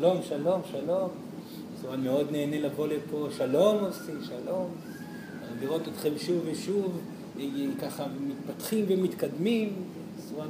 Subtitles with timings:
[0.00, 1.08] שלום, שלום, שלום.
[1.82, 4.66] סורן מאוד נהנה לבוא לפה, שלום עושי, שלום.
[5.60, 6.98] לראות אתכם שוב ושוב,
[7.40, 7.44] אה,
[7.80, 9.72] ככה מתפתחים ומתקדמים.
[10.38, 10.44] אה,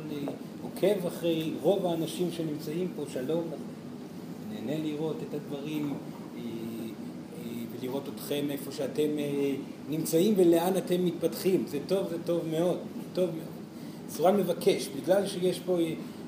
[0.63, 3.45] עוקב אחרי רוב האנשים שנמצאים פה, שלום.
[4.53, 5.95] נהנה לראות את הדברים
[6.37, 6.43] אה,
[7.81, 9.09] ולראות אתכם איפה שאתם
[9.89, 11.65] נמצאים ולאן אתם מתפתחים.
[11.69, 12.79] זה טוב, זה טוב מאוד,
[13.13, 13.61] טוב מאוד.
[14.11, 15.79] סורן מבקש, בגלל שיש פה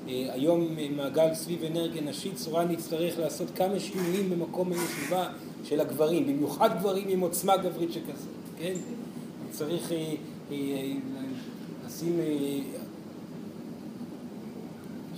[0.07, 5.27] היום מעגל סביב אנרגיה נשית, סורן יצטרך לעשות כמה שינויים במקום הישיבה
[5.63, 8.73] של הגברים, במיוחד גברים עם עוצמה גברית שכזאת, כן?
[9.51, 9.91] צריך
[11.85, 12.19] לשים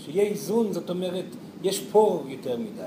[0.05, 1.26] שיהיה איזון, זאת אומרת,
[1.63, 2.82] יש פה יותר מדי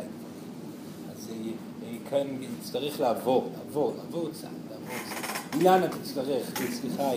[1.12, 1.50] אז אה,
[1.84, 2.26] אה, כאן
[2.60, 5.60] נצטרך לעבור, לעבור, לעבור צעד, לעבור צעד.
[5.60, 7.10] אילנה תצטרך, סליחה,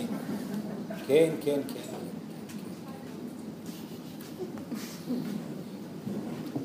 [1.06, 2.01] כן, כן, כן.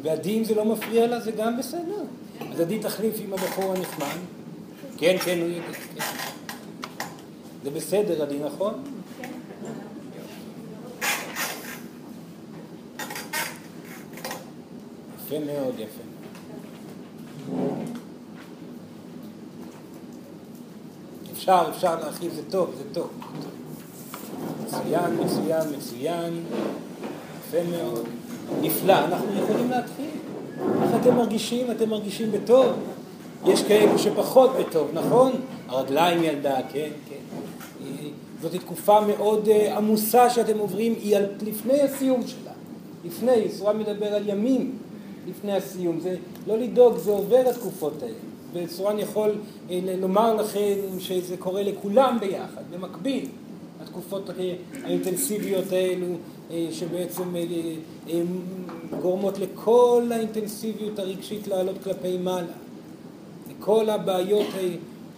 [0.01, 2.03] ועדי אם זה לא מפריע לה זה גם בסדר.
[2.51, 4.17] אז עדי תחליף עם הבחור הנחמד.
[4.97, 5.73] כן, כן, הוא יודע.
[5.73, 6.03] כן.
[7.63, 8.73] זה בסדר, עדי, נכון?
[15.25, 16.03] יפה מאוד, יפה.
[21.33, 23.09] אפשר, אפשר להרחיב, זה טוב, זה טוב.
[24.63, 26.43] מצוין, מצוין, מצוין.
[27.39, 28.05] יפה מאוד.
[28.61, 30.05] נפלא, אנחנו יכולים להתחיל.
[30.83, 31.71] איך אתם מרגישים?
[31.71, 32.65] אתם מרגישים בטוב?
[33.45, 35.31] יש כאלו שפחות בטוב, נכון?
[35.67, 37.15] הרגליים ילדה, כן, כן.
[38.41, 42.51] זאת תקופה מאוד אה, עמוסה שאתם עוברים, היא לפני הסיום שלה.
[43.05, 44.77] לפני, סורה מדבר על ימים.
[45.29, 45.99] לפני הסיום.
[45.99, 46.15] זה
[46.47, 48.13] לא לדאוג, זה עובר התקופות האלה.
[48.53, 49.35] וצורן יכול
[49.69, 53.25] אה, לומר לכם שזה קורה לכולם ביחד, במקביל.
[53.81, 54.29] התקופות
[54.83, 56.11] האינטנסיביות האלו אה,
[56.71, 58.21] שבעצם אה,
[59.01, 62.53] גורמות לכל האינטנסיביות הרגשית לעלות כלפי מעלה.
[63.49, 64.47] לכל הבעיות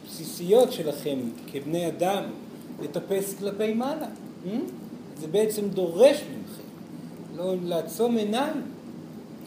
[0.06, 1.18] הבסיסיות שלכם
[1.52, 2.24] כבני אדם
[2.84, 4.08] לטפס כלפי מעלה.
[5.20, 6.64] זה בעצם דורש מכם
[7.38, 8.62] לא לעצום עיניים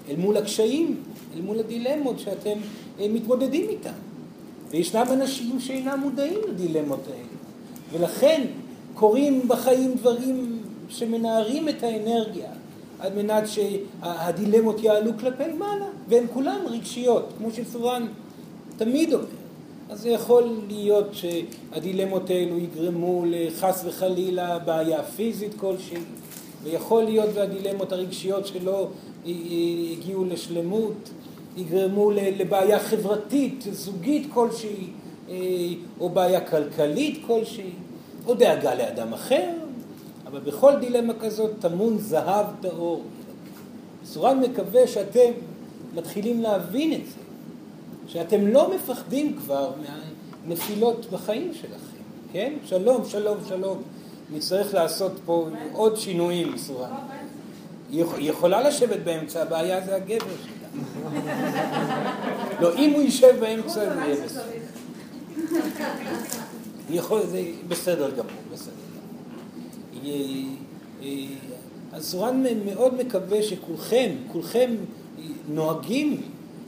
[0.08, 0.96] אל מול הקשיים,
[1.36, 2.58] אל מול הדילמות שאתם
[3.00, 3.92] אה, מתמודדים איתן.
[4.70, 7.22] וישנם אנשים שאינם מודעים לדילמות האלה.
[7.92, 8.46] ולכן
[8.94, 12.50] קורים בחיים דברים שמנערים את האנרגיה
[12.98, 18.06] על מנת שהדילמות יעלו כלפי מעלה, והן כולן רגשיות, כמו שסורן
[18.76, 19.26] תמיד אומר.
[19.90, 25.98] אז זה יכול להיות שהדילמות האלו יגרמו לחס וחלילה בעיה פיזית כלשהי,
[26.62, 28.88] ויכול להיות והדילמות הרגשיות שלא
[29.26, 31.10] הגיעו לשלמות,
[31.56, 34.86] יגרמו לבעיה חברתית, זוגית כלשהי,
[35.28, 35.36] אה,
[36.00, 37.70] או בעיה כלכלית כלשהי,
[38.26, 39.50] או דאגה לאדם אחר,
[40.32, 43.02] אבל בכל דילמה כזאת טמון זהב טהור.
[44.04, 45.30] סורן מקווה שאתם
[45.94, 47.20] מתחילים להבין את זה,
[48.06, 49.72] שאתם לא מפחדים כבר
[50.46, 52.52] מהנפילות בחיים שלכם, כן?
[52.64, 53.82] שלום, שלום, שלום.
[54.34, 56.90] נצטרך לעשות פה עוד שינויים, סורן.
[57.90, 60.80] היא יכולה לשבת באמצע, הבעיה זה הגבר שלה.
[62.60, 64.42] לא, אם הוא יישב באמצע זה יהיה בסדר.
[67.26, 68.41] זה בסדר גמור.
[71.92, 74.70] אז סורן מאוד מקווה שכולכם, כולכם
[75.48, 76.20] נוהגים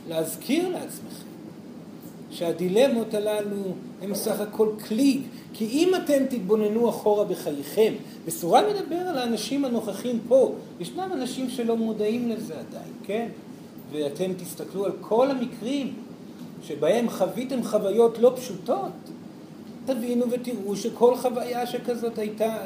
[0.08, 1.24] להזכיר לעצמכם
[2.30, 3.62] שהדילמות הללו
[4.02, 5.20] הם סך הכל כלי,
[5.52, 7.92] כי אם אתם תתבוננו אחורה בחייכם,
[8.24, 13.28] וסורה מדבר על האנשים הנוכחים פה, ישנם אנשים שלא מודעים לזה עדיין, כן?
[13.92, 15.94] ואתם תסתכלו על כל המקרים
[16.62, 18.92] שבהם חוויתם חוויות לא פשוטות,
[19.86, 22.56] תבינו ותראו שכל חוויה שכזאת הייתה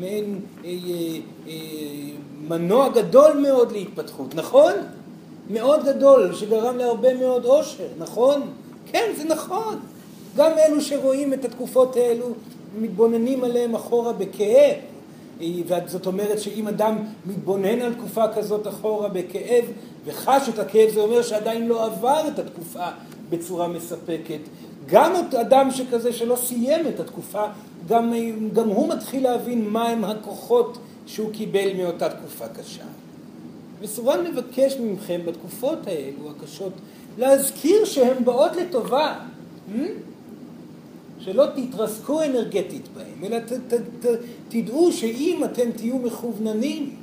[0.00, 1.18] מעין אה, אה,
[1.48, 1.52] אה,
[2.48, 4.72] מנוע גדול מאוד להתפתחות, נכון?
[5.50, 8.42] מאוד גדול, שגרם להרבה מאוד אושר, נכון?
[8.86, 9.78] כן, זה נכון.
[10.36, 12.26] גם אלו שרואים את התקופות האלו
[12.80, 14.76] מתבוננים עליהם אחורה בכאב.
[15.86, 16.96] זאת אומרת שאם אדם
[17.26, 19.64] מתבונן על תקופה כזאת אחורה בכאב
[20.04, 22.86] וחש את הכאב זה אומר שעדיין לא עבר את התקופה
[23.30, 24.40] בצורה מספקת.
[24.86, 27.44] גם אדם שכזה שלא סיים את התקופה,
[27.88, 28.12] גם,
[28.52, 32.84] גם הוא מתחיל להבין מהם הכוחות שהוא קיבל מאותה תקופה קשה.
[33.80, 36.72] וסורן מבקש מכם בתקופות האלו הקשות
[37.18, 39.18] להזכיר שהן באות לטובה.
[39.68, 39.78] המ?
[41.20, 43.74] שלא תתרסקו אנרגטית בהם, אלא ת, ת,
[44.06, 44.06] ת,
[44.48, 46.96] תדעו שאם אתם תהיו מכווננים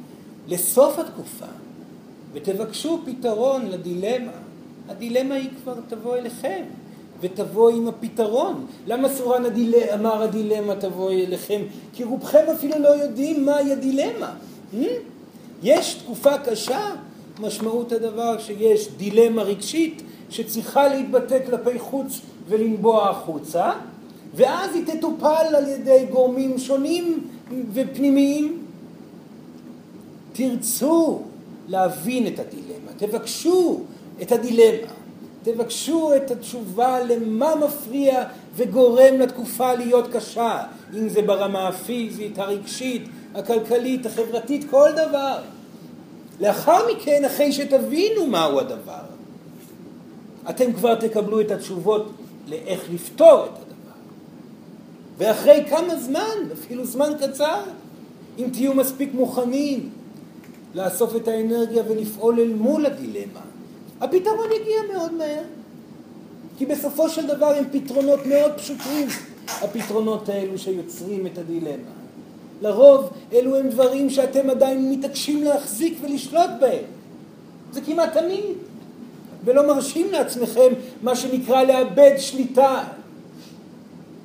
[0.47, 1.45] לסוף התקופה
[2.33, 4.31] ותבקשו פתרון לדילמה,
[4.89, 6.63] הדילמה היא כבר תבוא אליכם
[7.22, 8.66] ותבוא עם הפתרון.
[8.88, 9.75] למה סורן הדיל...
[9.94, 11.62] אמר הדילמה תבוא אליכם?
[11.94, 14.34] כי רובכם אפילו לא יודעים מהי הדילמה.
[14.74, 14.86] Hmm?
[15.64, 16.92] יש תקופה קשה,
[17.40, 23.72] משמעות הדבר שיש דילמה רגשית שצריכה להתבטא כלפי חוץ ולנבוע החוצה,
[24.36, 27.28] ואז היא תטופל על ידי גורמים שונים
[27.74, 28.63] ופנימיים.
[30.34, 31.22] תרצו
[31.68, 33.80] להבין את הדילמה, תבקשו
[34.22, 34.88] את הדילמה,
[35.48, 38.24] תבקשו את התשובה למה מפריע
[38.56, 40.64] וגורם לתקופה להיות קשה,
[40.94, 43.02] אם זה ברמה הפיזית, הרגשית,
[43.36, 45.40] הכלכלית, החברתית, כל דבר.
[46.40, 49.04] לאחר מכן, אחרי שתבינו מהו הדבר,
[50.50, 52.12] אתם כבר תקבלו את התשובות
[52.48, 53.98] לאיך לפתור את הדבר.
[55.18, 57.62] ואחרי כמה זמן, אפילו זמן קצר,
[58.38, 59.90] אם תהיו מספיק מוכנים
[60.76, 63.42] לאסוף את האנרגיה ולפעול אל מול הדילמה,
[64.02, 65.44] הפתרון יגיע מאוד מהר.
[66.58, 69.08] כי בסופו של דבר הם פתרונות מאוד פשוטים,
[69.48, 71.92] הפתרונות האלו שיוצרים את הדילמה.
[72.62, 76.84] לרוב אלו הם דברים שאתם עדיין מתעקשים להחזיק ולשלוט בהם.
[77.72, 78.56] זה כמעט תמיד.
[79.46, 82.84] ולא מרשים לעצמכם מה שנקרא לאבד שליטה.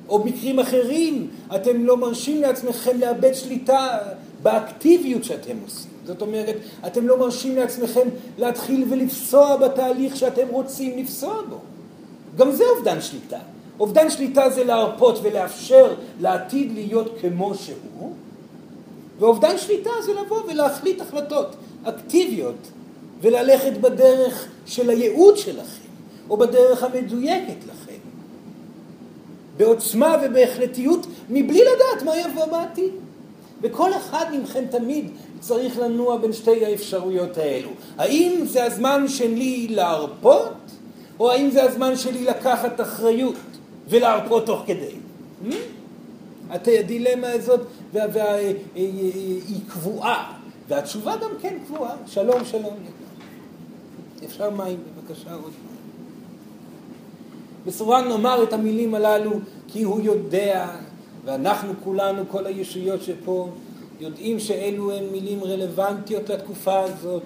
[0.09, 3.97] או מקרים אחרים, אתם לא מרשים לעצמכם לאבד שליטה
[4.43, 5.92] באקטיביות שאתם עושים.
[6.05, 6.55] זאת אומרת,
[6.87, 8.07] אתם לא מרשים לעצמכם
[8.37, 11.57] להתחיל ולפסוע בתהליך שאתם רוצים לפסוע בו.
[12.37, 13.39] גם זה אובדן שליטה.
[13.79, 18.13] אובדן שליטה זה להרפות ולאפשר לעתיד להיות כמו שהוא,
[19.19, 22.67] ואובדן שליטה זה לבוא ולהחליט החלטות אקטיביות
[23.21, 25.89] וללכת בדרך של הייעוד שלכם,
[26.29, 27.99] או בדרך המדויקת לכם,
[29.57, 32.91] בעוצמה ובהחלטיות, מבלי לדעת מה יבוא בעתיד.
[33.63, 35.09] וכל אחד מכם תמיד
[35.43, 37.69] צריך לנוע בין שתי האפשרויות האלו.
[37.97, 40.53] האם זה הזמן שלי להרפות,
[41.19, 43.35] או האם זה הזמן שלי לקחת אחריות
[43.89, 44.95] ולהרפות תוך כדי?
[45.45, 45.55] Hmm?
[46.67, 47.61] הדילמה הזאת
[48.75, 50.33] היא קבועה,
[50.67, 51.95] והתשובה גם כן קבועה.
[52.07, 52.75] שלום, שלום.
[54.25, 55.73] אפשר מים, בבקשה, עוד מים.
[57.65, 59.31] בסורן נאמר את המילים הללו
[59.67, 60.67] כי הוא יודע,
[61.25, 63.49] ואנחנו כולנו, כל הישויות שפה,
[64.03, 67.23] יודעים שאלו הן מילים רלוונטיות לתקופה הזאת.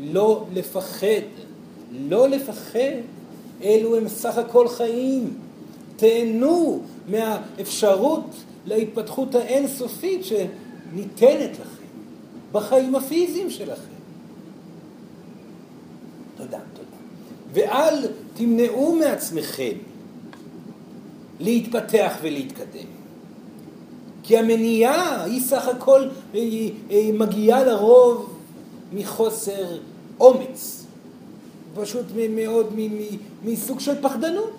[0.00, 1.22] לא לפחד,
[1.92, 2.96] לא לפחד,
[3.62, 5.34] אלו הם סך הכל חיים.
[5.96, 8.30] תהנו מהאפשרות
[8.66, 11.86] להתפתחות האינסופית שניתנת לכם
[12.52, 13.96] בחיים הפיזיים שלכם.
[16.36, 16.96] תודה, תודה.
[17.52, 19.72] ואל תמנעו מעצמכם
[21.40, 22.95] להתפתח ולהתקדם.
[24.26, 28.38] כי המניעה היא סך הכל היא, היא מגיעה לרוב
[28.92, 29.78] מחוסר
[30.20, 30.86] אומץ,
[31.74, 32.74] פשוט מאוד
[33.44, 34.56] מסוג של פחדנות.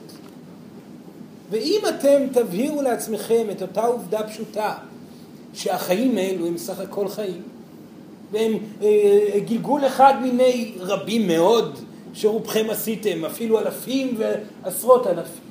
[1.49, 4.73] ואם אתם תבהירו לעצמכם את אותה עובדה פשוטה,
[5.53, 7.41] שהחיים האלו הם סך הכל חיים,
[8.31, 11.79] והם אה, גלגול אחד מיני רבים מאוד
[12.13, 15.46] שרובכם עשיתם, אפילו אלפים ועשרות אלפים.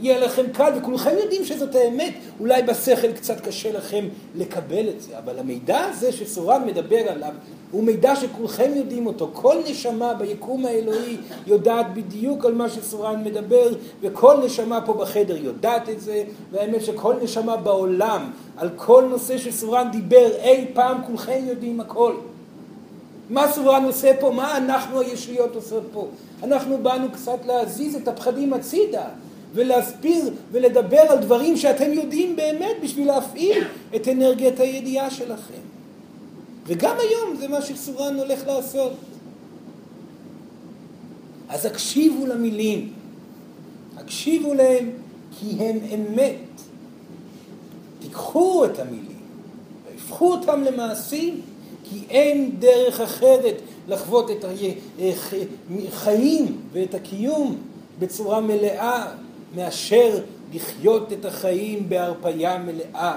[0.00, 5.18] יהיה לכם קל, וכולכם יודעים שזאת האמת, אולי בשכל קצת קשה לכם לקבל את זה,
[5.18, 7.32] אבל המידע הזה שסורן מדבר עליו,
[7.74, 9.30] הוא מידע שכולכם יודעים אותו.
[9.32, 13.68] כל נשמה ביקום האלוהי יודעת בדיוק על מה שסורן מדבר,
[14.00, 19.88] וכל נשמה פה בחדר יודעת את זה, והאמת שכל נשמה בעולם, על כל נושא שסורן
[19.92, 22.14] דיבר אי פעם, כולכם יודעים הכל.
[23.30, 24.30] מה סורן עושה פה?
[24.30, 26.08] מה אנחנו הישויות עושות פה?
[26.42, 29.04] אנחנו באנו קצת להזיז את הפחדים הצידה.
[29.54, 33.64] ולהסביר ולדבר על דברים שאתם יודעים באמת בשביל להפעיל
[33.96, 35.60] את אנרגיית הידיעה שלכם.
[36.66, 38.92] וגם היום זה מה שסורן הולך לעשות.
[41.48, 42.92] אז הקשיבו למילים,
[43.96, 44.90] הקשיבו להם
[45.38, 46.36] כי הם אמת.
[48.00, 49.18] תיקחו את המילים
[49.86, 51.40] והפכו אותם למעשים,
[51.84, 53.54] כי אין דרך אחרת
[53.88, 54.44] לחוות את
[55.88, 57.56] החיים ואת הקיום
[57.98, 59.06] בצורה מלאה
[59.56, 60.18] מאשר
[60.54, 63.16] לחיות את החיים בהרפייה מלאה.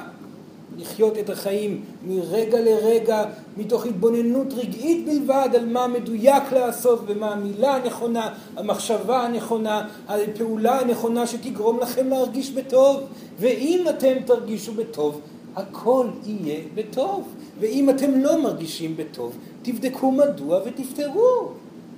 [0.78, 3.24] לחיות את החיים מרגע לרגע
[3.58, 11.28] מתוך התבוננות רגעית בלבד על מה מדויק לעשות ומה המילה הנכונה, המחשבה הנכונה, הפעולה הנכונה
[11.28, 12.98] שתגרום לכם להרגיש בטוב.
[13.40, 15.22] ואם אתם תרגישו בטוב,
[15.56, 17.28] הכל יהיה בטוב.
[17.60, 21.52] ואם אתם לא מרגישים בטוב, תבדקו מדוע ותפתרו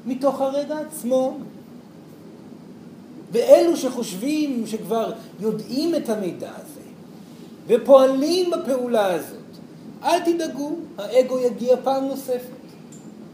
[0.06, 1.38] מתוך הרגע עצמו.
[3.32, 6.82] ואלו שחושבים שכבר יודעים את המידע הזה
[7.68, 9.38] ופועלים בפעולה הזאת,
[10.04, 12.60] אל תדאגו, האגו יגיע פעם נוספת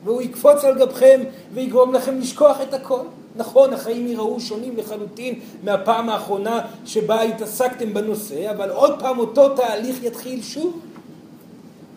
[0.03, 1.21] והוא יקפוץ על גבכם
[1.53, 2.99] ויגרום לכם לשכוח את הכל.
[3.35, 10.03] נכון, החיים יראו שונים לחלוטין מהפעם האחרונה שבה התעסקתם בנושא, אבל עוד פעם אותו תהליך
[10.03, 10.79] יתחיל שוב.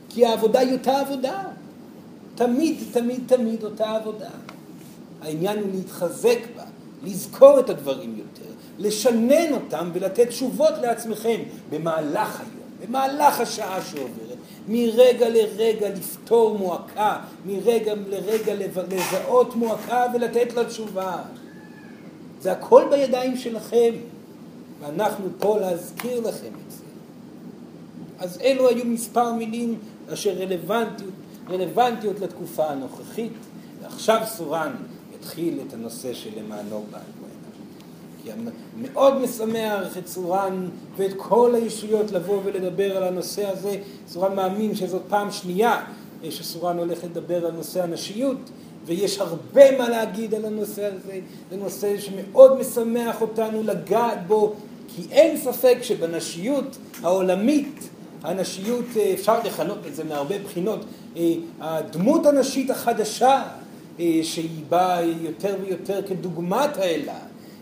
[0.09, 1.43] כי העבודה היא אותה עבודה.
[2.35, 4.31] תמיד, תמיד, תמיד אותה עבודה.
[5.23, 6.63] העניין הוא להתחזק בה,
[7.03, 11.41] לזכור את הדברים יותר, לשנן אותם ולתת תשובות לעצמכם
[11.71, 14.39] במהלך היום, במהלך השעה שעוברת,
[14.69, 18.55] מרגע לרגע לפתור מועקה, מרגע לרגע
[18.89, 21.17] לזהות מועקה ולתת לה תשובה.
[22.41, 23.95] זה הכל בידיים שלכם,
[24.81, 26.85] ואנחנו פה להזכיר לכם את זה.
[28.19, 29.79] אז אלו היו מספר מילים
[30.13, 31.11] אשר רלוונטיות,
[31.51, 33.33] רלוונטיות לתקופה הנוכחית,
[33.83, 34.73] ועכשיו סורן
[35.21, 37.29] יתחיל את הנושא שלמענו באנו
[38.23, 38.31] כי
[38.77, 43.77] מאוד משמח את סורן ואת כל הישויות לבוא ולדבר על הנושא הזה.
[44.09, 45.85] סורן מאמין שזאת פעם שנייה
[46.31, 48.37] שסורן הולך לדבר על נושא הנשיות,
[48.87, 51.21] ויש הרבה מה להגיד על הנושא הזה.
[51.51, 54.55] זה נושא שמאוד משמח אותנו לגעת בו,
[54.89, 57.89] כי אין ספק שבנשיות העולמית,
[58.23, 58.85] הנשיות,
[59.15, 60.85] אפשר לכנות את זה מהרבה בחינות,
[61.61, 63.43] הדמות הנשית החדשה,
[64.23, 67.15] שהיא באה יותר ויותר כדוגמת האלה,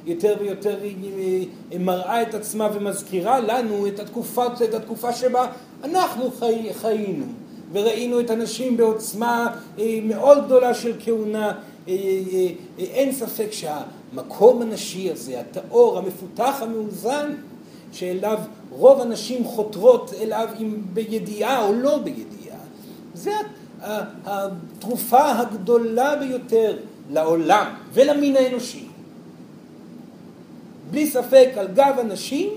[0.07, 1.49] יותר ויותר היא
[1.81, 5.47] מראה את עצמה ומזכירה לנו את התקופה, את התקופה שבה
[5.85, 7.25] אנחנו חי, חיינו
[7.73, 11.47] וראינו את הנשים בעוצמה אה, מאוד גדולה של כהונה.
[11.49, 11.55] אה,
[11.89, 17.35] אה, אין ספק שהמקום הנשי הזה, הטהור, המפותח, המאוזן,
[17.93, 18.39] שאליו
[18.71, 22.59] רוב הנשים חותרות אליו אם בידיעה או לא בידיעה,
[23.15, 23.31] זה
[24.25, 26.77] התרופה הגדולה ביותר
[27.11, 28.87] לעולם ולמין האנושי.
[30.91, 32.51] בלי ספק על גב הנשים,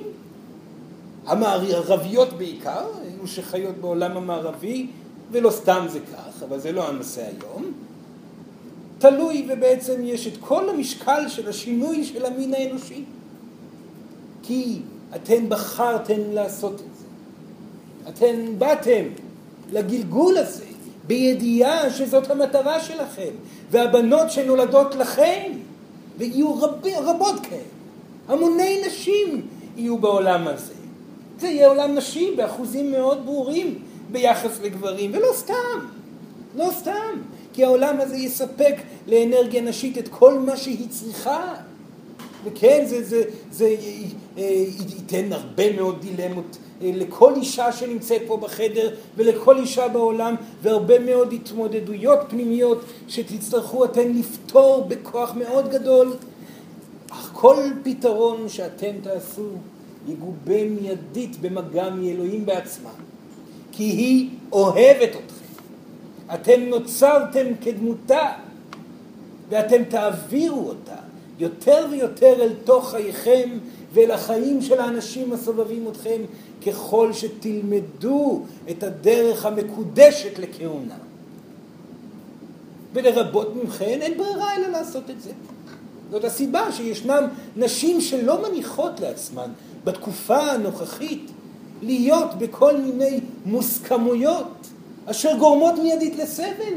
[1.25, 4.87] המערביות בעיקר, אלו שחיות בעולם המערבי,
[5.31, 7.65] ולא סתם זה כך, אבל זה לא הנושא היום,
[8.99, 13.03] תלוי ובעצם יש את כל המשקל של השינוי של המין האנושי.
[14.43, 14.79] כי
[15.15, 17.05] אתן בחרתן לעשות את זה.
[18.09, 19.03] אתן באתם
[19.71, 20.68] לגלגול הזה
[21.09, 23.29] בידיעה שזאת המטרה שלכם,
[23.71, 25.51] והבנות שנולדות לכם,
[26.17, 27.61] ויהיו רב, רבות כאלה.
[28.27, 29.47] המוני נשים
[29.77, 30.73] יהיו בעולם הזה.
[31.39, 33.79] זה יהיה עולם נשי באחוזים מאוד ברורים
[34.11, 35.79] ביחס לגברים, ולא סתם,
[36.55, 37.21] לא סתם,
[37.53, 38.75] כי העולם הזה יספק
[39.07, 41.53] לאנרגיה נשית את כל מה שהיא צריכה.
[42.43, 43.75] וכן, זה, זה, זה
[44.37, 44.65] אה,
[44.97, 52.19] ייתן הרבה מאוד דילמות לכל אישה שנמצאת פה בחדר ולכל אישה בעולם, והרבה מאוד התמודדויות
[52.29, 56.13] פנימיות שתצטרכו אתן לפתור בכוח מאוד גדול
[57.09, 59.47] אך כל פתרון שאתם תעשו
[60.07, 62.89] יגובה מיידית במגע מאלוהים בעצמה,
[63.71, 65.39] כי היא אוהבת אתכם.
[66.33, 68.31] אתם נוצרתם כדמותה,
[69.49, 70.95] ואתם תעבירו אותה
[71.39, 73.49] יותר ויותר אל תוך חייכם
[73.93, 76.21] ואל החיים של האנשים הסובבים אתכם,
[76.65, 80.95] ככל שתלמדו את הדרך המקודשת לכהונה.
[82.93, 85.31] ולרבות מכן אין ברירה אלא לעשות את זה.
[86.11, 87.23] זאת הסיבה שישנם
[87.55, 89.51] נשים שלא מניחות לעצמן
[89.83, 91.31] בתקופה הנוכחית
[91.81, 94.67] להיות בכל מיני מוסכמויות
[95.05, 96.73] אשר גורמות מיידית לסבל.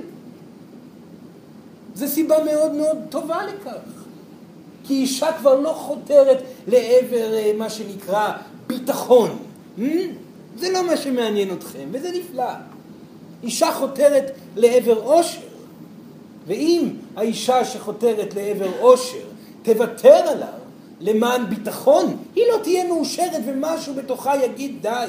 [1.95, 4.03] זו סיבה מאוד מאוד טובה לכך.
[4.85, 8.33] כי אישה כבר לא חותרת לעבר אה, מה שנקרא
[8.67, 9.39] ביטחון.
[10.59, 12.53] זה לא מה שמעניין אתכם, וזה נפלא.
[13.43, 15.41] אישה חותרת לעבר עושר.
[16.47, 19.19] ואם האישה שחותרת לעבר עושר
[19.63, 20.59] תוותר עליו
[21.01, 25.07] למען ביטחון, היא לא תהיה מאושרת ומשהו בתוכה יגיד די.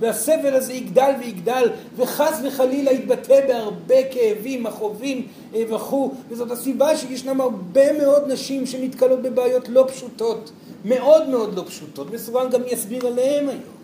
[0.00, 7.40] והסבל הזה יגדל ויגדל, וחס וחלילה יתבטא בהרבה כאבים, מכאובים אה, וכו', וזאת הסיבה שישנם
[7.40, 10.50] הרבה מאוד נשים שנתקלות בבעיות לא פשוטות,
[10.84, 13.81] מאוד מאוד לא פשוטות, וסורן גם יסביר עליהן היום.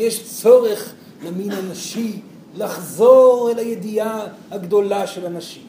[0.00, 0.92] יש צורך
[1.24, 2.20] למין הנשי
[2.56, 5.66] לחזור אל הידיעה הגדולה של הנשיות,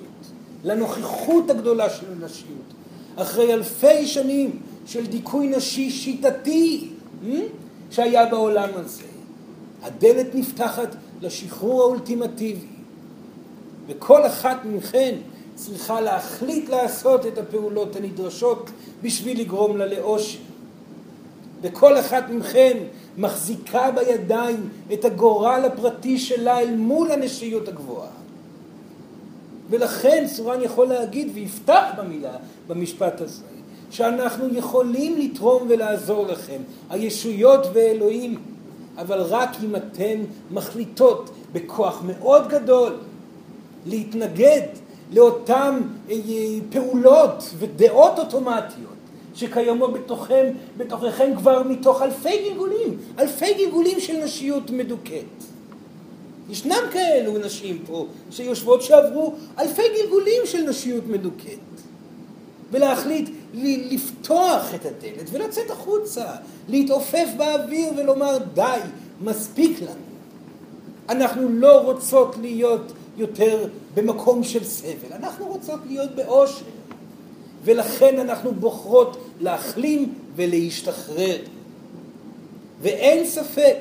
[0.64, 2.74] לנוכחות הגדולה של הנשיות,
[3.16, 6.90] אחרי אלפי שנים של דיכוי נשי שיטתי
[7.24, 7.28] hmm,
[7.92, 9.04] שהיה בעולם הזה.
[9.82, 12.68] הדלת נפתחת לשחרור האולטימטיבי,
[13.88, 15.16] וכל אחת מכן
[15.56, 18.70] צריכה להחליט לעשות את הפעולות הנדרשות
[19.04, 20.40] בשביל לגרום לה לאושר.
[21.62, 22.78] וכל אחת מכן
[23.18, 28.10] מחזיקה בידיים את הגורל הפרטי שלה אל מול הנשיות הגבוהה.
[29.70, 32.36] ולכן סורן יכול להגיד, ויפתח במילה,
[32.68, 33.44] במשפט הזה,
[33.92, 38.40] שאנחנו יכולים לתרום ולעזור לכם, הישויות ואלוהים,
[38.98, 42.98] אבל רק אם אתן מחליטות בכוח מאוד גדול
[43.86, 44.62] להתנגד
[45.12, 46.16] לאותן אה,
[46.72, 48.91] פעולות ודעות אוטומטיות
[49.36, 50.46] שקיימות בתוכם,
[50.78, 55.26] בתוככם כבר מתוך אלפי גלגולים, אלפי גלגולים של נשיות מדוכאת.
[56.50, 61.60] ישנם כאלו נשים פה שיושבות שעברו אלפי גלגולים של נשיות מדוכאת.
[62.72, 66.26] ולהחליט לפתוח את הדלת ולצאת החוצה,
[66.70, 68.80] להתעופף באוויר ולומר די,
[69.22, 70.12] מספיק לנו.
[71.10, 76.66] אנחנו לא רוצות להיות יותר במקום של סבל, אנחנו רוצות להיות באושר.
[77.64, 81.38] ולכן אנחנו בוחרות להחלים ולהשתחרר.
[82.82, 83.78] ואין ספק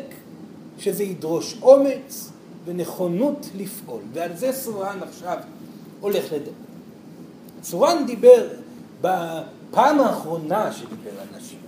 [0.78, 2.30] שזה ידרוש אומץ
[2.64, 5.36] ונכונות לפעול, ועל זה סורן עכשיו
[6.00, 6.50] הולך לדבר.
[7.62, 8.48] סורן דיבר
[9.00, 11.58] בפעם האחרונה שדיבר על נשים,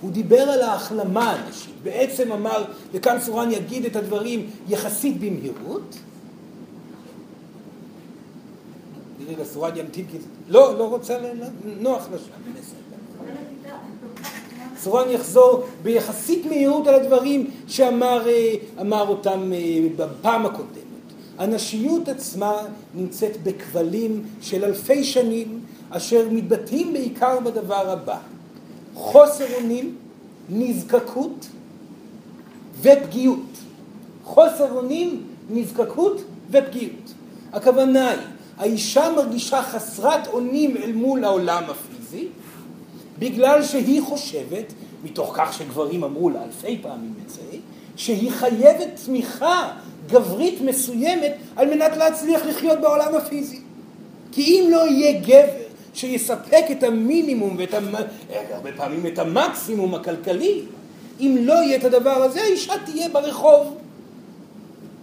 [0.00, 5.96] הוא דיבר על ההחלמה הנשית, בעצם אמר, וכאן סורן יגיד את הדברים יחסית במהירות,
[9.44, 10.18] סורן ימתין כי...
[10.48, 11.18] לא, לא רוצה,
[11.80, 12.52] נוח לה שם.
[14.82, 19.58] סורן יחזור ביחסית מהירות על הדברים שאמר אה, אותם אה,
[19.96, 20.82] בפעם הקודמת.
[21.38, 22.52] הנשיות עצמה
[22.94, 25.60] נמצאת בכבלים של אלפי שנים
[25.90, 28.18] אשר מתבטאים בעיקר בדבר הבא:
[28.94, 29.96] חוסר אונים,
[30.48, 31.46] נזקקות
[32.80, 33.58] ופגיעות.
[34.24, 37.12] חוסר אונים, נזקקות ופגיעות.
[37.52, 38.18] הכוונה היא,
[38.58, 42.26] האישה מרגישה חסרת אונים אל מול העולם הפיזי,
[43.18, 44.72] בגלל שהיא חושבת,
[45.04, 47.40] מתוך כך שגברים אמרו לה אלפי פעמים את זה,
[47.96, 49.72] שהיא חייבת תמיכה
[50.06, 53.60] גברית מסוימת על מנת להצליח לחיות בעולם הפיזי.
[54.32, 55.62] כי אם לא יהיה גבר
[55.94, 57.94] שיספק את המינימום ואת המ...
[58.52, 60.60] הרבה פעמים את המקסימום הכלכלי,
[61.20, 63.76] אם לא יהיה את הדבר הזה, האישה תהיה ברחוב.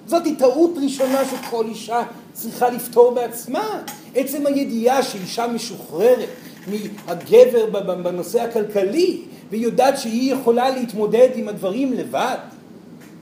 [0.07, 2.03] זאת טעות ראשונה שכל אישה
[2.33, 3.81] צריכה לפתור בעצמה.
[4.15, 6.29] עצם הידיעה שאישה משוחררת
[6.67, 7.65] מהגבר
[8.03, 12.37] בנושא הכלכלי, והיא יודעת שהיא יכולה להתמודד עם הדברים לבד,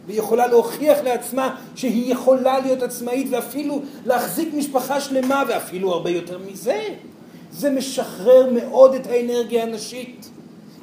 [0.08, 6.40] והיא יכולה להוכיח לעצמה שהיא יכולה להיות עצמאית ואפילו להחזיק משפחה שלמה ואפילו הרבה יותר
[6.52, 6.84] מזה.
[7.52, 10.30] זה משחרר מאוד את האנרגיה הנשית.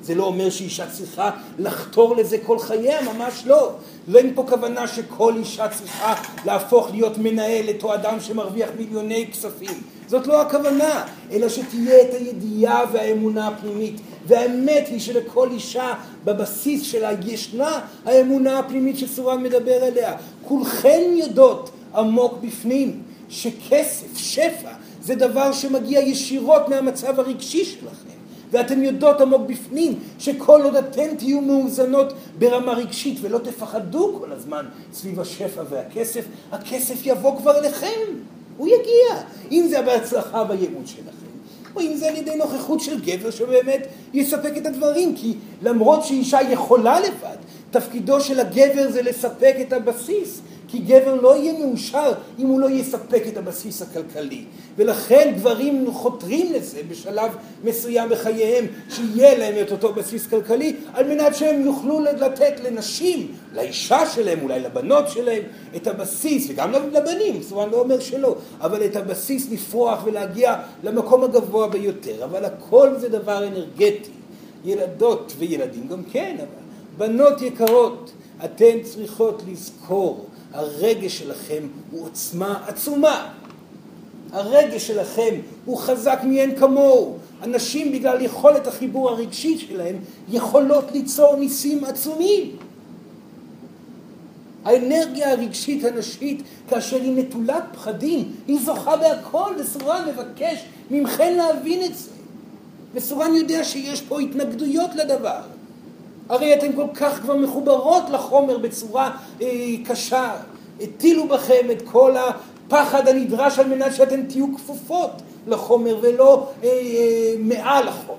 [0.04, 3.73] זה לא אומר שאישה צריכה לחתור לזה כל חייה, ממש לא.
[4.08, 6.14] ואין פה כוונה שכל אישה צריכה
[6.45, 9.82] להפוך להיות מנהלת או אדם שמרוויח מיליוני כספים.
[10.06, 14.00] זאת לא הכוונה, אלא שתהיה את הידיעה והאמונה הפנימית.
[14.26, 20.17] והאמת היא שלכל אישה בבסיס שלה ישנה האמונה הפנימית שסורן מדבר עליה.
[20.45, 24.71] כולכן יודעות עמוק בפנים שכסף, שפע,
[25.02, 28.13] זה דבר שמגיע ישירות מהמצב הרגשי שלכם.
[28.54, 34.67] ואתן יודעות עמוק בפנים שכל עוד אתן תהיו מאוזנות ברמה רגשית ולא תפחדו כל הזמן
[34.93, 38.10] סביב השפע והכסף, הכסף יבוא כבר אליכם,
[38.56, 39.23] הוא יגיע.
[39.50, 41.34] אם זה בהצלחה בייעוד שלכם,
[41.76, 46.38] או אם זה על ידי נוכחות של גבר שבאמת יספק את הדברים, כי למרות שאישה
[46.50, 47.36] יכולה לבד,
[47.71, 50.40] תפקידו של הגבר זה לספק את הבסיס,
[50.75, 54.45] כי גבר לא יהיה מאושר אם הוא לא יספק את הבסיס הכלכלי.
[54.76, 61.34] ולכן גברים חותרים לזה בשלב מסוים בחייהם, שיהיה להם את אותו בסיס כלכלי, על מנת
[61.34, 65.43] שהם יוכלו לתת לנשים, לאישה שלהם, אולי לבנות שלהם,
[65.76, 71.69] את הבסיס, וגם לבנים, סורן לא אומר שלא, אבל את הבסיס לפרוח ולהגיע למקום הגבוה
[71.69, 72.25] ביותר.
[72.25, 74.10] אבל הכל זה דבר אנרגטי.
[74.65, 78.13] ילדות וילדים גם כן, אבל בנות יקרות,
[78.45, 83.28] אתן צריכות לזכור הרגש שלכם הוא עוצמה עצומה.
[84.32, 87.17] הרגש שלכם הוא חזק מאין כמוהו.
[87.43, 89.97] אנשים בגלל יכולת החיבור הרגשי שלהם
[90.28, 92.56] יכולות ליצור ניסים עצומים.
[94.64, 101.95] האנרגיה הרגשית הנשית, כאשר היא נטולת פחדים, היא זוכה בהכל, וסורן מבקש ממכן להבין את
[101.95, 102.10] זה.
[102.95, 105.40] וסורן יודע שיש פה התנגדויות לדבר.
[106.28, 109.10] הרי אתן כל כך כבר מחוברות לחומר בצורה
[109.43, 109.47] אה,
[109.84, 110.32] קשה.
[110.80, 115.10] הטילו בכם את כל הפחד הנדרש על מנת שאתן תהיו כפופות
[115.47, 118.19] לחומר ולא אה, אה, מעל החומר.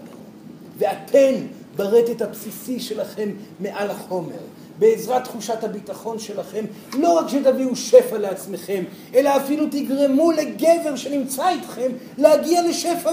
[0.78, 1.34] ואתן
[1.76, 4.38] ברטט הבסיסי שלכם מעל החומר.
[4.80, 11.92] בעזרת תחושת הביטחון שלכם, לא רק שתביאו שפע לעצמכם, אלא אפילו תגרמו לגבר שנמצא איתכם
[12.18, 13.12] להגיע לשפע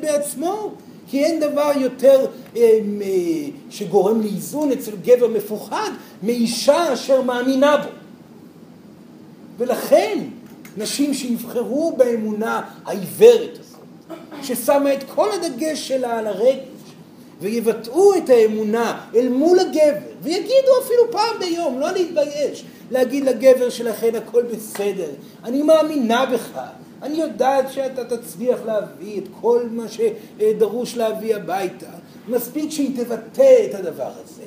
[0.00, 0.72] בעצמו.
[1.12, 2.78] כי אין דבר יותר אה,
[3.70, 5.90] שגורם לאיזון אצל גבר מפוחד
[6.22, 7.88] מאישה אשר מאמינה בו.
[9.58, 10.18] ולכן
[10.76, 13.80] נשים שיבחרו באמונה העיוורת הזאת,
[14.42, 16.58] ששמה את כל הדגש שלה על הרגש,
[17.40, 24.14] ויבטאו את האמונה אל מול הגבר, ויגידו אפילו פעם ביום, לא להתבייש, להגיד לגבר שלכן
[24.14, 25.10] הכל בסדר,
[25.44, 26.58] אני מאמינה בך,
[27.02, 31.90] אני יודעת שאתה תצליח להביא את כל מה שדרוש להביא הביתה.
[32.28, 34.42] מספיק שהיא תבטא את הדבר הזה,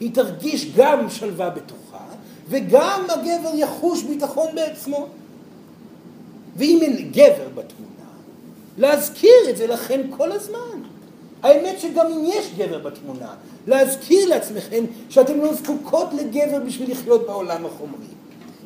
[0.00, 2.04] היא תרגיש גם שלווה בתוכה,
[2.48, 5.06] וגם הגבר יחוש ביטחון בעצמו.
[6.56, 8.10] ואם אין גבר בתמונה,
[8.78, 10.82] להזכיר את זה לכם כל הזמן.
[11.42, 13.34] האמת שגם אם יש גבר בתמונה,
[13.66, 18.06] להזכיר לעצמכם שאתם לא זקוקות לגבר בשביל לחיות בעולם החומרי.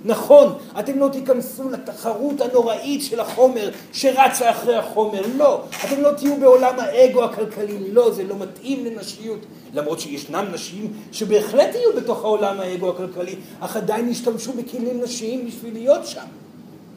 [0.05, 5.61] נכון, אתם לא תיכנסו לתחרות הנוראית של החומר שרצה אחרי החומר, לא.
[5.85, 9.39] אתם לא תהיו בעולם האגו הכלכלי, לא, זה לא מתאים לנשיות.
[9.75, 15.73] למרות שישנם נשים שבהחלט יהיו בתוך העולם האגו הכלכלי, אך עדיין ישתמשו בכלים נשיים בשביל
[15.73, 16.25] להיות שם.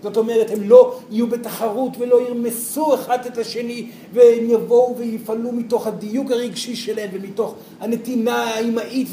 [0.03, 5.87] זאת אומרת, הם לא יהיו בתחרות ולא ירמסו אחד את השני, והם יבואו ויפעלו מתוך
[5.87, 9.07] הדיוק הרגשי שלהם ומתוך הנתינה האימהית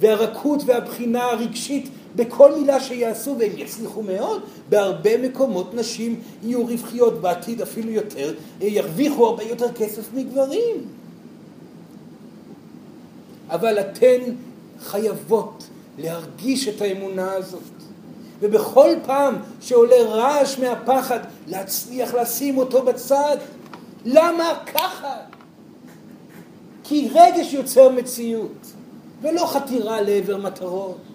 [0.00, 4.42] והרכות והבחינה הרגשית בכל מילה שיעשו, והם יצליחו מאוד.
[4.68, 10.76] בהרבה מקומות נשים יהיו רווחיות בעתיד אפילו יותר, ירוויחו הרבה יותר כסף מגברים.
[13.50, 14.18] אבל אתן
[14.82, 15.64] חייבות
[15.98, 17.60] להרגיש את האמונה הזאת.
[18.40, 23.36] ובכל פעם שעולה רעש מהפחד, להצליח לשים אותו בצד.
[24.04, 25.14] למה ככה?
[26.84, 28.66] כי רגש יוצר מציאות,
[29.22, 31.09] ולא חתירה לעבר מטרות.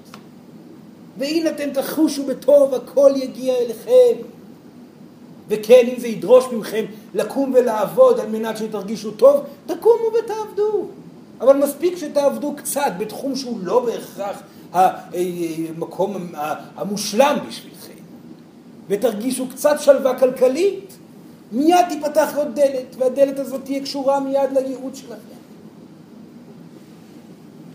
[1.17, 4.21] והנה אתם תחושו בטוב, הכל יגיע אליכם.
[5.47, 10.87] וכן, אם זה ידרוש מכם לקום ולעבוד על מנת שתרגישו טוב, תקומו ותעבדו.
[11.41, 14.41] אבל מספיק שתעבדו קצת בתחום שהוא לא בהכרח
[14.73, 16.31] המקום
[16.75, 17.93] המושלם בשבילכם,
[18.87, 20.97] ותרגישו קצת שלווה כלכלית,
[21.51, 25.35] מיד תיפתח עוד דלת, והדלת הזאת תהיה קשורה מיד לייעוד שלכם.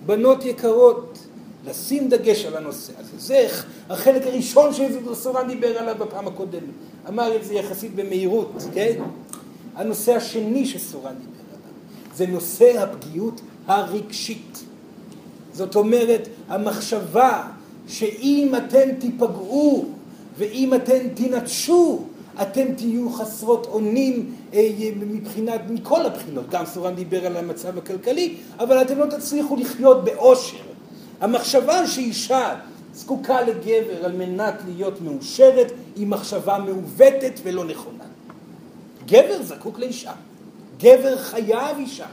[0.07, 1.18] בנות יקרות,
[1.66, 3.11] לשים דגש על הנושא הזה.
[3.18, 3.49] זה
[3.90, 6.62] החלק הראשון שסורן דיבר עליו בפעם הקודמת.
[7.09, 9.03] אמר את זה יחסית במהירות, כן?
[9.75, 11.73] הנושא השני שסורן דיבר עליו
[12.16, 14.64] זה נושא הפגיעות הרגשית.
[15.53, 17.42] זאת אומרת, המחשבה
[17.88, 19.85] שאם אתם תיפגעו
[20.38, 22.03] ואם אתם תנטשו,
[22.42, 24.70] אתם תהיו חסרות אונים אה,
[25.07, 30.57] מבחינת, מכל הבחינות, גם סורן דיבר על המצב הכלכלי, אבל אתם לא תצליחו לחיות באושר.
[31.20, 32.54] המחשבה שאישה
[32.94, 38.04] זקוקה לגבר על מנת להיות מאושרת היא מחשבה מעוותת ולא נכונה.
[39.06, 40.12] גבר זקוק לאישה,
[40.78, 42.06] גבר חייב אישה.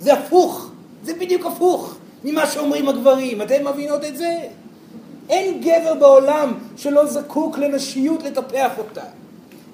[0.00, 0.70] זה הפוך,
[1.04, 1.96] זה בדיוק הפוך.
[2.24, 3.42] ממה שאומרים הגברים.
[3.42, 4.38] אתן מבינות את זה?
[5.28, 9.04] אין גבר בעולם שלא זקוק לנשיות לטפח אותה.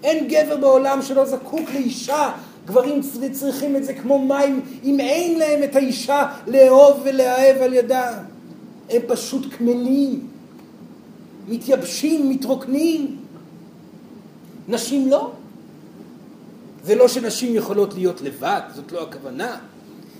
[0.02, 2.30] אין גבר בעולם שלא זקוק לאישה.
[2.66, 3.00] גברים
[3.32, 8.12] צריכים את זה כמו מים, אם אין להם את האישה לאהוב ולאהב על ידה.
[8.90, 10.26] הם פשוט קמלים,
[11.48, 13.16] מתייבשים, מתרוקנים.
[14.68, 15.30] נשים לא.
[16.84, 19.58] זה לא שנשים יכולות להיות לבד, זאת לא הכוונה.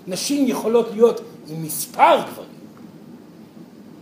[0.07, 2.51] נשים יכולות להיות עם מספר גברים.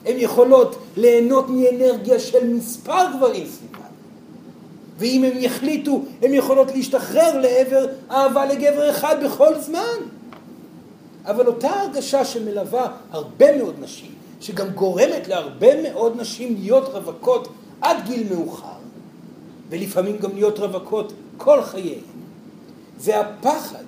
[0.06, 3.88] הן יכולות ליהנות מאנרגיה של מספר גברים סביבן.
[4.98, 9.96] ואם הם יחליטו, הן יכולות להשתחרר לעבר אהבה לגבר אחד בכל זמן.
[11.24, 17.48] אבל אותה הרגשה שמלווה הרבה מאוד נשים, שגם גורמת להרבה מאוד נשים להיות רווקות
[17.80, 18.78] עד גיל מאוחר,
[19.70, 22.00] ולפעמים גם להיות רווקות כל חייהן,
[22.98, 23.84] זה הפחד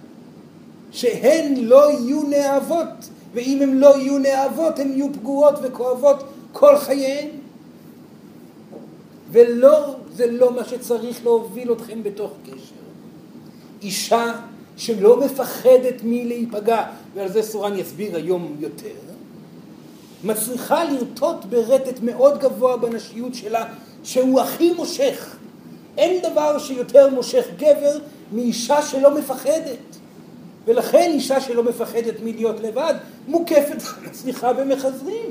[0.93, 7.29] שהן לא יהיו נאהבות, ואם הן לא יהיו נאהבות, הן יהיו פגועות וכואבות כל חייהן.
[9.33, 12.81] ולא, זה לא מה שצריך להוביל אתכם בתוך קשר.
[13.83, 14.33] אישה
[14.77, 16.85] שלא מפחדת מלהיפגע,
[17.15, 19.10] ועל זה סורן יסביר היום יותר,
[20.25, 23.65] מצליחה לרטוט ברטט מאוד גבוה בנשיות שלה,
[24.05, 25.37] שהוא הכי מושך.
[25.99, 27.99] אין דבר שיותר מושך גבר
[28.33, 29.79] מאישה שלא מפחדת.
[30.65, 32.95] ולכן אישה שלא מפחדת מלהיות לבד,
[33.29, 35.31] מוקפת, סליחה, במחזרים.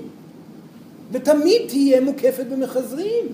[1.11, 3.25] ותמיד תהיה מוקפת במחזרים.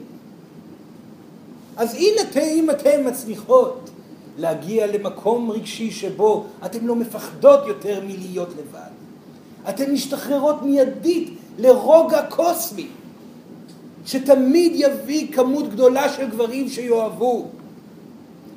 [1.78, 3.90] אז הנה אם אתן מצליחות
[4.38, 8.90] להגיע למקום רגשי שבו אתן לא מפחדות יותר מלהיות לבד.
[9.70, 12.88] אתן משתחררות מיידית לרוגע קוסמי,
[14.06, 17.46] שתמיד יביא כמות גדולה של גברים שיאהבו.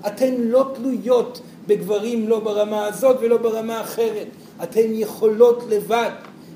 [0.06, 4.26] אתן לא תלויות בגברים לא ברמה הזאת ולא ברמה אחרת.
[4.62, 6.10] אתן יכולות לבד.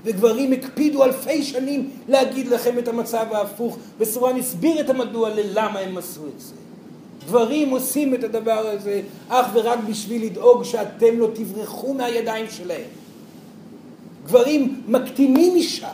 [0.05, 5.99] וגברים הקפידו אלפי שנים להגיד לכם את המצב ההפוך, וסורן הסביר את המדוע ללמה הם
[5.99, 6.55] עשו את זה.
[7.27, 12.91] גברים עושים את הדבר הזה אך ורק בשביל לדאוג שאתם לא תברחו מהידיים שלהם.
[14.27, 15.91] גברים מקטינים אישה,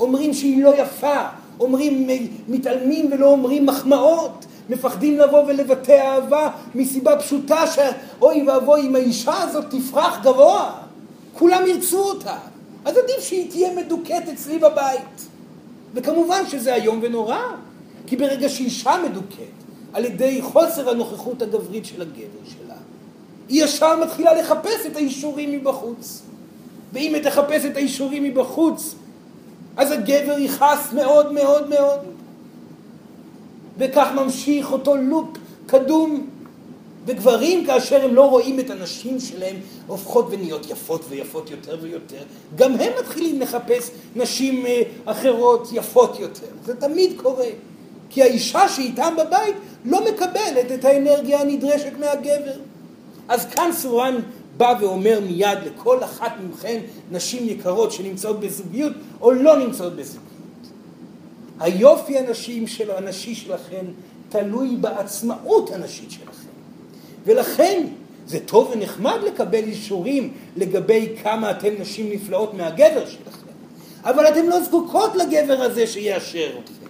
[0.00, 1.22] אומרים שהיא לא יפה,
[1.60, 2.08] אומרים,
[2.48, 9.64] מתעלמים ולא אומרים מחמאות, מפחדים לבוא ולבטא אהבה מסיבה פשוטה שאוי ואבוי אם האישה הזאת
[9.70, 10.72] תפרח גבוה,
[11.34, 12.36] כולם ירצו אותה.
[12.84, 15.26] אז עדיף שהיא תהיה מדוכאת אצלי בבית.
[15.94, 17.38] וכמובן שזה איום ונורא,
[18.06, 19.46] כי ברגע שאישה מדוכאת
[19.92, 22.74] על ידי חוסר הנוכחות הגברית של הגבר שלה,
[23.48, 26.22] היא ישר מתחילה לחפש את האישורים מבחוץ.
[26.92, 28.94] ואם היא תחפש את האישורים מבחוץ,
[29.76, 31.98] אז הגבר יכעס מאוד מאוד מאוד.
[33.78, 35.28] וכך ממשיך אותו לופ
[35.66, 36.26] קדום.
[37.06, 42.22] וגברים, כאשר הם לא רואים את הנשים שלהם הופכות ונהיות יפות ויפות יותר ויותר,
[42.56, 46.46] גם הם מתחילים לחפש נשים אה, אחרות יפות יותר.
[46.64, 47.46] זה תמיד קורה.
[48.10, 52.58] כי האישה שאיתם בבית לא מקבלת את האנרגיה הנדרשת מהגבר.
[53.28, 54.16] אז כאן סורן
[54.56, 60.26] בא ואומר מיד לכל אחת מכן, נשים יקרות שנמצאות בזוגיות או לא נמצאות בזוגיות.
[61.60, 63.86] היופי הנשים של, הנשי שלכם
[64.28, 66.48] תלוי בעצמאות הנשית שלכם.
[67.24, 67.86] ולכן
[68.26, 73.46] זה טוב ונחמד לקבל אישורים לגבי כמה אתן נשים נפלאות מהגבר שלכם,
[74.04, 76.86] אבל אתן לא זקוקות לגבר הזה שיאשר אתכם.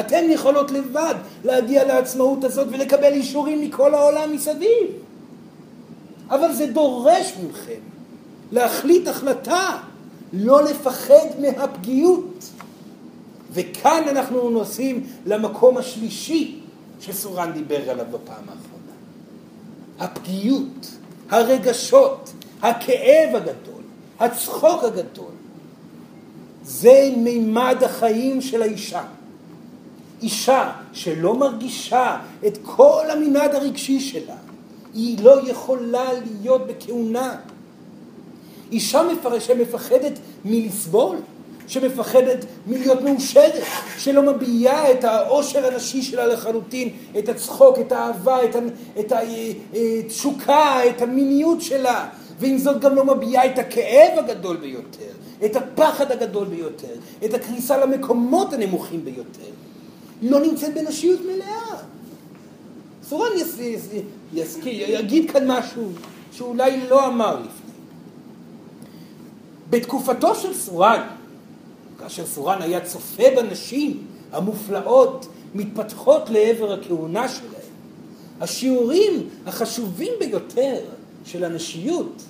[0.00, 5.03] אתן יכולות לבד להגיע לעצמאות הזאת ולקבל אישורים מכל העולם מסביב.
[6.30, 7.80] אבל זה דורש מכם
[8.52, 9.78] להחליט החלטה,
[10.32, 12.50] לא לפחד מהפגיעות.
[13.52, 16.60] וכאן אנחנו נוסעים למקום השלישי
[17.00, 18.94] שסורן דיבר עליו בפעם האחרונה.
[19.98, 20.90] הפגיעות,
[21.30, 22.32] הרגשות,
[22.62, 23.82] הכאב הגדול,
[24.20, 25.32] הצחוק הגדול.
[26.64, 29.02] זה מימד החיים של האישה.
[30.22, 34.36] אישה שלא מרגישה את כל המנעד הרגשי שלה,
[34.94, 37.36] היא לא יכולה להיות בכהונה.
[38.72, 39.02] אישה
[39.40, 41.16] שמפחדת מלסבול,
[41.66, 43.62] שמפחדת מלהיות מאושרת,
[43.98, 48.56] שלא מביעה את העושר הנשי שלה לחלוטין, את הצחוק, את האהבה, את,
[49.00, 49.12] את
[50.04, 52.08] התשוקה, את המיניות שלה,
[52.40, 55.12] ועם זאת גם לא מביעה את הכאב הגדול ביותר,
[55.44, 59.50] את הפחד הגדול ביותר, את הכניסה למקומות הנמוכים ביותר.
[60.22, 61.76] לא נמצאת בנשיות מלאה.
[63.08, 63.30] סורן
[64.64, 65.88] יגיד כאן משהו
[66.32, 67.74] שאולי לא אמר לפני.
[69.70, 71.06] בתקופתו של סורן,
[71.98, 77.50] כאשר סורן היה צופה בנשים המופלאות מתפתחות לעבר הכהונה שלהם,
[78.40, 80.80] השיעורים החשובים ביותר
[81.24, 82.22] של הנשיות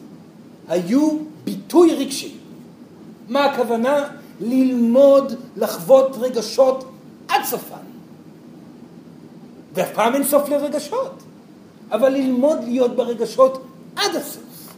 [0.69, 1.11] היו
[1.45, 2.35] ביטוי רגשי.
[3.29, 4.09] מה הכוונה?
[4.41, 6.85] ללמוד לחוות רגשות
[7.29, 7.84] עד סופן.
[9.75, 11.23] ואף פעם אין סוף לרגשות,
[11.91, 13.63] אבל ללמוד להיות ברגשות
[13.97, 14.75] עד הסוף,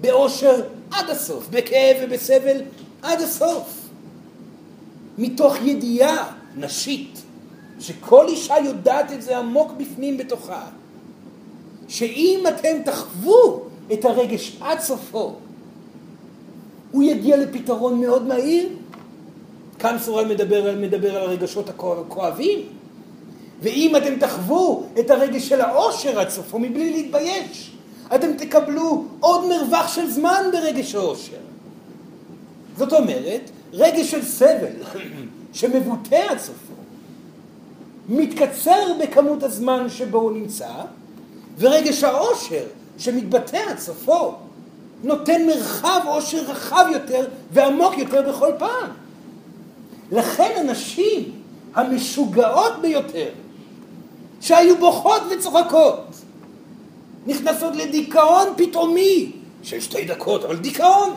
[0.00, 2.56] באושר עד הסוף, בכאב ובסבל
[3.02, 3.86] עד הסוף.
[5.18, 7.22] מתוך ידיעה נשית,
[7.80, 10.66] שכל אישה יודעת את זה עמוק בפנים בתוכה,
[11.88, 13.62] שאם אתם תחוו
[13.92, 15.34] את הרגש עד סופו,
[16.92, 18.68] הוא יגיע לפתרון מאוד מהיר.
[19.78, 22.60] כאן סורל מדבר, מדבר על הרגשות הכואבים,
[23.62, 27.72] ואם אתם תחוו את הרגש של העושר עד סופו מבלי להתבייש,
[28.14, 31.36] אתם תקבלו עוד מרווח של זמן ברגש העושר.
[32.76, 34.72] זאת אומרת, רגש של סבל
[35.52, 36.72] שמבוטא עד סופו,
[38.08, 40.68] מתקצר בכמות הזמן שבו הוא נמצא,
[41.58, 42.64] ורגש העושר
[42.98, 44.32] שמתבטא עד סופו
[45.02, 48.90] נותן מרחב עושר רחב יותר ועמוק יותר בכל פעם.
[50.12, 51.32] לכן הנשים
[51.74, 53.28] המשוגעות ביותר,
[54.40, 56.00] שהיו בוכות וצוחקות,
[57.26, 61.10] נכנסות לדיכאון פתאומי של שתי דקות, אבל דיכאון.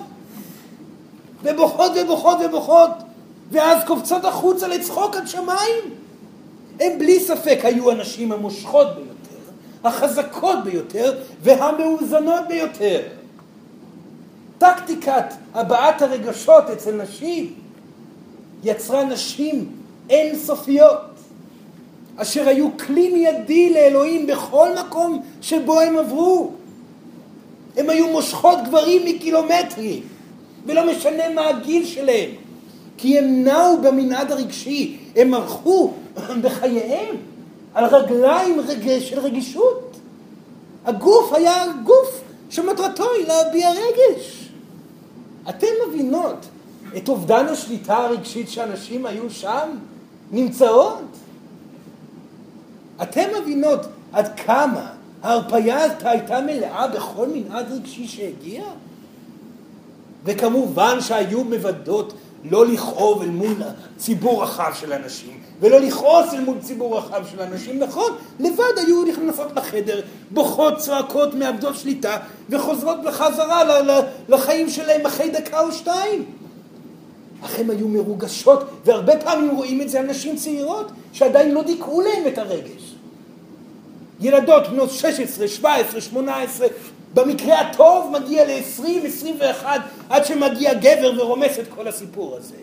[1.43, 2.89] ובוכות ובוכות ובוכות,
[3.51, 5.84] ואז קופצות החוצה לצחוק עד שמיים.
[6.79, 9.51] הם בלי ספק היו הנשים המושכות ביותר,
[9.84, 13.01] החזקות ביותר והמאוזנות ביותר.
[14.58, 17.53] טקטיקת הבעת הרגשות אצל נשים
[18.63, 19.71] יצרה נשים
[20.10, 20.97] אינסופיות,
[22.21, 26.51] אשר היו כלי מיידי לאלוהים בכל מקום שבו הם עברו.
[27.77, 30.01] הם היו מושכות גברים מקילומטרים.
[30.65, 32.29] ולא משנה מה הגיל שלהם,
[32.97, 35.93] כי הם נעו במנעד הרגשי, הם ערכו
[36.41, 37.15] בחייהם
[37.73, 39.97] על רגליים רגש של רגישות.
[40.86, 44.49] הגוף היה גוף שמטרתו היא להביע רגש.
[45.49, 46.45] אתן מבינות
[46.97, 49.69] את אובדן השליטה הרגשית שאנשים היו שם
[50.32, 51.01] נמצאות?
[53.03, 54.91] אתן מבינות עד כמה
[55.23, 58.63] ההרפאיה הייתה מלאה בכל מנעד רגשי שהגיע?
[60.25, 63.55] וכמובן שהיו מבדות לא לכאוב אל מול
[63.97, 69.03] ציבור רחב של אנשים, ולא לכעוס אל מול ציבור רחב של אנשים, נכון, לבד היו
[69.03, 72.17] נכנסות לחדר, בוכות, צועקות, מאבדות שליטה,
[72.49, 73.63] וחוזרות בחזרה
[74.29, 76.25] לחיים שלהם אחרי דקה או שתיים.
[77.45, 82.02] אך הן היו מרוגשות, והרבה פעמים רואים את זה על נשים צעירות שעדיין לא דיכאו
[82.02, 82.95] להם את הרגש.
[84.21, 86.67] ילדות בנות 16, 17, 18,
[87.13, 92.56] במקרה הטוב מגיע ל-20, 21, עד שמגיע גבר ורומס את כל הסיפור הזה.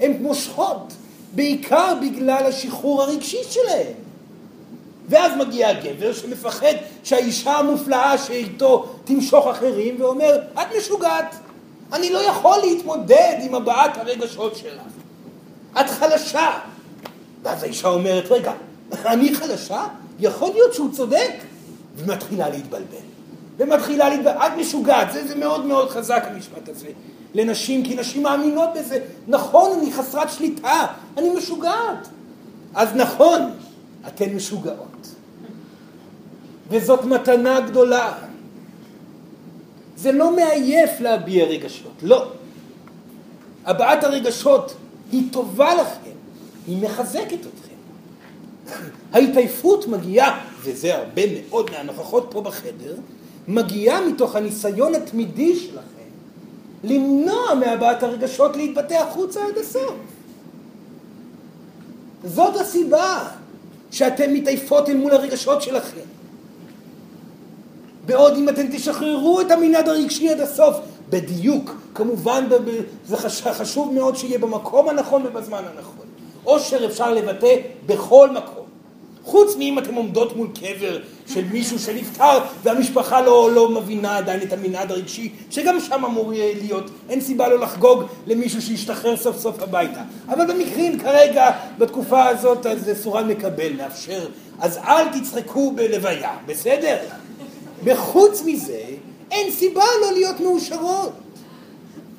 [0.00, 0.92] הן מושכות,
[1.34, 3.92] בעיקר בגלל השחרור הרגשי שלהן.
[5.08, 6.74] ואז מגיע הגבר שמפחד
[7.04, 11.34] שהאישה המופלאה שאיתו תמשוך אחרים ואומר, את משוגעת,
[11.92, 14.82] אני לא יכול להתמודד עם הבעת הרגשות שלך.
[15.80, 16.50] את חלשה.
[17.42, 18.52] ואז האישה אומרת, רגע,
[19.04, 19.86] אני חלשה?
[20.18, 21.32] יכול להיות שהוא צודק?
[21.96, 23.06] ומתחילה להתבלבל.
[23.58, 26.88] ומתחילה להתבלבל, את משוגעת, זה, זה מאוד מאוד חזק המשפט הזה.
[27.34, 28.98] לנשים, כי נשים מאמינות בזה.
[29.28, 32.08] נכון, אני חסרת שליטה, אני משוגעת.
[32.74, 33.50] אז נכון,
[34.08, 35.14] אתן משוגעות.
[36.70, 38.12] וזאת מתנה גדולה.
[39.96, 42.28] זה לא מעייף להביע רגשות, לא.
[43.64, 44.74] הבעת הרגשות
[45.12, 46.10] היא טובה לכם,
[46.66, 47.76] היא מחזקת אתכם.
[49.12, 52.94] ההתעייפות מגיעה, וזה הרבה מאוד מהנוכחות פה בחדר,
[53.48, 55.96] מגיעה מתוך הניסיון התמידי שלכם
[56.84, 59.94] למנוע מהבעת הרגשות להתבטא החוצה עד הסוף.
[62.24, 63.28] זאת הסיבה
[63.90, 66.15] שאתם מתעייפות אל מול הרגשות שלכם.
[68.06, 70.76] בעוד אם אתם תשחררו את המנעד הרגשי עד הסוף,
[71.10, 72.48] בדיוק, כמובן
[73.06, 73.16] זה
[73.52, 76.06] חשוב מאוד שיהיה במקום הנכון ובזמן הנכון.
[76.44, 78.66] עושר אפשר לבטא בכל מקום.
[79.24, 84.52] חוץ מאם אתם עומדות מול קבר של מישהו שנפטר והמשפחה לא, לא מבינה עדיין את
[84.52, 90.00] המנעד הרגשי, שגם שם אמור להיות, אין סיבה לא לחגוג למישהו שישתחרר סוף סוף הביתה.
[90.28, 94.26] אבל במקרים כרגע, בתקופה הזאת, אז סורן מקבל, מאפשר.
[94.60, 96.96] אז אל תצחקו בלוויה, בסדר?
[97.84, 98.84] וחוץ מזה,
[99.30, 101.12] אין סיבה לא להיות מאושרות.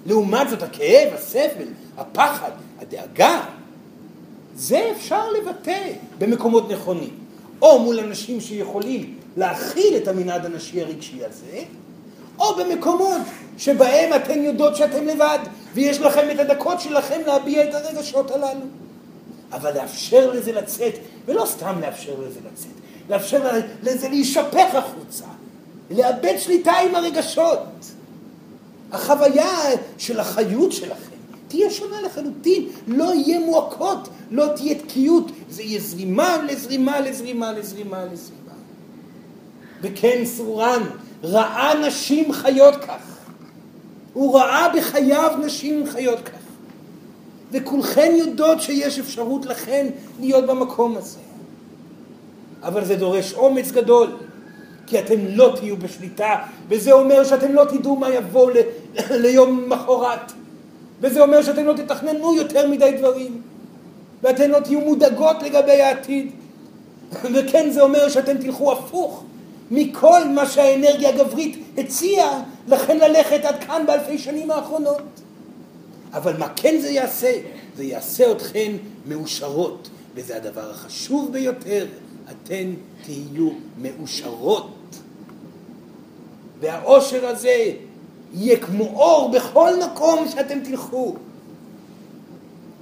[0.05, 1.67] לעומת זאת, הכאב, הסבל,
[1.97, 3.41] הפחד, הדאגה,
[4.55, 7.27] זה אפשר לבטא במקומות נכונים.
[7.61, 11.63] או מול אנשים שיכולים להכיל את המנעד הנשי הרגשי הזה,
[12.39, 13.21] או במקומות
[13.57, 15.39] שבהם אתן יודעות שאתן לבד,
[15.73, 18.65] ויש לכם את הדקות שלכם להביע את הרגשות הללו.
[19.51, 20.93] אבל לאפשר לזה לצאת,
[21.25, 22.71] ולא סתם לאפשר לזה לצאת,
[23.09, 25.25] לאפשר לזה להישפך החוצה,
[25.91, 27.59] לאבד שליטה עם הרגשות.
[28.91, 29.59] החוויה
[29.97, 36.37] של החיות שלכם תהיה שונה לחלוטין, לא יהיה מועקות, לא תהיה תקיעות, זה יהיה זרימה
[36.43, 38.51] לזרימה לזרימה לזרימה לזרימה.
[39.81, 40.83] וכן סורן
[41.23, 43.17] ראה נשים חיות כך.
[44.13, 46.31] הוא ראה בחייו נשים חיות כך.
[47.51, 49.87] וכולכן יודעות שיש אפשרות לכן
[50.19, 51.19] להיות במקום הזה.
[52.63, 54.17] אבל זה דורש אומץ גדול.
[54.87, 56.35] כי אתם לא תהיו בשליטה,
[56.69, 58.61] וזה אומר שאתם לא תדעו מה יבוא ל-
[59.23, 60.31] ליום מחרת,
[61.01, 63.41] וזה אומר שאתם לא תתכננו יותר מדי דברים,
[64.23, 66.31] ואתם לא תהיו מודאגות לגבי העתיד,
[67.33, 69.23] וכן זה אומר שאתם תלכו הפוך
[69.71, 75.01] מכל מה שהאנרגיה הגברית הציעה לכן ללכת עד כאן באלפי שנים האחרונות.
[76.13, 77.31] אבל מה כן זה יעשה?
[77.77, 78.71] זה יעשה אתכן
[79.05, 81.85] מאושרות, וזה הדבר החשוב ביותר,
[82.31, 82.73] אתן
[83.05, 84.76] תהיו מאושרות.
[86.59, 87.71] והאושר הזה
[88.33, 91.15] יהיה כמו אור בכל מקום שאתם תלכו.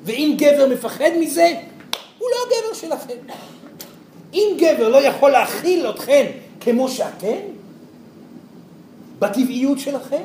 [0.04, 1.54] ואם גבר מפחד מזה,
[2.20, 3.34] הוא לא הגבר שלכם.
[4.34, 6.26] אם גבר לא יכול להכיל אתכם
[6.60, 7.38] כמו שאתם,
[9.20, 10.24] בטבעיות שלכם,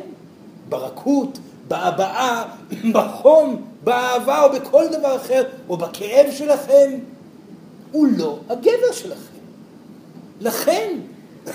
[0.69, 2.45] ברכות, בהבעה,
[2.95, 6.91] בחום, באהבה או בכל דבר אחר, או בכאב שלכם,
[7.93, 9.41] הוא לא הגבר שלכם.
[10.41, 10.97] לכן,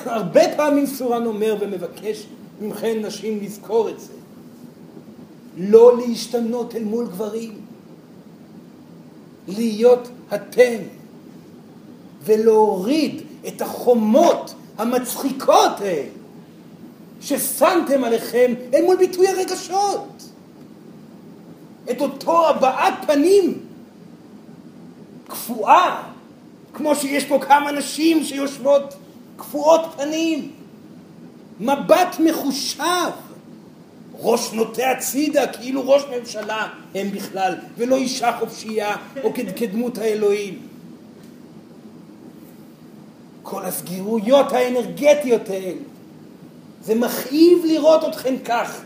[0.06, 2.26] הרבה פעמים סורן אומר ומבקש
[2.62, 4.14] מכן נשים לזכור את זה.
[5.58, 7.54] לא להשתנות אל מול גברים.
[9.48, 10.78] להיות אתם.
[12.24, 15.72] ולהוריד את החומות המצחיקות
[17.22, 20.30] ששמתם עליכם אל מול ביטוי הרגשות.
[21.92, 23.60] את אותו הבעת פנים
[25.28, 26.04] קפואה,
[26.74, 28.96] כמו שיש פה כמה נשים שיושבות
[29.38, 30.52] קפואות פנים,
[31.60, 33.12] מבט מחושב,
[34.20, 40.60] ראש נוטה הצידה כאילו ראש ממשלה הם בכלל, ולא אישה חופשייה או כדמות האלוהים.
[43.44, 45.82] כל הסגירויות האנרגטיות האלה,
[46.82, 48.82] זה מכאיב לראות אתכן כך,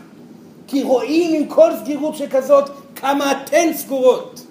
[0.66, 4.46] כי רואים עם כל סגירות שכזאת כמה אתן סגורות,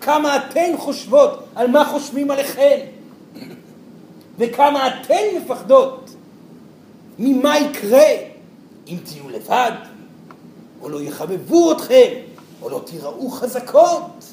[0.00, 2.86] כמה אתן חושבות על מה חושבים עליכן,
[4.38, 6.10] וכמה אתן מפחדות
[7.18, 8.06] ממה יקרה
[8.88, 9.72] אם תהיו לבד,
[10.80, 12.12] או לא יחבבו אתכם,
[12.62, 14.24] או לא תיראו חזקות.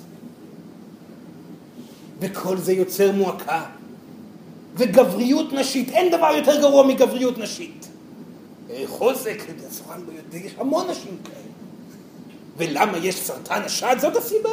[2.20, 3.66] וכל זה יוצר מועקה.
[4.76, 7.88] וגבריות נשית, אין דבר יותר גרוע מגבריות נשית.
[8.86, 11.38] חוזק, סורן לא יודע, יש המון נשים כאלה.
[12.58, 13.96] ולמה יש סרטן השד?
[14.00, 14.50] זאת הסיבה.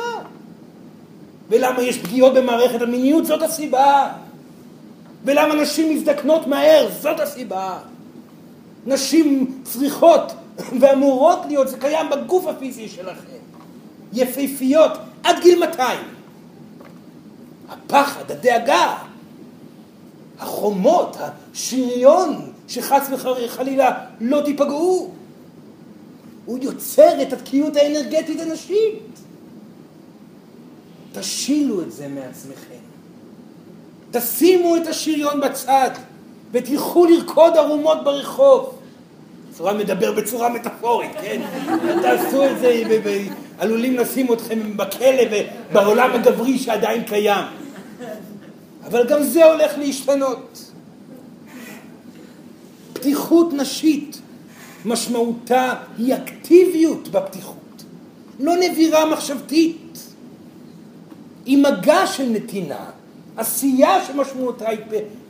[1.48, 3.26] ולמה יש פגיעות במערכת המיניות?
[3.26, 4.12] זאת הסיבה.
[5.24, 6.88] ולמה נשים מזדקנות מהר?
[7.00, 7.78] זאת הסיבה.
[8.86, 10.32] נשים צריכות
[10.80, 13.40] ואמורות להיות, זה קיים בגוף הפיזי שלכם.
[14.12, 14.92] יפהפיות
[15.22, 16.00] עד גיל 200.
[17.68, 18.96] הפחד, הדאגה,
[20.38, 25.10] החומות, השריון, שחס וחלילה לא תיפגעו.
[26.46, 29.02] הוא יוצר את התקיעות האנרגטית הנשית.
[31.12, 32.89] תשילו את זה מעצמכם.
[34.10, 35.90] תשימו את השריון בצד
[36.52, 38.78] ותלכו לרקוד ערומות ברחוב.
[39.52, 41.42] צורה מדבר בצורה מטאפורית, כן?
[42.02, 42.82] תעשו את זה,
[43.58, 45.22] עלולים לשים אתכם בכלא
[45.70, 47.44] ובעולם הגברי שעדיין קיים.
[48.86, 50.70] אבל גם זה הולך להשתנות.
[52.92, 54.20] פתיחות נשית,
[54.84, 57.84] משמעותה היא אקטיביות בפתיחות,
[58.38, 59.98] לא נבירה מחשבתית.
[61.46, 62.90] היא מגע של נתינה,
[63.36, 64.78] עשייה שמשמעותה היא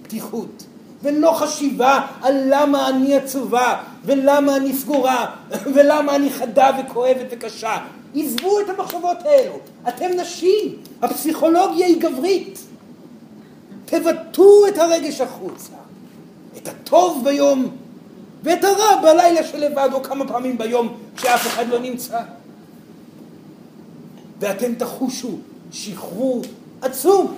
[0.03, 0.65] פתיחות,
[1.03, 5.37] ולא חשיבה על למה אני עצובה, ולמה אני סגורה,
[5.75, 7.77] ולמה אני חדה וכואבת וקשה.
[8.15, 12.59] עזבו את המחשבות האלו, אתם נשים, הפסיכולוגיה היא גברית.
[13.85, 15.73] תבטאו את הרגש החוצה,
[16.57, 17.69] את הטוב ביום
[18.43, 22.21] ואת הרע בלילה שלבד או כמה פעמים ביום כשאף אחד לא נמצא.
[24.41, 25.39] ואתם תחושו
[25.73, 26.43] שחרור
[26.83, 27.35] עצום.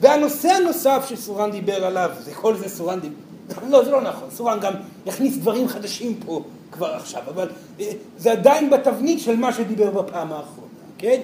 [0.00, 3.14] והנושא הנוסף שסורן דיבר עליו, זה כל זה סורן דיבר,
[3.68, 4.72] לא זה לא נכון, סורן גם
[5.06, 6.42] יכניס דברים חדשים פה
[6.72, 10.68] כבר עכשיו, אבל אה, זה עדיין בתבנית של מה שדיבר בפעם האחרונה,
[10.98, 11.20] כן?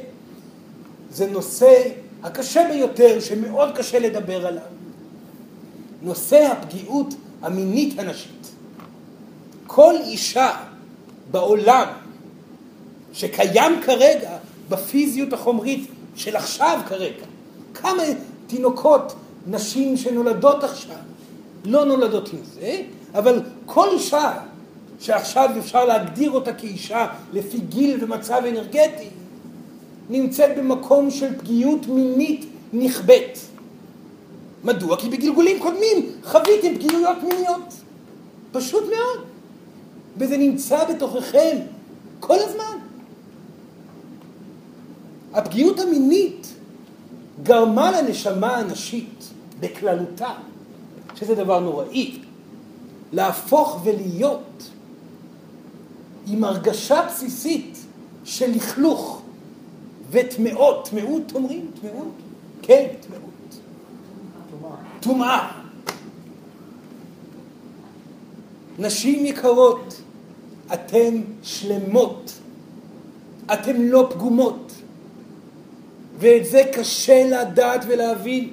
[1.11, 1.83] זה נושא
[2.23, 4.63] הקשה ביותר, שמאוד קשה לדבר עליו.
[6.03, 8.51] נושא הפגיעות המינית הנשית.
[9.67, 10.51] כל אישה
[11.31, 11.87] בעולם
[13.13, 14.37] שקיים כרגע
[14.69, 17.25] בפיזיות החומרית של עכשיו כרגע,
[17.75, 18.03] כמה
[18.47, 19.15] תינוקות,
[19.47, 20.97] נשים שנולדות עכשיו,
[21.65, 22.83] לא נולדות עם זה,
[23.15, 24.33] אבל כל אישה
[25.01, 29.09] שעכשיו אפשר להגדיר אותה כאישה לפי גיל ומצב אנרגטי,
[30.11, 33.39] נמצאת במקום של פגיעות מינית נכבדת.
[34.65, 34.97] מדוע?
[34.97, 37.75] כי בגלגולים קודמים חוויתם פגיעויות מיניות.
[38.53, 39.27] פשוט מאוד.
[40.17, 41.57] וזה נמצא בתוככם
[42.21, 42.79] כל הזמן.
[45.33, 46.55] הפגיעות המינית
[47.43, 49.31] גרמה לנשמה הנשית
[49.61, 50.33] בכללותה,
[51.15, 52.19] שזה דבר נוראי,
[53.13, 54.71] להפוך ולהיות
[56.27, 57.79] עם הרגשה בסיסית
[58.25, 59.23] של לכלוך,
[60.11, 61.71] וטמאות, טמאות אומרים?
[61.81, 62.15] טמאות?
[62.63, 63.61] כן, טמאות.
[65.01, 65.51] טומאה.
[68.79, 70.01] נשים יקרות,
[70.75, 72.33] אתן שלמות,
[73.53, 74.64] אתן לא פגומות,
[76.19, 78.51] ואת זה קשה לדעת ולהבין.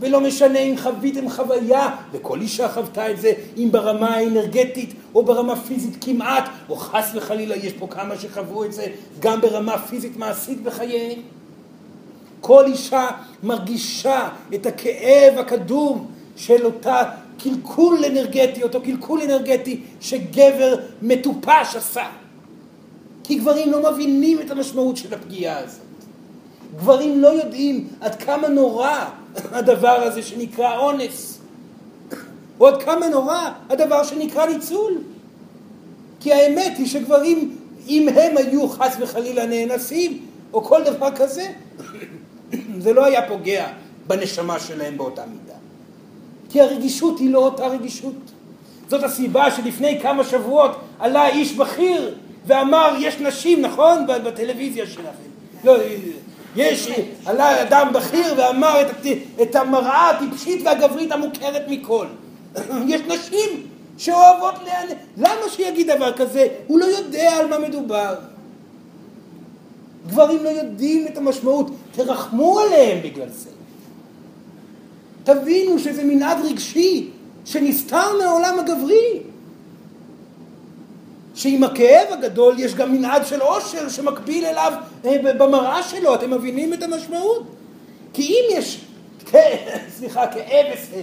[0.00, 5.56] ולא משנה אם חוויתם חוויה, וכל אישה חוותה את זה, אם ברמה האנרגטית או ברמה
[5.56, 8.86] פיזית כמעט, או חס וחלילה יש פה כמה שחוו את זה
[9.20, 11.20] גם ברמה פיזית מעשית בחייהם.
[12.40, 13.08] כל אישה
[13.42, 17.02] מרגישה את הכאב הקדום של אותה
[17.38, 22.06] קלקול אנרגטי, אותו קלקול אנרגטי שגבר מטופש עשה.
[23.24, 25.85] כי גברים לא מבינים את המשמעות של הפגיעה הזאת.
[26.76, 29.04] גברים לא יודעים עד כמה נורא
[29.52, 31.38] הדבר הזה שנקרא אונס.
[32.58, 34.98] ועוד כמה נורא הדבר שנקרא ניצול.
[36.20, 37.56] כי האמת היא שגברים,
[37.88, 41.52] אם הם היו חס וחלילה נאנסים, או כל דבר כזה,
[42.84, 43.66] זה לא היה פוגע
[44.06, 45.58] בנשמה שלהם באותה מידה.
[46.50, 48.14] כי הרגישות היא לא אותה רגישות.
[48.88, 52.14] זאת הסיבה שלפני כמה שבועות עלה איש בכיר
[52.46, 54.06] ואמר, יש נשים, נכון?
[54.06, 55.28] בטלוויזיה שלכם.
[55.64, 55.76] לא,
[56.56, 56.88] יש,
[57.24, 59.06] עלה אדם בכיר ואמר את,
[59.42, 62.06] את המראה הטיפשית והגברית המוכרת מכל.
[62.88, 63.66] יש נשים
[63.98, 64.86] שאוהבות לאן...
[65.16, 66.48] למה שיגיד דבר כזה?
[66.66, 68.14] הוא לא יודע על מה מדובר.
[70.06, 73.50] גברים לא יודעים את המשמעות, תרחמו עליהם בגלל זה.
[75.24, 77.10] תבינו שזה מנעד רגשי
[77.44, 79.20] שנסתר מהעולם הגברי.
[81.36, 84.72] שעם הכאב הגדול יש גם מנעד של עושר שמקביל אליו
[85.04, 87.42] אה, במראה שלו, אתם מבינים את המשמעות?
[88.12, 88.84] כי אם יש,
[89.96, 91.00] סליחה, כאב וסבל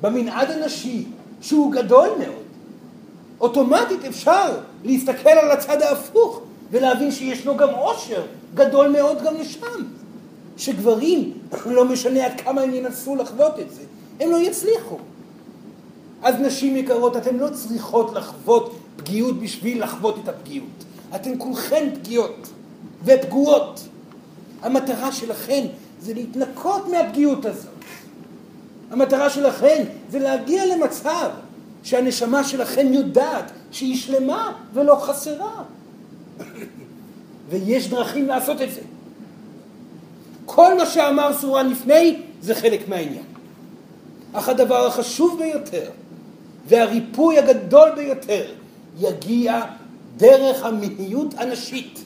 [0.00, 1.04] במנעד הנשי
[1.40, 2.44] שהוא גדול מאוד,
[3.40, 6.40] אוטומטית אפשר להסתכל על הצד ההפוך
[6.70, 8.22] ולהבין שישנו גם עושר
[8.54, 9.84] גדול מאוד גם לשם.
[10.56, 11.32] שגברים,
[11.76, 13.82] לא משנה עד כמה הם ינסו לחוות את זה,
[14.20, 14.98] הם לא יצליחו.
[16.22, 20.84] אז נשים יקרות, אתן לא צריכות לחוות פגיעות בשביל לחוות את הפגיעות.
[21.14, 22.48] אתן כולכן פגיעות
[23.04, 23.80] ופגועות.
[24.62, 25.66] המטרה שלכן
[26.00, 27.70] זה להתנקות מהפגיעות הזאת.
[28.90, 31.30] המטרה שלכן זה להגיע למצב
[31.82, 35.62] שהנשמה שלכם יודעת שהיא שלמה ולא חסרה.
[37.48, 38.80] ויש דרכים לעשות את זה.
[40.46, 43.24] כל מה שאמר סורן לפני זה חלק מהעניין.
[44.32, 45.90] אך הדבר החשוב ביותר
[46.68, 48.44] והריפוי הגדול ביותר
[48.98, 49.60] יגיע
[50.16, 52.04] דרך המיניות הנשית.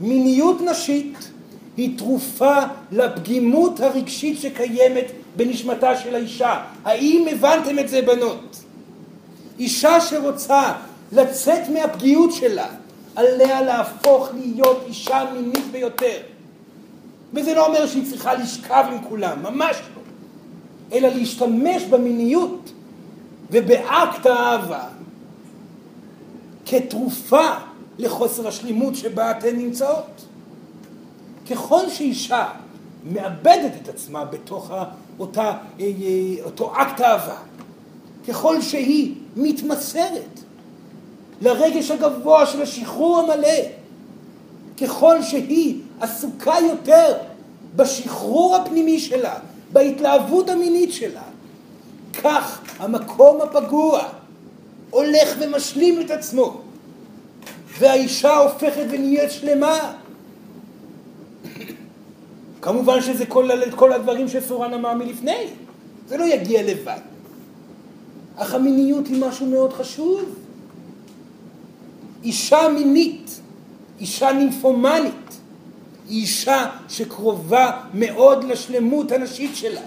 [0.00, 1.30] מיניות נשית
[1.76, 2.54] היא תרופה
[2.92, 5.04] לפגימות הרגשית שקיימת
[5.36, 6.64] בנשמתה של האישה.
[6.84, 8.56] האם הבנתם את זה בנות?
[9.58, 10.72] אישה שרוצה
[11.12, 12.66] לצאת מהפגיעות שלה,
[13.16, 16.18] עליה להפוך להיות אישה מינית ביותר.
[17.34, 20.02] וזה לא אומר שהיא צריכה לשכב עם כולם, ממש לא.
[20.92, 22.72] אלא להשתמש במיניות
[23.50, 24.84] ובאקט האהבה
[26.66, 27.48] כתרופה
[27.98, 30.24] לחוסר השלימות שבה אתן נמצאות.
[31.50, 32.46] ככל שאישה
[33.04, 34.70] מאבדת את עצמה בתוך
[35.18, 37.36] אותה, אה, אה, אותו אקט אהבה,
[38.28, 40.40] ככל שהיא מתמסרת
[41.40, 43.62] לרגש הגבוה של השחרור המלא,
[44.80, 47.14] ככל שהיא עסוקה יותר
[47.76, 49.34] בשחרור הפנימי שלה,
[49.72, 51.22] בהתלהבות המינית שלה,
[52.22, 54.02] כך המקום הפגוע
[54.92, 56.60] הולך ומשלים את עצמו,
[57.78, 59.92] והאישה הופכת ונהיית שלמה.
[62.62, 63.24] כמובן שזה
[63.68, 65.46] את כל הדברים שסורן אמר מלפני,
[66.08, 66.98] זה לא יגיע לבד.
[68.36, 70.20] אך המיניות היא משהו מאוד חשוב.
[72.24, 73.40] אישה מינית,
[74.00, 75.38] אישה נימפומנית,
[76.08, 79.80] היא אישה שקרובה מאוד לשלמות הנשית שלה.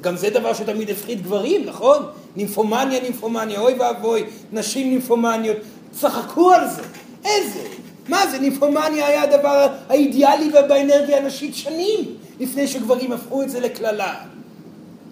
[0.00, 2.02] גם זה דבר שתמיד הפחיד גברים, נכון?
[2.38, 5.56] נימפומניה, נימפומניה, אוי ואבוי, נשים נימפומניות,
[5.92, 6.82] צחקו על זה.
[7.24, 7.68] איזה?
[8.08, 12.00] מה זה, נימפומניה היה הדבר האידיאלי ובאנרגיה הנשית שנים
[12.40, 14.14] לפני שגברים הפכו את זה לקללה.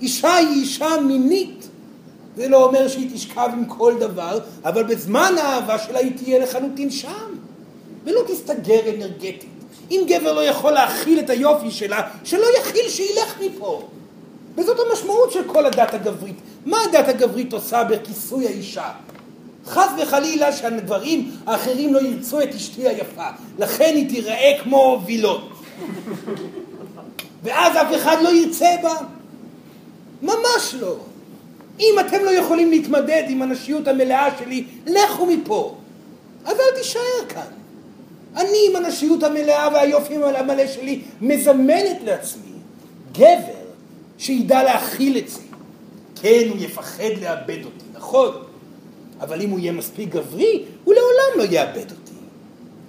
[0.01, 1.69] אישה היא אישה מינית.
[2.37, 6.91] זה לא אומר שהיא תשכב עם כל דבר, אבל בזמן האהבה שלה היא תהיה לחלוטין
[6.91, 7.31] שם,
[8.05, 9.45] ולא תסתגר אנרגטית.
[9.91, 13.83] אם גבר לא יכול להכיל את היופי שלה, שלא יכיל, שילך מפה.
[14.57, 16.37] וזאת המשמעות של כל הדת הגברית.
[16.67, 18.91] מה הדת הגברית עושה בכיסוי האישה?
[19.67, 23.29] חס וחלילה שהגברים האחרים לא ירצו את אשתי היפה,
[23.59, 25.49] לכן היא תיראה כמו וילון.
[27.43, 28.95] ואז אף אחד לא ירצה בה.
[30.23, 30.97] ממש לא.
[31.81, 35.77] אם אתם לא יכולים להתמדד עם הנשיות המלאה שלי, לכו מפה.
[36.45, 37.47] אז אל תישאר כאן.
[38.37, 42.53] אני עם הנשיות המלאה והיופי המלא שלי מזמנת לעצמי
[43.13, 43.56] גבר
[44.19, 45.41] שידע להכיל את זה.
[46.23, 48.31] כן, הוא יפחד לאבד אותי, נכון,
[49.21, 52.13] אבל אם הוא יהיה מספיק גברי, הוא לעולם לא יאבד אותי.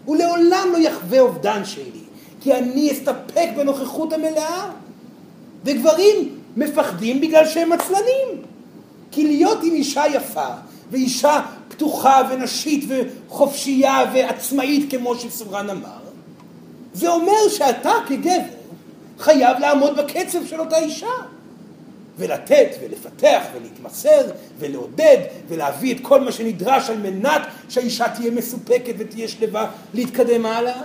[0.06, 2.02] הוא לעולם לא יחווה אובדן שלי,
[2.42, 4.72] כי אני אסתפק בנוכחות המלאה.
[5.64, 8.42] וגברים מפחדים בגלל שהם עצלנים.
[9.12, 10.48] כי להיות עם אישה יפה,
[10.92, 16.00] ואישה פתוחה ונשית וחופשייה ועצמאית כמו שסורן אמר,
[16.94, 18.57] זה אומר שאתה כגבר
[19.20, 21.08] חייב לעמוד בקצב של אותה אישה.
[22.18, 24.22] ולתת ולפתח ולהתמסר
[24.60, 30.82] ולעודד ולהביא את כל מה שנדרש על מנת שהאישה תהיה מסופקת ותהיה שלווה להתקדם הלאה.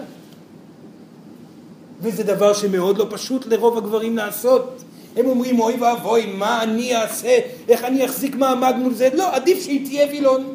[2.01, 4.83] וזה דבר שמאוד לא פשוט לרוב הגברים לעשות.
[5.17, 9.63] הם אומרים אוי ואבוי מה אני אעשה, איך אני אחזיק מעמד מול זה, לא, עדיף
[9.63, 10.55] שהיא תהיה וילון.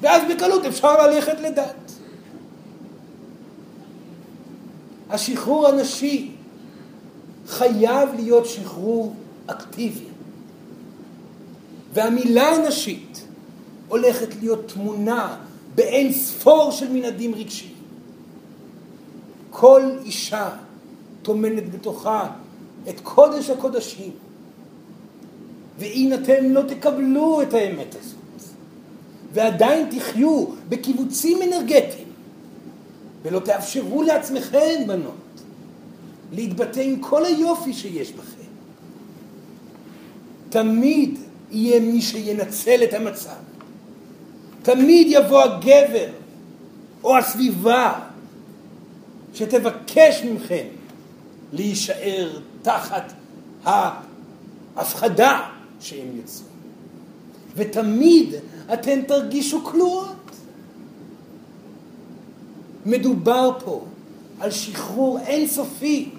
[0.00, 1.92] ואז בקלות אפשר ללכת לדת.
[5.10, 6.35] השחרור הנשי
[7.46, 9.14] חייב להיות שחרור
[9.46, 10.04] אקטיבי.
[11.92, 13.24] והמילה הנשית
[13.88, 15.36] הולכת להיות תמונה
[15.74, 17.74] באין ספור של מנהדים רגשיים.
[19.50, 20.50] כל אישה
[21.22, 22.30] טומנת בתוכה
[22.88, 24.10] את קודש הקודשים.
[25.78, 28.54] ואם אתם לא תקבלו את האמת הזאת,
[29.32, 32.08] ועדיין תחיו בקיבוצים אנרגטיים,
[33.22, 35.14] ולא תאפשרו לעצמכם, בנות,
[36.32, 38.50] להתבטא עם כל היופי שיש בכם,
[40.48, 41.18] תמיד
[41.50, 43.36] יהיה מי שינצל את המצב.
[44.62, 46.08] תמיד יבוא הגבר
[47.04, 48.00] או הסביבה
[49.34, 50.66] שתבקש מכם
[51.52, 53.12] להישאר תחת
[53.64, 55.40] ההפחדה
[55.80, 56.46] שהם יצאו.
[57.56, 58.34] ותמיד
[58.72, 60.16] אתן תרגישו כלואות.
[62.86, 63.84] מדובר פה
[64.40, 66.10] על שחרור אינסופי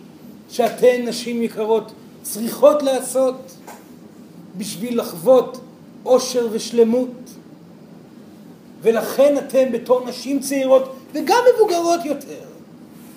[0.50, 1.92] שאתן, נשים יקרות,
[2.22, 3.36] צריכות לעשות
[4.58, 5.60] בשביל לחוות
[6.06, 7.10] אושר ושלמות.
[8.82, 12.48] ולכן אתן בתור נשים צעירות וגם מבוגרות יותר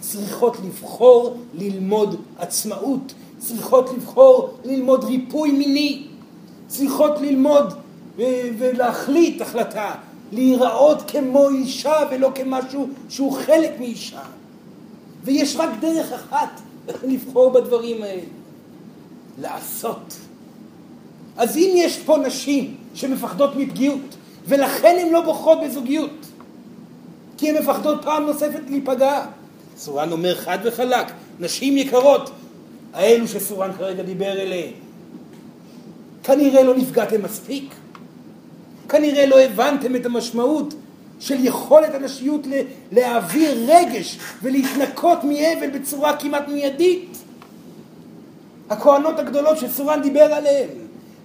[0.00, 6.06] צריכות לבחור ללמוד עצמאות, צריכות לבחור ללמוד ריפוי מיני,
[6.66, 7.74] צריכות ללמוד
[8.58, 9.94] ולהחליט החלטה,
[10.32, 14.22] להיראות כמו אישה ולא כמשהו שהוא חלק מאישה.
[15.24, 16.60] ויש רק דרך אחת
[17.10, 18.22] לבחור בדברים האלה,
[19.38, 20.16] לעשות.
[21.36, 24.16] אז אם יש פה נשים שמפחדות מפגיעות,
[24.46, 26.26] ולכן הן לא בוחרות בזוגיות,
[27.38, 29.26] כי הן מפחדות פעם נוספת להיפגע.
[29.76, 31.06] סורן אומר חד וחלק,
[31.40, 32.30] נשים יקרות,
[32.92, 34.72] האלו שסורן כרגע דיבר אליהן,
[36.24, 37.74] כנראה לא נפגעתם מספיק,
[38.88, 40.74] כנראה לא הבנתם את המשמעות
[41.20, 42.46] של יכולת הנשיות
[42.92, 47.18] להעביר רגש ולהתנקות מאבל בצורה כמעט מיידית.
[48.70, 50.68] הכהנות הגדולות שסורן דיבר עליהן,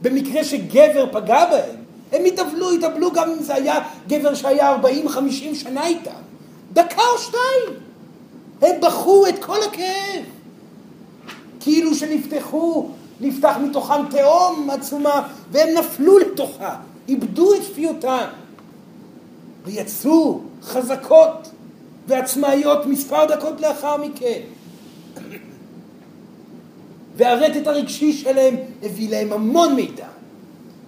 [0.01, 1.75] במקרה שגבר פגע בהן,
[2.11, 5.19] הם יתאבלו, יתאבלו גם אם זה היה גבר שהיה 40-50
[5.53, 6.11] שנה איתם.
[6.73, 7.79] דקה או שתיים.
[8.61, 10.23] הם בכו את כל הכאב.
[11.59, 12.89] כאילו שנפתחו,
[13.21, 16.75] נפתח מתוכם תהום עצומה, והם נפלו לתוכה,
[17.07, 18.25] איבדו את שפיותם.
[19.65, 21.51] ויצאו חזקות
[22.07, 24.39] ועצמאיות מספר דקות לאחר מכן.
[27.17, 30.07] והרטט הרגשי שלהם הביא להם המון מידע.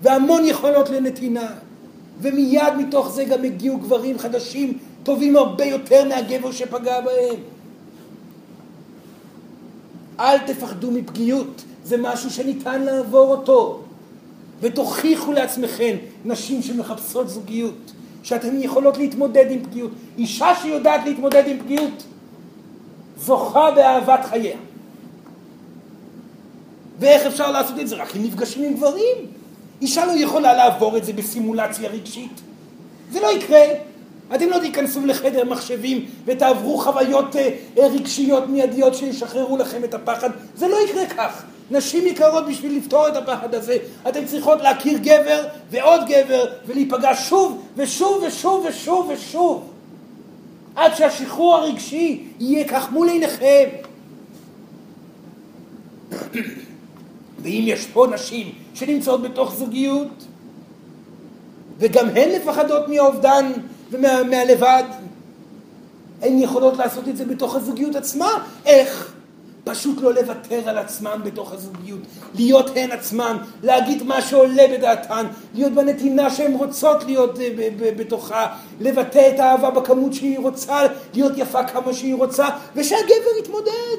[0.01, 1.47] והמון יכולות לנתינה.
[2.21, 7.39] ומיד מתוך זה גם הגיעו גברים חדשים טובים הרבה יותר מהגבר שפגע בהם.
[10.19, 13.81] אל תפחדו מפגיעות, זה משהו שניתן לעבור אותו.
[14.61, 17.91] ותוכיחו לעצמכם, נשים שמחפשות זוגיות,
[18.27, 19.91] שאתן יכולות להתמודד עם פגיעות.
[20.17, 22.03] אישה שיודעת להתמודד עם פגיעות,
[23.17, 24.57] זוכה באהבת חייה.
[26.99, 27.95] ואיך אפשר לעשות את זה?
[27.95, 29.17] רק אם נפגשים עם גברים.
[29.81, 32.41] אישה לא יכולה לעבור את זה בסימולציה רגשית.
[33.11, 33.63] זה לא יקרה.
[34.35, 40.29] אתם לא תיכנסו לחדר מחשבים ותעברו חוויות אה, אה, רגשיות מיידיות שישחררו לכם את הפחד.
[40.55, 41.43] זה לא יקרה כך.
[41.71, 43.77] נשים יקרות בשביל לפתור את הפחד הזה,
[44.09, 49.69] אתן צריכות להכיר גבר ועוד גבר ולהיפגע שוב ושוב ושוב ושוב ושוב
[50.75, 53.69] עד שהשחרור הרגשי יהיה כך מול עיניכם.
[57.41, 60.25] ואם יש פה נשים שנמצאות בתוך זוגיות,
[61.79, 63.51] וגם הן מפחדות מהאובדן
[63.91, 64.83] ומהלבד,
[66.21, 68.29] הן יכולות לעשות את זה בתוך הזוגיות עצמה.
[68.65, 69.13] איך?
[69.67, 71.99] פשוט לא לוותר על עצמן בתוך הזוגיות,
[72.35, 77.49] להיות הן עצמן, להגיד מה שעולה בדעתן, להיות בנתינה שהן רוצות להיות אה,
[77.97, 78.47] בתוכה,
[78.79, 80.79] לבטא את האהבה בכמות שהיא רוצה,
[81.13, 83.97] להיות יפה כמה שהיא רוצה, ושהגבר יתמודד.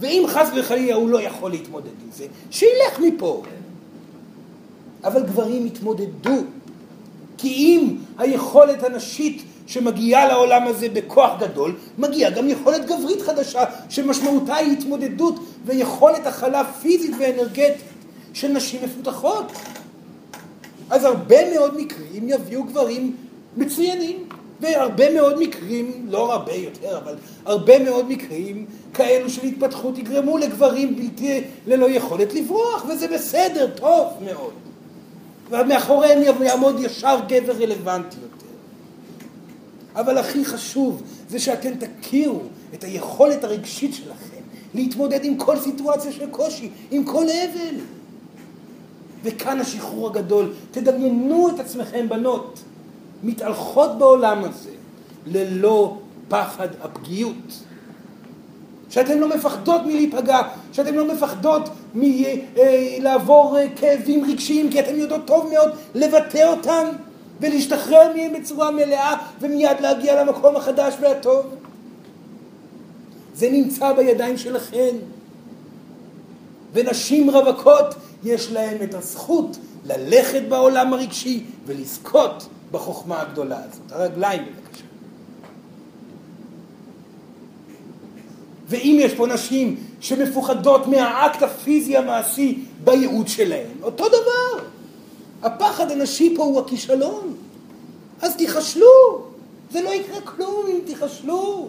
[0.00, 3.42] ואם חס וחלילה הוא לא יכול להתמודד עם זה, שילך מפה.
[5.04, 6.42] אבל גברים יתמודדו,
[7.38, 14.54] כי אם היכולת הנשית שמגיעה לעולם הזה בכוח גדול, מגיעה גם יכולת גברית חדשה, שמשמעותה
[14.54, 17.82] היא התמודדות ויכולת הכלה פיזית ואנרגטית
[18.32, 19.52] של נשים מפותחות.
[20.90, 23.16] אז הרבה מאוד מקרים יביאו גברים
[23.56, 24.28] מצוינים,
[24.60, 30.96] והרבה מאוד מקרים, לא הרבה יותר, אבל הרבה מאוד מקרים כאלו של התפתחות יגרמו לגברים
[30.96, 34.52] בלתי, ללא יכולת לברוח, וזה בסדר, טוב מאוד.
[35.50, 38.43] ומאחוריהם יעמוד ישר גבר רלוונטי יותר.
[39.94, 42.40] אבל הכי חשוב זה שאתם תכירו
[42.74, 44.34] את היכולת הרגשית שלכם
[44.74, 47.76] להתמודד עם כל סיטואציה של קושי, עם כל אבל.
[49.24, 50.52] וכאן השחרור הגדול.
[50.70, 52.60] תדמיינו את עצמכם, בנות,
[53.22, 54.70] מתהלכות בעולם הזה
[55.26, 57.64] ללא פחד הפגיעות.
[58.90, 60.42] שאתן לא מפחדות מלהיפגע,
[60.72, 66.84] שאתן לא מפחדות מלעבור אה, כאבים רגשיים, כי אתן יודעות טוב מאוד לבטא אותם
[67.40, 71.46] ולהשתחרר מהם בצורה מלאה ומיד להגיע למקום החדש והטוב.
[73.34, 74.96] זה נמצא בידיים שלכן.
[76.72, 83.92] ונשים רווקות יש להן את הזכות ללכת בעולם הרגשי ולזכות בחוכמה הגדולה הזאת.
[83.92, 84.84] הרגליים בבקשה.
[88.68, 94.73] ואם יש פה נשים שמפוחדות מהאקט הפיזי המעשי בייעוד שלהן, אותו דבר.
[95.44, 97.34] הפחד הנשי פה הוא הכישלון.
[98.22, 99.22] אז תיכשלו.
[99.70, 101.68] זה לא יקרה כלום אם תיכשלו.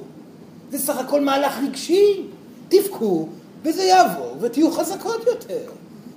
[0.72, 2.24] זה סך הכל מהלך רגשי.
[2.70, 3.28] תבכו
[3.64, 5.72] וזה יעבור ותהיו חזקות יותר.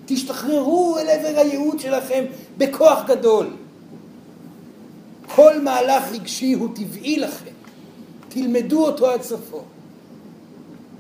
[0.07, 2.25] תשתחררו אל עבר הייעוד שלכם
[2.59, 3.47] בכוח גדול.
[5.35, 7.53] כל מהלך רגשי הוא טבעי לכם.
[8.29, 9.63] תלמדו אותו עד סופו.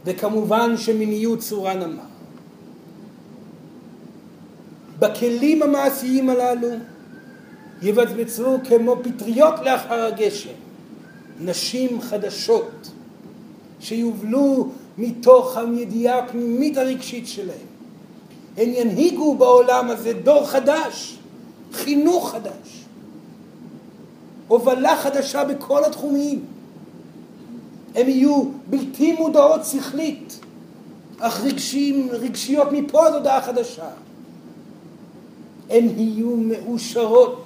[0.05, 2.08] וכמובן שמיניות צורה נמה.
[4.99, 6.69] בכלים המעשיים הללו
[7.83, 10.55] יבצבצו כמו פטריות לאחר הגשם,
[11.41, 12.91] נשים חדשות
[13.81, 14.69] שיובלו
[14.99, 17.69] מתוך הידיעה הפנימית הרגשית שלהם.
[18.57, 21.19] הן ינהיגו בעולם הזה דור חדש,
[21.73, 22.85] חינוך חדש,
[24.49, 26.45] הובלה חדשה בכל התחומים.
[27.95, 30.41] הן יהיו בלתי מודעות שכלית,
[31.19, 33.89] אך רגשיים, רגשיות מפה עד הודעה חדשה.
[35.71, 37.45] הן יהיו מאושרות.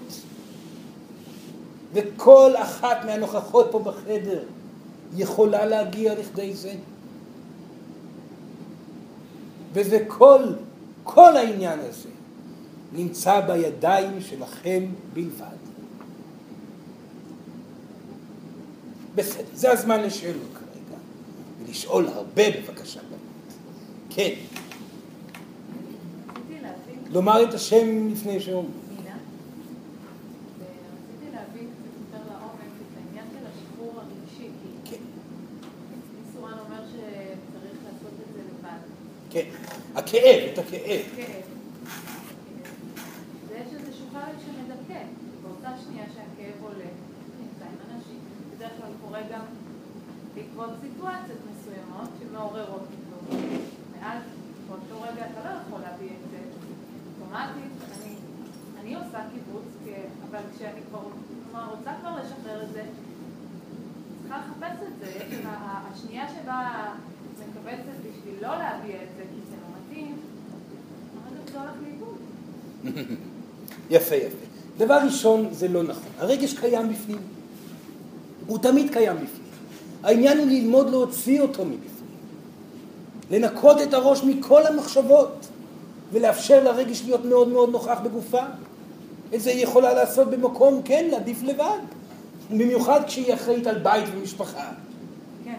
[1.92, 4.42] וכל אחת מהנוכחות פה בחדר
[5.16, 6.74] יכולה להגיע לכדי זה.
[9.72, 10.42] וזה כל,
[11.04, 12.08] כל העניין הזה
[12.92, 15.46] נמצא בידיים שלכם בלבד.
[19.14, 20.98] בסדר, זה הזמן לשאלות כרגע,
[21.60, 23.00] ולשאול הרבה בבקשה.
[24.10, 24.32] כן.
[27.12, 28.82] לומר את השם לפני שאומרים.
[39.32, 39.48] כן,
[39.94, 41.00] הכאב, את הכאב.
[43.48, 45.02] ויש איזשהו חלק שמדכא,
[45.42, 46.90] באותה שנייה שהכאב עולה,
[47.40, 48.18] נמצא עם אנשים,
[48.56, 49.44] בדרך כלל קורה גם
[50.34, 53.36] בעקבות סיטואציות מסוימות שמעוררות אותו,
[53.92, 54.22] ואז
[54.68, 56.31] באותו רגע אתה לא יכול להביא את
[57.32, 57.72] אוטומטית,
[58.02, 58.14] אני,
[58.80, 59.64] אני עושה קיבוץ,
[60.30, 62.82] אבל כשאני כבר רוצה כבר לשחרר את זה,
[64.22, 66.88] צריכה לחפש את זה, השנייה שבה
[67.38, 70.16] מקבצת בשביל לא להביע את זה, כי זה לא מתאים,
[71.24, 72.18] הרגע זה הולך לאיבוד.
[73.96, 74.46] יפה, יפה.
[74.78, 76.12] דבר ראשון, זה לא נכון.
[76.18, 77.18] הרגש קיים בפנים.
[78.46, 79.42] הוא תמיד קיים בפנים.
[80.02, 81.92] העניין הוא ללמוד להוציא אותו מבפנים.
[83.30, 85.48] לנקות את הראש מכל המחשבות,
[86.12, 88.42] ולאפשר לרגש להיות מאוד מאוד נוכח בגופה.
[89.34, 91.78] את זה היא יכולה לעשות במקום, כן, עדיף לבד.
[92.50, 94.64] במיוחד כשהיא אחראית על בית ומשפחה.
[95.44, 95.54] כן,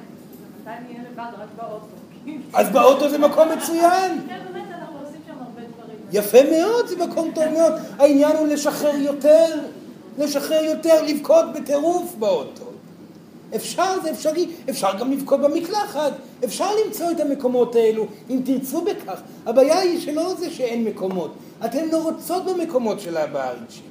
[0.62, 1.42] מתי נהיה לבד?
[1.42, 1.86] רק באוטו.
[2.54, 4.22] אז באוטו זה מקום מצוין.
[4.28, 5.98] כן, באמת, אנחנו עושים שם הרבה דברים.
[6.12, 7.74] יפה מאוד, זה מקום טוב מאוד.
[8.00, 9.60] העניין הוא לשחרר יותר,
[10.18, 12.73] לשחרר יותר, לבכות בטירוף באוטו.
[13.56, 16.12] אפשר, זה אפשרי, אפשר גם לבכות במקלחת,
[16.44, 19.22] אפשר למצוא את המקומות האלו, אם תרצו בכך.
[19.46, 21.34] הבעיה היא שלא זה שאין מקומות,
[21.66, 23.84] אתן לא רוצות במקומות של הבעה הרגשית.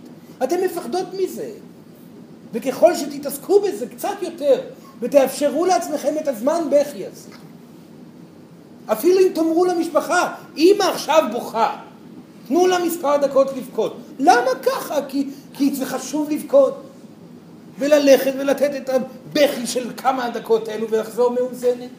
[0.44, 1.50] אתן מפחדות מזה.
[2.52, 4.60] וככל שתתעסקו בזה קצת יותר,
[5.00, 7.30] ותאפשרו לעצמכם את הזמן בכי הזה.
[8.86, 11.76] אפילו אם תאמרו למשפחה, אמא עכשיו בוכה,
[12.48, 13.96] תנו לה מספר דקות לבכות.
[14.18, 14.98] למה ככה?
[15.08, 16.82] כי, כי זה חשוב לבכות.
[17.78, 18.90] וללכת ולתת את
[19.32, 21.90] הבכי של כמה הדקות האלו ולחזור מאוזנת.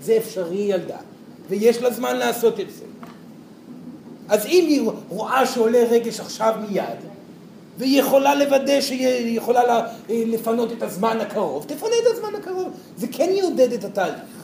[0.00, 0.96] זה אפשרי ילדה,
[1.48, 2.84] ויש לה זמן לעשות את זה.
[4.28, 6.84] אז אם היא רואה שעולה רגש עכשיו מיד,
[7.78, 12.68] והיא יכולה לוודא שהיא יכולה לפנות את הזמן הקרוב, תפנה את הזמן הקרוב.
[12.96, 14.43] זה כן יעודד את התהליך.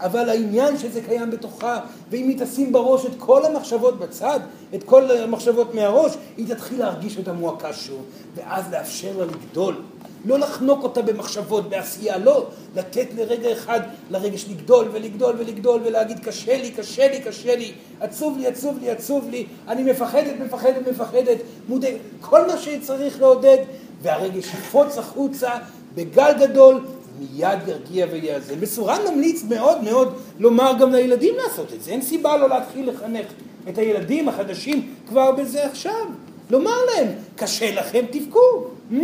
[0.00, 1.80] אבל העניין שזה קיים בתוכה,
[2.10, 4.40] ואם היא תשים בראש את כל המחשבות בצד,
[4.74, 8.02] את כל המחשבות מהראש, היא תתחיל להרגיש אותה מועקה שוב,
[8.34, 9.82] ואז לאפשר לה לגדול.
[10.24, 12.46] לא לחנוק אותה במחשבות, בעשייה, לא.
[12.76, 13.80] לתת לרגע אחד
[14.10, 18.90] לרגש לגדול ולגדול ולגדול ולהגיד קשה לי, קשה לי, קשה לי, עצוב לי, עצוב לי,
[18.90, 21.38] עצוב לי, אני מפחדת, מפחדת, מפחדת,
[21.68, 23.58] מודד, כל מה שצריך לעודד,
[24.02, 25.50] והרגש יפוץ החוצה
[25.94, 26.80] בגל גדול
[27.20, 28.60] מיד ירגיע ויאזן.
[28.60, 31.90] בסורה נמליץ מאוד מאוד לומר גם לילדים לעשות את זה.
[31.90, 33.26] אין סיבה לא להתחיל לחנך
[33.68, 36.06] את הילדים החדשים כבר בזה עכשיו.
[36.50, 38.64] לומר להם, קשה לכם, תבכו.
[38.90, 38.94] Hmm?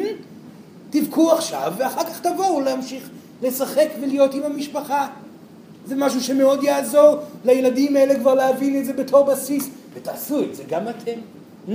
[0.91, 3.11] תבכו עכשיו, ואחר כך תבואו להמשיך
[3.43, 5.07] לשחק ולהיות עם המשפחה.
[5.87, 10.63] זה משהו שמאוד יעזור לילדים האלה כבר להבין את זה בתור בסיס, ותעשו את זה
[10.69, 11.19] גם אתם.
[11.69, 11.71] Hmm?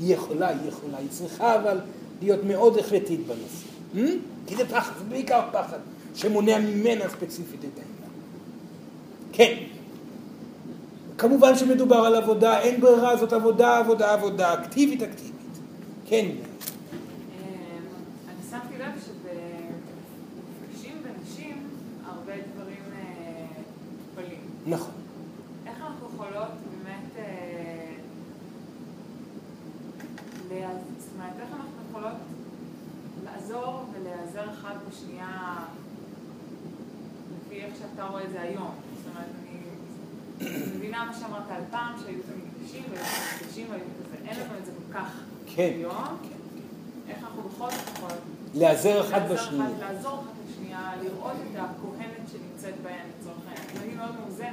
[0.00, 1.78] היא יכולה, היא יכולה, היא צריכה אבל
[2.22, 3.71] להיות מאוד החלטית בנושא.
[3.94, 3.98] Hmm?
[4.46, 5.78] כי זה פחד, זה בעיקר פחד
[6.14, 8.10] שמונע ממנה ספציפית את העניין.
[9.32, 9.54] כן.
[11.18, 15.32] כמובן שמדובר על עבודה, אין ברירה, זאת עבודה, עבודה, עבודה, אקטיבית, אקטיבית.
[16.06, 16.26] כן.
[16.26, 16.34] אמ,
[18.28, 21.68] אני שמתי לב שבנשים ונשים
[22.06, 24.40] הרבה דברים מטופלים.
[24.66, 24.92] אה, נכון.
[25.66, 26.48] איך אנחנו יכולות
[26.84, 27.92] באמת, אה,
[30.98, 32.16] זאת אומרת, איך אנחנו יכולות
[33.42, 35.56] לעזור ולהיעזר אחד בשנייה
[37.36, 38.74] לפי איך שאתה רואה את זה היום.
[38.96, 39.26] זאת אומרת,
[40.40, 44.40] אני מבינה מה שאמרת על פעם, שהיו תמיד קשים והיו תמיד קשים והיו כזה, אין
[44.40, 45.72] לנו את זה כל כך כן.
[45.76, 46.18] היום.
[47.08, 48.16] איך אנחנו בכל זאת יכולים...
[48.54, 49.58] להיעזר אחד בשני.
[49.80, 53.82] לעזור אחת לשנייה, לראות את הכהנת שנמצאת בהן לצורך העניין.
[53.82, 54.48] אני מאוד מאוזנת,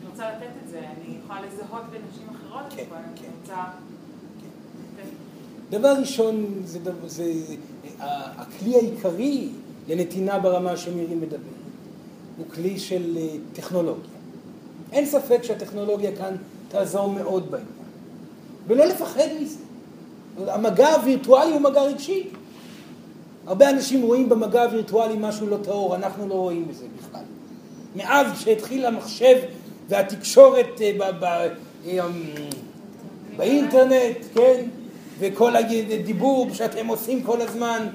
[0.00, 3.28] אני רוצה לתת את זה, אני יכולה לזהות בנשים אחרות, כן, אבל אני כן.
[3.40, 3.64] רוצה...
[5.70, 7.24] דבר ראשון, זה, זה
[8.00, 9.48] הכלי העיקרי
[9.88, 11.40] לנתינה ברמה שמירי מדברת,
[12.36, 14.10] הוא כלי של אה, טכנולוגיה.
[14.92, 16.36] אין ספק שהטכנולוגיה כאן
[16.68, 17.68] תעזור מאוד בעניין,
[18.66, 19.58] ולא לפחד מזה.
[20.46, 22.28] המגע הווירטואלי הוא מגע רגשי.
[23.46, 27.24] הרבה אנשים רואים במגע הווירטואלי משהו לא טהור, אנחנו לא רואים בזה בכלל.
[27.96, 29.36] מאז שהתחיל המחשב
[29.88, 31.10] והתקשורת אה,
[31.86, 32.06] אה,
[33.36, 34.64] באינטרנט, כן,
[35.18, 37.86] וכל הדיבור שאתם עושים כל הזמן,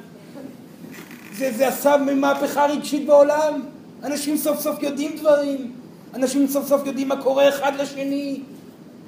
[1.38, 3.62] זה, זה עשה מהפכה רגשית בעולם.
[4.04, 5.72] אנשים סוף סוף יודעים דברים,
[6.14, 8.40] אנשים סוף סוף יודעים מה קורה אחד לשני,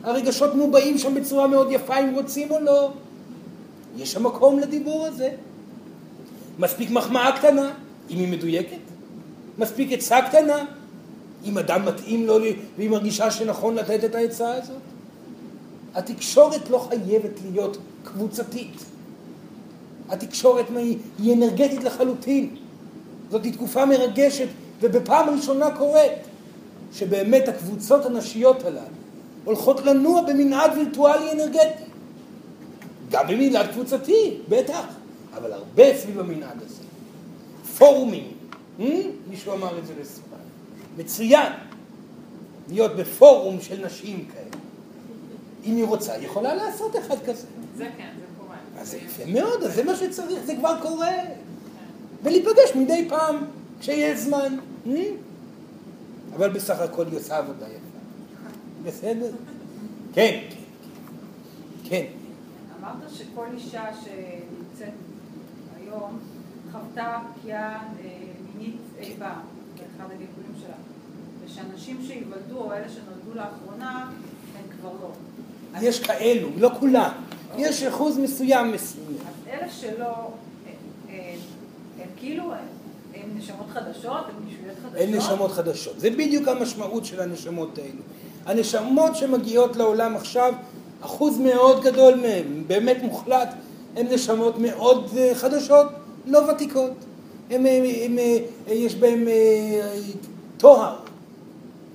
[0.03, 2.91] הרגשות מובעים שם בצורה מאוד יפה אם רוצים או לא.
[3.97, 5.29] יש שם מקום לדיבור הזה.
[6.59, 7.71] מספיק מחמאה קטנה,
[8.09, 8.77] אם היא מדויקת.
[9.57, 10.65] מספיק עצה קטנה,
[11.45, 12.37] אם אדם מתאים לו
[12.77, 14.81] והיא מרגישה שנכון לתת את העצה הזאת.
[15.95, 18.85] התקשורת לא חייבת להיות קבוצתית.
[20.09, 20.65] התקשורת
[21.19, 22.55] היא, אנרגטית לחלוטין.
[23.31, 24.47] זאת תקופה מרגשת,
[24.81, 26.11] ובפעם ראשונה קורית
[26.93, 29.03] שבאמת הקבוצות הנשיות הללו
[29.43, 31.83] הולכות לנוע במנעד וירטואלי אנרגטי.
[33.11, 34.85] גם במנעד קבוצתי, בטח,
[35.37, 36.83] אבל הרבה סביב המנעד הזה.
[37.77, 38.31] פורומים,
[38.79, 38.83] hmm?
[39.29, 40.27] מישהו אמר את זה לסימן.
[40.97, 41.53] מצוין,
[42.69, 44.61] להיות בפורום של נשים כאלה.
[45.65, 47.47] אם היא רוצה, היא יכולה לעשות אחד כזה.
[47.77, 48.55] זה כן, זה קורה.
[48.79, 51.13] אז זה יפה מאוד, אז זה מה שצריך, זה כבר קורה.
[52.23, 53.35] ולהיפגש מדי פעם,
[53.79, 54.57] כשיש זמן.
[54.85, 54.89] Hmm?
[56.35, 57.97] אבל בסך הכל היא עושה עבודה יפה.
[58.83, 59.31] בסדר?
[60.13, 60.49] כן, כן,
[61.89, 62.05] כן.
[62.79, 64.93] אמרת שכל אישה שנמצאת
[65.79, 66.19] היום
[66.71, 68.09] חוותה פגיעה אה,
[68.55, 69.39] מינית אי פעם,
[69.75, 70.75] באחד הגלגולים שלה,
[71.45, 74.11] ושאנשים שייוולדו או אלה שנולדו לאחרונה,
[74.57, 75.11] הם כבר לא.
[75.81, 77.11] יש כאלו, לא כולם.
[77.57, 79.17] יש אחוז מסוים מסוים.
[79.27, 80.11] אז אלה שלא, אה,
[81.09, 81.33] אה,
[82.01, 82.57] הם כאילו, הם-
[83.13, 84.95] הם נשמות חדשות, הם ישויות חדשות?
[84.95, 85.99] אין נשמות חדשות.
[85.99, 88.01] זה בדיוק המשמעות של הנשמות האלו.
[88.45, 90.53] הנשמות שמגיעות לעולם עכשיו,
[91.01, 93.53] אחוז מאוד גדול מהן, באמת מוחלט,
[93.95, 95.87] הן נשמות מאוד אה, חדשות,
[96.25, 96.91] לא ותיקות.
[97.49, 98.37] הם, הם, הם, אה,
[98.73, 99.99] יש בהן אה,
[100.57, 100.95] טוהר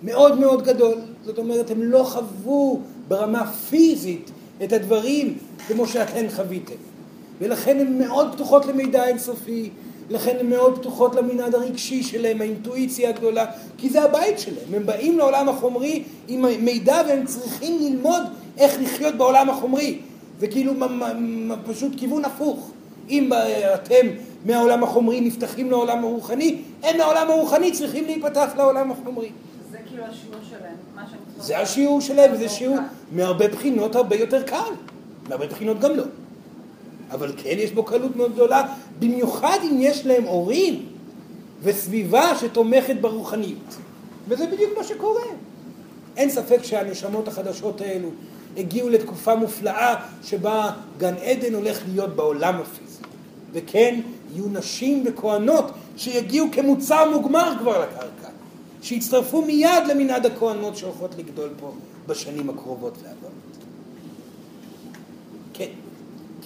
[0.02, 0.94] מאוד מאוד גדול.
[1.24, 4.30] זאת אומרת, הם לא חוו ברמה פיזית
[4.64, 6.74] את הדברים כמו שאתן חוויתם.
[7.40, 9.70] ולכן הן מאוד פתוחות למידע אינסופי,
[10.10, 13.46] לכן הן מאוד פתוחות למנעד הרגשי שלהם, האינטואיציה הגדולה,
[13.78, 14.74] כי זה הבית שלהם.
[14.74, 18.22] הם באים לעולם החומרי עם מידע והם צריכים ללמוד
[18.58, 19.98] איך לחיות בעולם החומרי.
[20.40, 20.72] זה כאילו
[21.66, 22.70] פשוט כיוון הפוך.
[23.10, 23.30] אם
[23.74, 24.06] אתם
[24.44, 29.30] מהעולם החומרי נפתחים לעולם הרוחני, הם מהעולם הרוחני צריכים להיפתח לעולם החומרי.
[29.70, 31.58] זה כאילו השיעור שלהם, מה שהם זה.
[31.58, 32.76] השיעור שלהם, לא שיעור.
[33.12, 34.72] מהרבה בחינות הרבה יותר קל.
[35.28, 36.04] מהרבה בחינות גם לא.
[37.10, 40.86] אבל כן יש בו קלות מאוד גדולה, במיוחד אם יש להם הורים
[41.62, 43.76] וסביבה שתומכת ברוחניות.
[44.28, 45.22] וזה בדיוק מה שקורה.
[46.16, 48.08] אין ספק שהנשמות החדשות האלו
[48.56, 53.02] הגיעו לתקופה מופלאה שבה גן עדן הולך להיות בעולם הפיזי.
[53.52, 54.00] וכן,
[54.34, 55.64] יהיו נשים וכהנות
[55.96, 58.28] שיגיעו כמוצר מוגמר כבר לקרקע,
[58.82, 61.72] שיצטרפו מיד למנעד הכהנות שהולכות לגדול פה
[62.06, 63.32] בשנים הקרובות והבאות.
[65.54, 65.68] כן,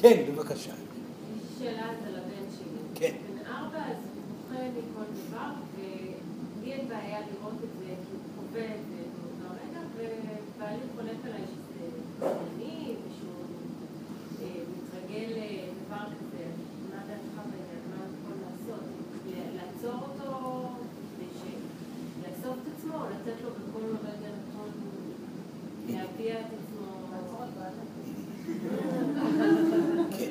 [0.02, 0.72] כן, בבקשה.
[0.72, 2.78] יש שאלה על הבן שלי.
[2.94, 3.14] כן.
[3.34, 3.96] בן ארבע, אז
[4.50, 9.54] הוא מכל דבר, ולי אין בעיה לראות את זה, כי הוא חווה את זה באותו
[9.54, 11.86] רגע, ובעלי חולק עליי שזה
[13.06, 13.44] ושהוא
[14.42, 16.44] אה, מתרגל לדבר כזה.
[16.90, 17.82] מה דעתך בעניין?
[17.90, 18.84] מה הוא יכול לעשות?
[19.26, 20.68] ל- לעצור אותו,
[21.18, 21.62] וש-
[22.22, 24.70] לאסוף את עצמו, או לתת לו בכל רגע נתון
[25.88, 26.86] להביע את עצמו?
[27.12, 27.86] לעצור את בעלי.
[30.18, 30.30] כן.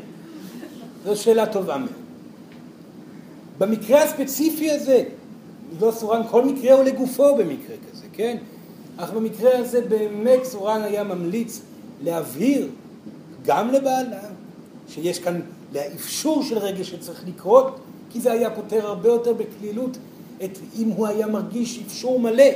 [1.16, 1.92] זו שאלה טובה מאוד.
[3.58, 5.04] במקרה הספציפי הזה,
[5.82, 8.38] לא סורן, כל מקרה הוא לגופו במקרה כזה, כן?
[8.98, 11.62] אך במקרה הזה באמת סורן היה ממליץ
[12.04, 12.68] להבהיר
[13.46, 14.20] גם לבעלה
[14.88, 15.42] שיש כאן
[15.96, 19.98] אפשור של רגש שצריך לקרות, כי זה היה פותר הרבה יותר בקלילות
[20.44, 22.52] את אם הוא היה מרגיש אפשור מלא,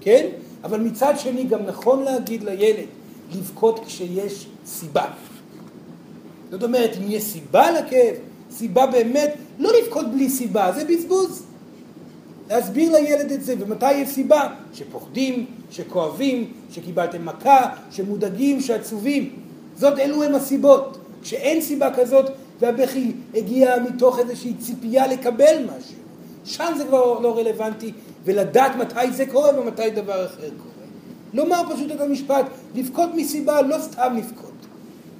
[0.00, 0.26] כן?
[0.64, 2.86] אבל מצד שני גם נכון להגיד לילד
[3.32, 5.04] לבכות כשיש סיבה.
[6.50, 8.14] זאת אומרת, אם יש סיבה לכאב,
[8.50, 11.42] סיבה באמת, לא לבכות בלי סיבה, זה בזבוז.
[12.50, 14.48] להסביר לילד את זה, ומתי יש סיבה?
[14.72, 19.30] שפוחדים, שכואבים, שקיבלתם מכה, שמודאגים, שעצובים.
[19.76, 20.98] זאת, אלו הם הסיבות.
[21.22, 22.30] כשאין סיבה כזאת,
[22.60, 25.98] והבכי הגיע מתוך איזושהי ציפייה לקבל משהו.
[26.44, 27.92] שם זה כבר לא רלוונטי,
[28.24, 30.86] ולדעת מתי זה קורה ומתי דבר אחר קורה.
[31.34, 34.47] לומר פשוט את המשפט, לבכות מסיבה, לא סתם לבכות.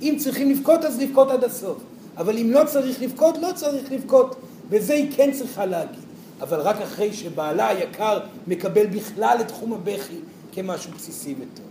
[0.03, 1.78] אם צריכים לבכות אז לבכות עד הסוף,
[2.16, 4.36] אבל אם לא צריך לבכות, לא צריך לבכות,
[4.70, 6.09] וזה היא כן צריכה להגיד.
[6.40, 10.18] אבל רק אחרי שבעלה היקר מקבל בכלל את תחום הבכי
[10.53, 11.64] כמשהו בסיסי וטוב.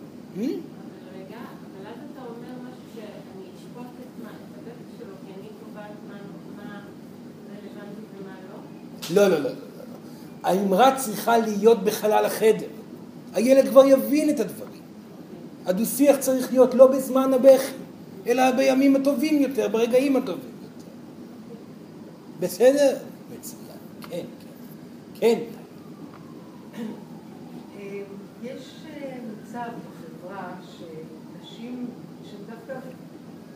[9.13, 9.55] לא, לא, לא, לא.
[10.43, 12.67] האמרה צריכה להיות בחלל החדר.
[13.33, 14.81] הילד כבר יבין את הדברים.
[15.65, 17.71] הדו-שיח צריך להיות לא בזמן הבכי,
[18.27, 20.91] אלא בימים הטובים יותר, ברגעים הטובים יותר.
[22.39, 22.97] בסדר?
[23.39, 23.61] מצוין.
[24.09, 24.49] כן, כן.
[25.19, 25.39] כן.
[28.43, 28.83] יש
[29.31, 31.85] מצב בחברה שנשים
[32.23, 32.79] שהן דווקא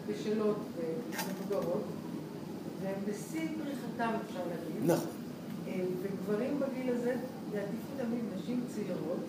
[0.07, 1.83] בשלות ומבוגרות,
[2.81, 4.91] והן בשיא פריחתן אפשר להגיד.
[4.91, 5.21] נכון.
[6.01, 7.15] וגברים בגיל הזה
[7.53, 9.19] יעדיפו תמיד נשים צעירות,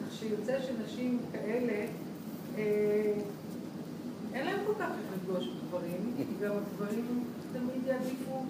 [0.00, 1.86] כך שיוצא שנשים כאלה,
[2.58, 3.12] אה,
[4.38, 8.44] אין להם כל כך לפגוש גברים, גם הגברים תמיד יעדיפו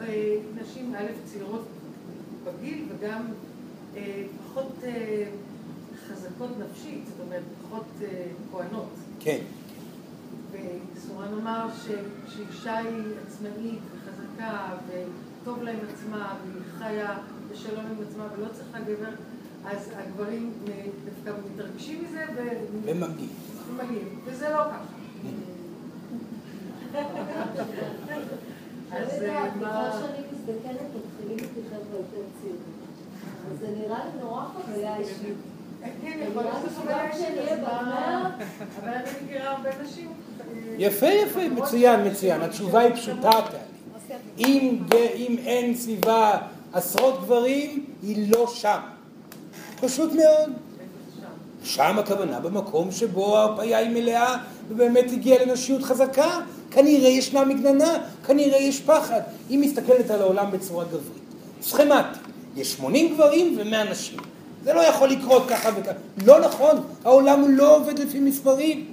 [0.00, 1.64] אה, נשים א' צעירות
[2.44, 3.22] בגיל וגם
[3.96, 4.72] אה, פחות
[6.08, 7.86] חזקות נפשית, זאת אומרת פחות
[8.52, 8.88] כהנות.
[9.20, 9.38] כן.
[10.50, 11.66] וסורן אמר
[12.28, 14.68] שאישה היא עצמאית וחזקה
[15.44, 17.18] טוב להם עצמה, והיא חיה
[17.50, 19.12] בשלום עם עצמה ולא צריכה גבר,
[19.64, 20.52] אז הגברים
[21.04, 22.24] דווקא מתרגשים מזה.
[22.84, 25.01] ומגיעים, וזה לא ככה.
[28.92, 30.00] אז אה, מה...
[30.00, 31.38] שאני מזדקנת מתחילים.
[33.50, 35.34] אז זה נראה לי נורא חוויה אישית.
[36.02, 36.18] כן.
[40.78, 42.42] יפה, יפה, מצוין, מצוין.
[42.42, 43.30] התשובה היא פשוטה.
[44.38, 44.82] אם,
[45.14, 46.38] אם אין סביבה
[46.72, 48.78] עשרות גברים, היא לא שם.
[49.80, 50.52] פשוט מאוד.
[51.64, 54.36] שם הכוונה במקום שבו ההרפאיה היא מלאה
[54.68, 56.40] ובאמת הגיעה לנשיות חזקה.
[56.70, 59.20] כנראה ישנה מגננה, כנראה יש פחד.
[59.48, 61.22] היא מסתכלת על העולם בצורה גברית.
[61.62, 62.18] סכמטי,
[62.56, 64.18] יש 80 גברים ו-100 נשים.
[64.64, 65.92] זה לא יכול לקרות ככה וככה.
[66.26, 68.86] לא נכון, העולם לא עובד לפי מספרים.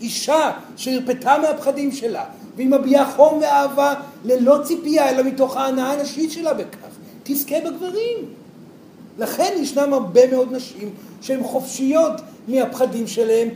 [0.00, 2.24] אישה שהרפתה מהפחדים שלה,
[2.56, 3.94] והיא מביעה חום ואהבה
[4.24, 6.88] ללא ציפייה, אלא מתוך ההנאה הנשית שלה בכך.
[7.22, 8.39] תזכה בגברים.
[9.18, 10.90] לכן ישנם הרבה מאוד נשים
[11.20, 12.12] שהן חופשיות
[12.48, 13.48] מהפחדים שלהם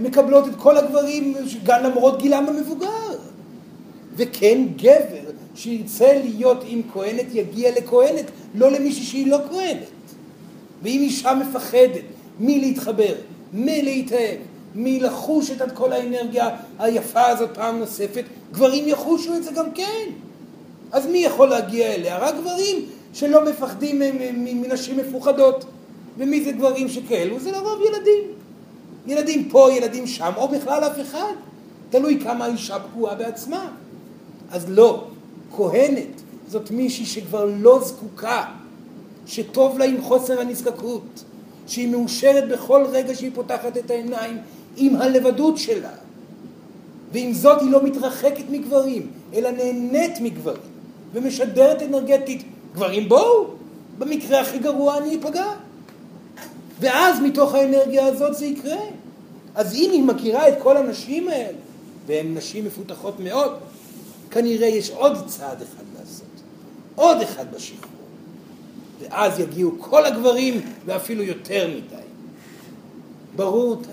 [0.00, 1.34] ומקבלות את כל הגברים
[1.64, 3.18] גם למרות גילם המבוגר.
[4.16, 8.24] וכן גבר שירצה להיות עם כהנת יגיע לכהנת,
[8.54, 9.88] לא למישהי שהיא לא כהנת.
[10.82, 12.02] ואם אישה מפחדת
[12.40, 13.14] מלהתחבר,
[13.52, 14.38] מלהתאהב,
[14.74, 20.10] מלחוש את כל האנרגיה היפה הזאת פעם נוספת, גברים יחושו את זה גם כן.
[20.92, 22.18] אז מי יכול להגיע אליה?
[22.18, 24.02] רק גברים שלא מפחדים
[24.34, 25.64] מנשים מפוחדות.
[26.18, 27.40] ומי זה גברים שכאלו?
[27.40, 28.22] זה לרוב ילדים.
[29.06, 31.32] ילדים פה, ילדים שם, או בכלל אף אחד.
[31.90, 33.70] תלוי כמה האישה פגועה בעצמה.
[34.50, 35.04] אז לא,
[35.56, 38.44] כהנת זאת מישהי שכבר לא זקוקה,
[39.26, 41.24] שטוב לה עם חוסר הנזקקות,
[41.66, 44.38] שהיא מאושרת בכל רגע שהיא פותחת את העיניים
[44.76, 45.90] עם הלבדות שלה.
[47.12, 50.72] ועם זאת היא לא מתרחקת מגברים, אלא נהנית מגברים,
[51.12, 52.42] ומשדרת אנרגטית,
[52.74, 53.46] גברים בואו,
[53.98, 55.52] במקרה הכי גרוע אני אפגע.
[56.80, 58.78] ואז מתוך האנרגיה הזאת זה יקרה.
[59.54, 61.58] אז אם היא מכירה את כל הנשים האלה,
[62.06, 63.52] והן נשים מפותחות מאוד,
[64.30, 66.26] כנראה יש עוד צעד אחד לעשות,
[66.94, 67.92] עוד אחד בשחרור.
[69.00, 72.02] ואז יגיעו כל הגברים ואפילו יותר מדי.
[73.36, 73.92] ברור, תני,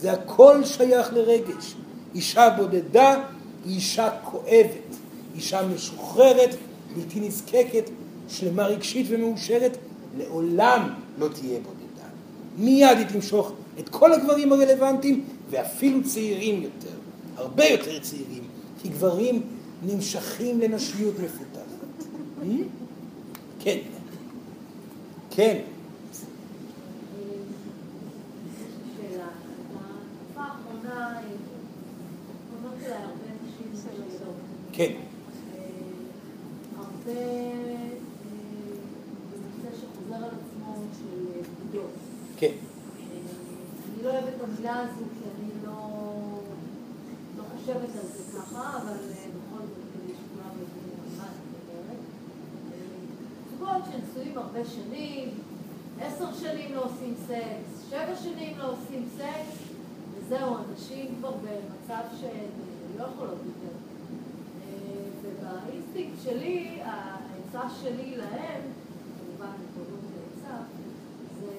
[0.00, 1.74] זה הכל שייך לרגש.
[2.14, 3.24] אישה בודדה
[3.64, 4.96] היא אישה כואבת,
[5.36, 6.54] אישה משוחררת,
[6.96, 7.90] בלתי נזקקת,
[8.28, 9.76] שלמה רגשית ומאושרת,
[10.18, 10.88] לעולם
[11.18, 12.08] לא תהיה בודדה.
[12.58, 16.96] מיד היא תמשוך את כל הגברים הרלוונטיים ואפילו צעירים יותר,
[17.36, 18.42] הרבה יותר צעירים,
[18.82, 19.42] כי גברים
[19.82, 22.06] נמשכים לנשיות מפותחת.
[23.62, 23.78] כן.
[25.30, 25.58] כן.
[34.72, 34.92] כן.
[37.06, 37.20] הרבה
[39.40, 41.90] נושא שחוזר על עצמו של בגידות.
[42.36, 42.52] כן.
[42.98, 45.90] אני לא אוהבת את המילה הזו כי אני לא,
[47.38, 51.98] לא חושבת על זה ככה, אבל בכל זאת, כדי שכולם יבינו על מה אני מדברת.
[53.50, 55.28] זוגות שנשואים הרבה שנים,
[56.00, 59.58] עשר שנים לא עושים סקס, שבע שנים לא עושים סקס,
[60.14, 62.26] וזהו, אנשים כבר במצב של...
[62.98, 63.75] לא יכולות יותר.
[65.96, 68.62] אה, ובאינסטינקט שלי, העצה שלי להם,
[69.18, 70.56] כמובן התעוררות ועצה,
[71.40, 71.52] זה,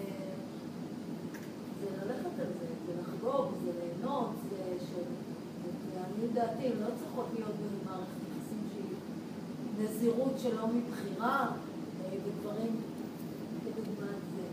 [1.81, 4.91] זה ללכת על זה, זה לחגוג, זה ליהנות, זה ש...
[5.95, 12.81] לעניות דעתי, לא צריכות להיות במערכת יחסים שהיא נזירות שלא מבחירה, אה, ודברים
[13.63, 14.43] כדוגמת זה.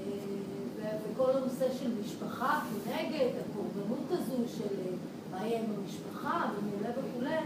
[0.00, 4.92] אה, וכל הנושא של משפחה כנגד, הקורבנות הזו של אה,
[5.30, 7.36] מה יהיה עם המשפחה וכולי וכולי,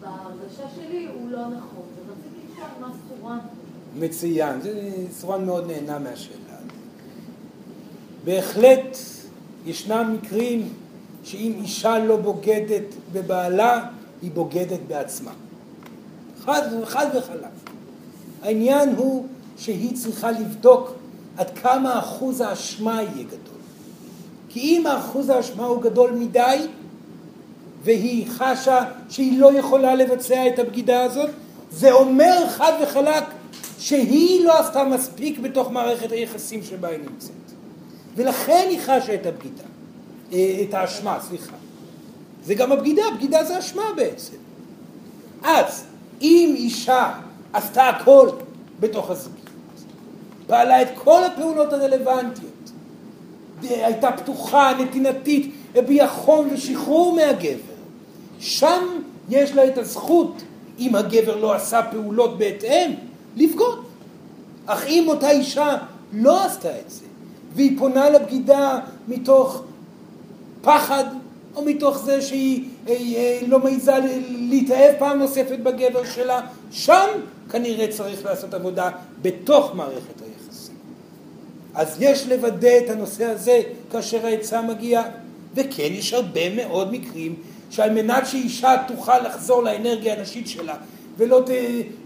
[0.00, 1.84] בהרגשה שלי הוא לא נכון.
[2.06, 3.38] ורציתי לשאול מה סורן.
[3.98, 4.60] מצוין,
[5.12, 6.38] סורן מאוד נהנה מהשאלה.
[8.24, 8.98] בהחלט
[9.66, 10.68] ישנם מקרים
[11.24, 13.88] שאם אישה לא בוגדת בבעלה,
[14.22, 15.32] היא בוגדת בעצמה.
[16.44, 17.50] חד, חד וחלק.
[18.42, 19.26] העניין הוא
[19.56, 20.92] שהיא צריכה לבדוק
[21.36, 23.58] עד כמה אחוז האשמה יהיה גדול.
[24.48, 26.66] כי אם אחוז האשמה הוא גדול מדי,
[27.84, 31.30] והיא חשה שהיא לא יכולה לבצע את הבגידה הזאת,
[31.70, 33.24] זה אומר חד וחלק
[33.78, 37.32] שהיא לא עשתה מספיק בתוך מערכת היחסים שבה היא נמצאת.
[38.16, 39.62] ולכן היא חשה את הבגידה.
[40.32, 41.56] אה, את האשמה, סליחה.
[42.44, 44.36] זה גם הבגידה, בגידה זה אשמה בעצם.
[45.42, 45.84] אז
[46.22, 47.12] אם אישה
[47.52, 48.28] עשתה הכל
[48.80, 49.48] בתוך הזוגיות,
[50.46, 52.70] פעלה את כל הפעולות הרלוונטיות,
[53.62, 57.67] הייתה פתוחה, נתינתית, הביעה חום ושחרור מהגבר,
[58.40, 58.84] שם
[59.28, 60.42] יש לה את הזכות,
[60.78, 62.90] אם הגבר לא עשה פעולות בהתאם,
[63.36, 63.84] לבגוד.
[64.66, 65.76] אך אם אותה אישה
[66.12, 67.04] לא עשתה את זה,
[67.54, 68.78] והיא פונה לבגידה
[69.08, 69.62] מתוך
[70.62, 71.04] פחד,
[71.56, 73.92] או מתוך זה שהיא אה, אה, לא מעיזה
[74.28, 77.06] להתאהב פעם נוספת בגבר שלה, שם
[77.50, 78.90] כנראה צריך לעשות עבודה
[79.22, 80.74] בתוך מערכת היחסים.
[81.74, 83.60] אז יש לוודא את הנושא הזה
[83.92, 85.02] כאשר העצה מגיעה,
[85.54, 87.34] וכן יש הרבה מאוד מקרים
[87.70, 90.74] שעל מנת שאישה תוכל לחזור לאנרגיה הנשית שלה
[91.18, 91.50] ולא ת,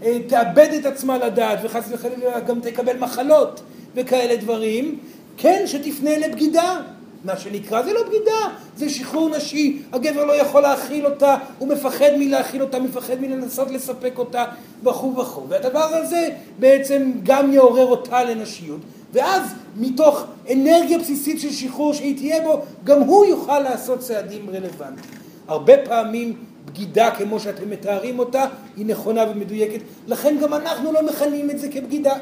[0.03, 3.61] אה, תאבד את עצמה לדעת וחס וחלילה גם תקבל מחלות
[3.95, 4.99] וכאלה דברים,
[5.37, 6.81] כן שתפנה לבגידה
[7.23, 8.47] מה שנקרא, זה לא בגידה,
[8.77, 14.13] זה שחרור נשי, הגבר לא יכול להכיל אותה, הוא מפחד מלהכיל אותה, מפחד מלנסות לספק
[14.17, 14.45] אותה
[14.83, 15.49] וכו' וכו'.
[15.49, 18.79] והדבר הזה בעצם גם יעורר אותה לנשיות,
[19.13, 19.41] ואז
[19.77, 25.22] מתוך אנרגיה בסיסית של שחרור שהיא תהיה בו, גם הוא יוכל לעשות צעדים רלוונטיים.
[25.47, 26.35] הרבה פעמים
[26.65, 28.45] בגידה כמו שאתם מתארים אותה
[28.77, 32.13] היא נכונה ומדויקת, לכן גם אנחנו לא מכנים את זה כבגידה.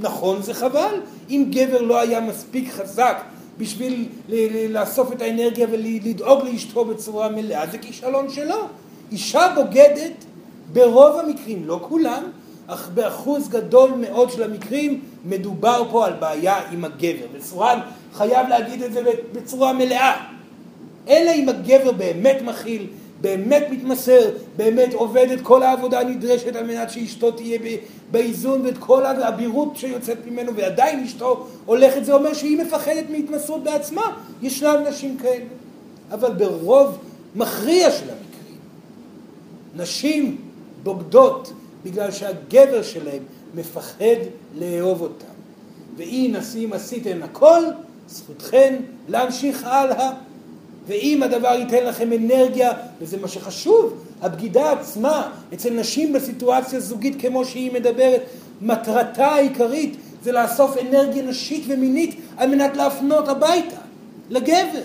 [0.00, 0.94] נכון, זה חבל,
[1.30, 3.22] אם גבר לא היה מספיק חזק
[3.58, 4.08] בשביל
[4.70, 8.56] לאסוף את האנרגיה ולדאוג לאשתו בצורה מלאה, זה כישלון שלו.
[9.12, 10.24] אישה בוגדת
[10.72, 12.22] ברוב המקרים, לא כולם,
[12.66, 17.26] אך באחוז גדול מאוד של המקרים מדובר פה על בעיה עם הגבר.
[17.32, 17.80] וסורן
[18.14, 20.39] חייב להגיד את זה בצורה מלאה.
[21.10, 22.86] אלא אם הגבר באמת מכיל
[23.20, 27.58] באמת מתמסר, באמת עובד את כל העבודה הנדרשת על מנת שאשתו תהיה
[28.10, 34.02] באיזון ואת כל האבירות שיוצאת ממנו ועדיין אשתו הולכת, זה אומר שהיא מפחדת מהתמסרות בעצמה.
[34.42, 35.44] ישנם נשים כאלה.
[36.10, 36.98] אבל ברוב
[37.34, 38.58] מכריע של המקרים,
[39.76, 40.36] נשים
[40.82, 41.52] בוגדות
[41.84, 43.22] בגלל שהגבר שלהם
[43.54, 44.20] מפחד
[44.58, 45.24] לאהוב אותם.
[45.96, 46.34] ואם
[46.72, 47.62] עשיתם הכל,
[48.08, 48.76] זכותכן
[49.08, 50.12] להמשיך הלאה.
[50.86, 57.44] ואם הדבר ייתן לכם אנרגיה, וזה מה שחשוב, הבגידה עצמה אצל נשים בסיטואציה זוגית כמו
[57.44, 58.22] שהיא מדברת,
[58.62, 63.76] מטרתה העיקרית זה לאסוף אנרגיה נשית ומינית על מנת להפנות הביתה,
[64.30, 64.82] לגבר.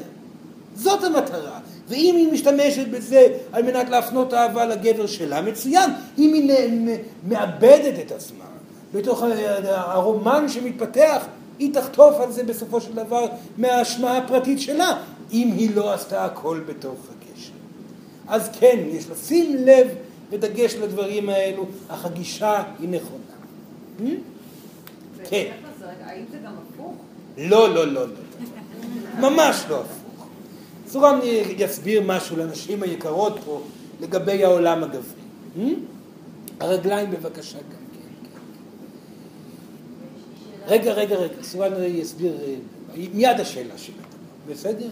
[0.76, 1.60] זאת המטרה.
[1.90, 5.90] ואם היא משתמשת בזה על מנת להפנות אהבה לגבר שלה, מצוין.
[6.18, 6.98] אם היא
[7.28, 8.46] מאבדת את עצמה
[8.94, 9.24] בתוך
[9.68, 11.26] הרומן שמתפתח,
[11.60, 13.26] היא תחטוף על זה בסופו של דבר
[13.58, 14.98] מהאשמה הפרטית שלה.
[15.32, 17.54] אם היא לא עשתה הכל בתוך הגשר.
[18.28, 19.88] אז כן, יש לשים לב
[20.30, 23.20] ודגש לדברים האלו, אך הגישה היא נכונה.
[24.00, 24.04] Hmm?
[25.30, 25.52] כן.
[26.04, 26.96] האם זה גם הפוך?
[27.38, 28.16] לא, לא, לא, לא.
[29.20, 30.28] ממש לא הפוך.
[30.86, 31.20] צורם
[31.58, 33.62] יסביר משהו לנשים היקרות פה
[34.02, 35.22] לגבי העולם הגברי.
[35.58, 35.60] Hmm?
[36.60, 38.30] הרגליים בבקשה גם כן.
[38.34, 38.40] כן.
[40.68, 42.56] רגע, רגע, רגע, סורן יסביר אה,
[43.14, 43.96] מיד השאלה שלך.
[44.50, 44.90] בסדר?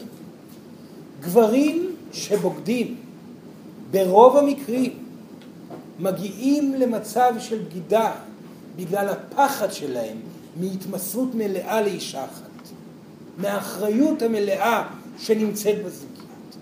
[1.23, 2.95] גברים שבוגדים
[3.91, 4.93] ברוב המקרים
[5.99, 8.11] מגיעים למצב של בגידה
[8.75, 10.17] בגלל הפחד שלהם
[10.59, 12.69] מהתמסרות מלאה לאישה אחת,
[13.37, 14.83] מהאחריות המלאה
[15.17, 16.55] שנמצאת בזוגיות,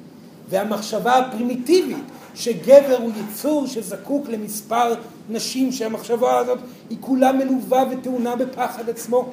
[0.49, 2.03] והמחשבה הפרימיטיבית
[2.35, 4.93] שגבר הוא יצור שזקוק למספר
[5.29, 6.59] נשים, שהמחשבה הזאת
[6.89, 9.31] היא כולה מלווה וטעונה בפחד עצמו.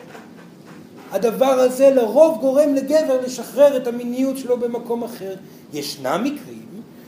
[1.10, 5.34] הדבר הזה לרוב גורם לגבר לשחרר את המיניות שלו במקום אחר.
[5.72, 6.66] ישנם מקרים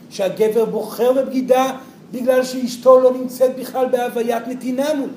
[0.09, 1.77] שהגבר בוחר בבגידה
[2.11, 5.13] בגלל שאשתו לא נמצאת בכלל בהוויית נתינה מולו.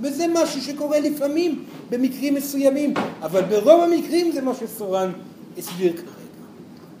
[0.00, 5.12] וזה משהו שקורה לפעמים, במקרים מסוימים, אבל ברוב המקרים זה מה שסורן
[5.58, 6.08] הסביר כרגע.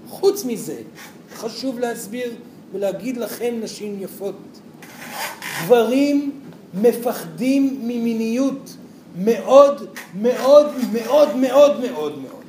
[0.08, 0.76] חוץ מזה,
[1.34, 2.34] חשוב להסביר
[2.72, 4.34] ולהגיד לכם, נשים יפות,
[5.64, 6.30] גברים
[6.74, 8.76] מפחדים ממיניות
[9.14, 12.42] מאוד מאוד מאוד מאוד מאוד מאוד.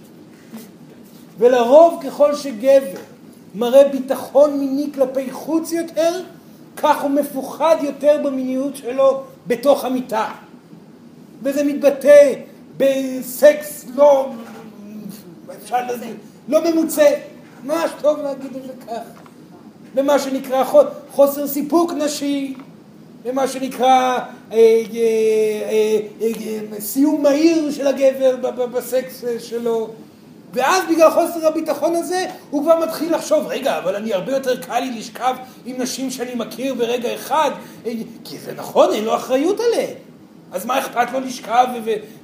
[1.37, 2.99] ולרוב ככל שגבר
[3.55, 6.21] מראה ביטחון מיני כלפי חוץ יותר,
[6.77, 10.31] כך הוא מפוחד יותר במיניות שלו בתוך המיטה.
[11.43, 12.33] וזה מתבטא
[12.77, 14.29] בסקס לא,
[15.63, 16.15] אפשר להגיד,
[16.47, 17.09] לא ממוצה.
[17.63, 19.21] ממש טוב להגיד את זה כך.
[19.95, 20.63] במה שנקרא
[21.11, 22.53] חוסר סיפוק נשי,
[23.23, 24.19] במה שנקרא
[26.79, 28.35] סיום מהיר של הגבר
[28.65, 29.89] בסקס שלו.
[30.53, 34.79] ואז בגלל חוסר הביטחון הזה הוא כבר מתחיל לחשוב, רגע, אבל אני הרבה יותר קל
[34.79, 35.35] לי לשכב
[35.65, 37.51] עם נשים שאני מכיר ברגע אחד,
[37.85, 37.91] אה,
[38.23, 39.93] כי זה נכון, אין לו אחריות עליהן.
[40.51, 41.67] אז מה אכפת לו לשכב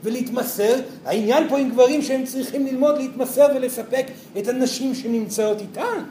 [0.03, 0.75] ולהתמסר?
[1.05, 4.05] העניין פה עם גברים שהם צריכים ללמוד להתמסר ולספק
[4.37, 6.03] את הנשים שנמצאות איתן.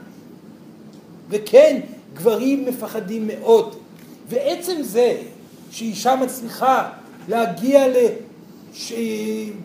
[1.29, 1.79] וכן,
[2.13, 3.75] גברים מפחדים מאוד.
[4.29, 5.17] ועצם זה
[5.71, 6.89] שאישה מצליחה
[7.27, 7.85] להגיע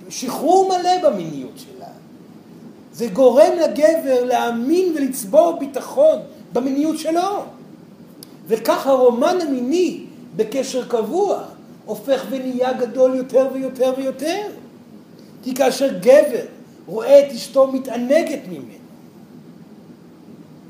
[0.08, 1.86] לשחרור מלא במיניות שלה,
[2.92, 6.18] זה גורם לגבר להאמין ולצבור ביטחון
[6.52, 7.44] במיניות שלו.
[8.48, 10.00] וכך הרומן המיני
[10.36, 11.42] בקשר קבוע
[11.84, 14.42] הופך ונהיה גדול יותר ויותר ויותר.
[15.44, 16.44] כי כאשר גבר
[16.86, 18.78] רואה את אשתו מתענגת ממנו,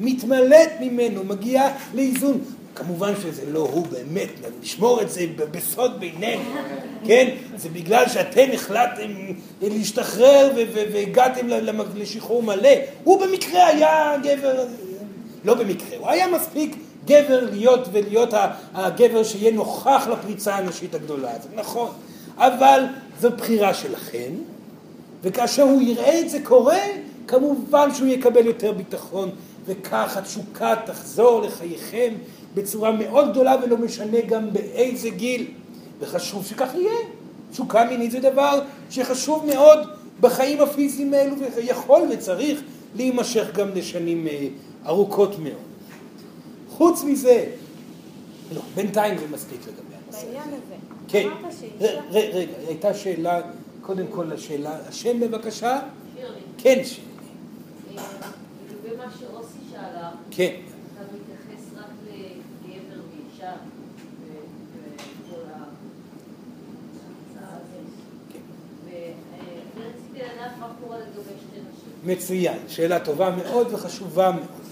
[0.00, 2.40] מתמלאת ממנו, מגיעה לאיזון.
[2.76, 4.28] כמובן שזה לא הוא באמת,
[4.62, 6.42] לשמור את זה בסוד בינינו,
[7.04, 7.28] כן?
[7.56, 9.10] זה בגלל שאתם החלטתם
[9.62, 10.50] להשתחרר
[10.92, 11.46] והגעתם
[11.94, 12.68] לשחרור מלא.
[13.04, 14.64] הוא במקרה היה גבר,
[15.44, 16.76] לא במקרה, הוא היה מספיק
[17.06, 18.34] גבר להיות ולהיות
[18.74, 21.90] הגבר שיהיה נוכח לפריצה הנשית הגדולה הזאת, נכון.
[22.36, 22.84] אבל
[23.20, 24.30] זו בחירה שלכם,
[25.22, 26.80] וכאשר הוא יראה את זה קורה,
[27.26, 29.30] כמובן שהוא יקבל יותר ביטחון,
[29.66, 32.14] וכך התשוקה תחזור לחייכם
[32.56, 35.46] בצורה מאוד גדולה ולא משנה גם באיזה גיל.
[36.00, 36.92] וחשוב שכך יהיה.
[37.50, 38.60] תשוקה מינית זה דבר
[38.90, 39.78] שחשוב מאוד
[40.20, 42.60] בחיים הפיזיים האלו ויכול וצריך
[42.96, 44.48] להימשך גם לשנים אה,
[44.86, 45.52] ארוכות מאוד.
[46.68, 47.44] חוץ מזה,
[48.54, 50.26] לא, בינתיים זה מספיק לגבי הנושא.
[50.26, 50.74] בעניין הזה.
[51.08, 51.28] כן.
[52.10, 53.40] רגע, הייתה שאלה,
[53.82, 55.78] קודם כל השאלה, השם בבקשה?
[56.16, 56.40] שירלי.
[56.58, 57.10] כן, שירלי.
[57.98, 58.02] אה,
[58.70, 60.54] לגבי מה שאוסי שאלה, כן.
[60.94, 63.52] אתה מתייחס רק לגבר ואישה
[65.24, 65.66] וכל ההצעה
[67.56, 67.86] הזאת.
[68.32, 68.38] כן.
[68.84, 69.00] ואני
[69.76, 70.36] רציתי לדעת
[72.04, 74.66] מצוין, שאלה טובה מאוד וחשובה מאוד.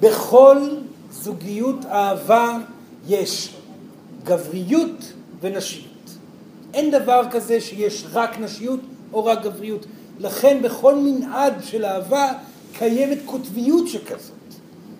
[0.00, 0.68] בכל
[1.12, 2.58] זוגיות אהבה
[3.08, 3.54] יש
[4.24, 5.86] גבריות ונשיות.
[6.74, 8.80] אין דבר כזה שיש רק נשיות
[9.12, 9.86] או רק גבריות.
[10.18, 12.32] לכן בכל מנעד של אהבה
[12.72, 14.34] קיימת קוטביות שכזאת.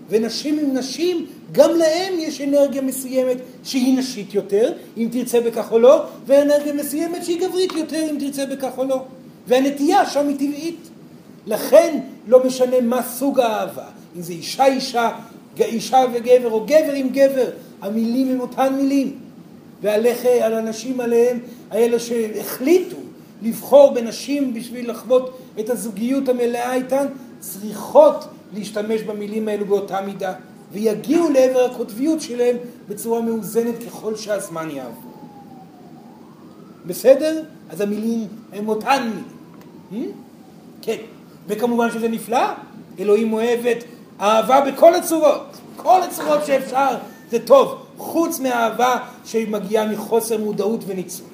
[0.08, 5.78] ונשים עם נשים, גם להם יש אנרגיה מסוימת שהיא נשית יותר, אם תרצה בכך או
[5.78, 9.02] לא, ואנרגיה מסוימת שהיא גברית יותר, אם תרצה בכך או לא.
[9.50, 10.88] והנטייה שם היא טבעית.
[11.46, 13.84] לכן לא משנה מה סוג האהבה,
[14.16, 15.10] אם זה אישה אישה,
[15.60, 17.50] אישה וגבר, או גבר עם גבר,
[17.82, 19.18] המילים הם אותן מילים.
[19.82, 21.38] ועליך, על הנשים עליהם,
[21.70, 22.96] האלה שהחליטו
[23.42, 27.06] לבחור בנשים בשביל לחוות את הזוגיות המלאה איתן,
[27.40, 28.24] צריכות
[28.54, 30.32] להשתמש במילים האלו באותה מידה,
[30.72, 32.56] ויגיעו לעבר הקוטביות שלהם
[32.88, 35.12] בצורה מאוזנת ככל שהזמן יעבור.
[36.86, 37.42] בסדר?
[37.70, 39.39] אז המילים הם אותן מילים.
[40.82, 40.96] כן.
[41.46, 42.46] וכמובן שזה נפלא,
[42.98, 43.84] אלוהים אוהב את
[44.20, 46.96] אהבה בכל הצורות, כל הצורות שאפשר,
[47.30, 51.26] זה טוב, חוץ מהאהבה שמגיעה מחוסר מודעות וניצול.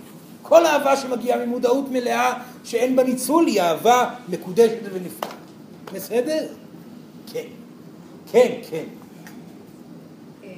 [0.42, 5.32] כל אהבה שמגיעה ממודעות מלאה שאין בה ניצול היא אהבה מקודשת ונפלאה.
[5.92, 6.46] בסדר?
[7.32, 7.46] כן.
[8.32, 8.84] כן, כן.
[10.44, 10.50] אה,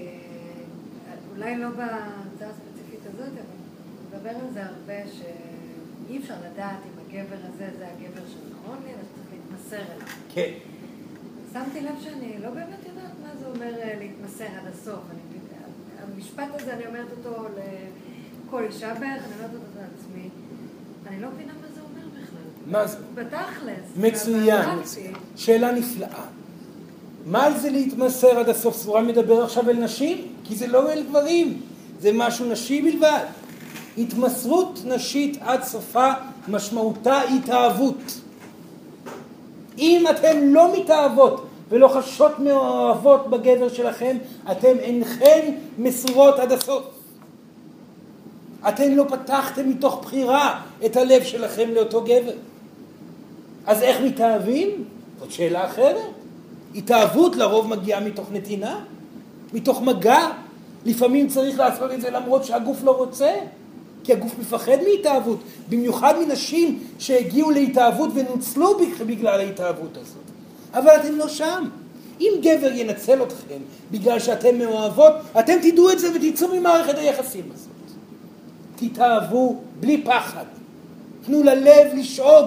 [1.36, 7.36] אולי לא בהצעה הספציפית הזאת, אבל מדבר על זה הרבה שאי אפשר לדעת אם הגבר
[7.54, 10.06] הזה זה הגבר שנכון לי, אלא שצריך להתמסר אליו.
[10.34, 10.52] כן.
[11.52, 15.00] שמתי לב שאני לא באמת יודעת מה זה אומר אה, להתמסר עד הסוף.
[15.10, 15.38] אני,
[16.14, 17.44] המשפט הזה, אני אומרת אותו
[18.46, 20.28] לכל אישה בערך, אני אומרת אותו לעצמי.
[21.06, 22.38] אני לא מבינה מה זה אומר בכלל.
[22.66, 22.98] מה זה?
[23.14, 23.96] בתכלס.
[23.96, 25.14] מצוין, מצוין.
[25.36, 26.24] שאלה נפלאה.
[27.26, 28.76] מה זה להתמסר עד הסוף?
[28.76, 30.34] סבורה מדבר עכשיו אל נשים?
[30.44, 31.60] כי זה לא אל גברים,
[32.00, 33.24] זה משהו נשי בלבד.
[33.98, 36.08] התמסרות נשית עד סופה
[36.48, 38.20] משמעותה התאהבות.
[39.78, 44.16] אם אתן לא מתאהבות ולא חשות מאוהבות בגבר שלכם,
[44.50, 46.84] אתם אינכן מסורות עד הסוף.
[48.68, 52.32] אתם לא פתחתם מתוך בחירה את הלב שלכם לאותו גבר.
[53.66, 54.84] אז איך מתאהבים?
[55.20, 55.96] זאת שאלה אחרת.
[56.74, 58.80] התאהבות לרוב מגיעה מתוך נתינה,
[59.52, 60.28] מתוך מגע.
[60.86, 63.34] לפעמים צריך לעשות את זה למרות שהגוף לא רוצה,
[64.08, 70.22] כי הגוף מפחד מהתאהבות, במיוחד מנשים שהגיעו להתאהבות ונוצלו בגלל ההתאהבות הזאת.
[70.74, 71.68] אבל אתם לא שם.
[72.20, 73.58] אם גבר ינצל אתכם
[73.90, 77.68] בגלל שאתם מאוהבות, אתם תדעו את זה ותצאו ממערכת היחסים הזאת.
[78.76, 80.44] תתאהבו בלי פחד.
[81.26, 82.46] תנו ללב לשאוג,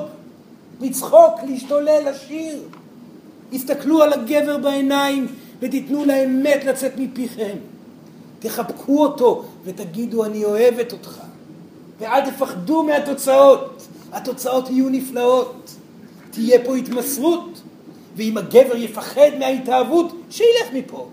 [0.81, 2.59] לצחוק, להשתולל, לשיר.
[3.53, 5.27] הסתכלו על הגבר בעיניים
[5.59, 7.55] ותיתנו לאמת לצאת מפיכם.
[8.39, 11.21] תחבקו אותו ותגידו אני אוהבת אותך.
[12.01, 13.87] ואל תפחדו מהתוצאות.
[14.11, 15.75] התוצאות יהיו נפלאות.
[16.31, 17.61] תהיה פה התמסרות.
[18.15, 21.09] ואם הגבר יפחד מההתאהבות, שילך מפה.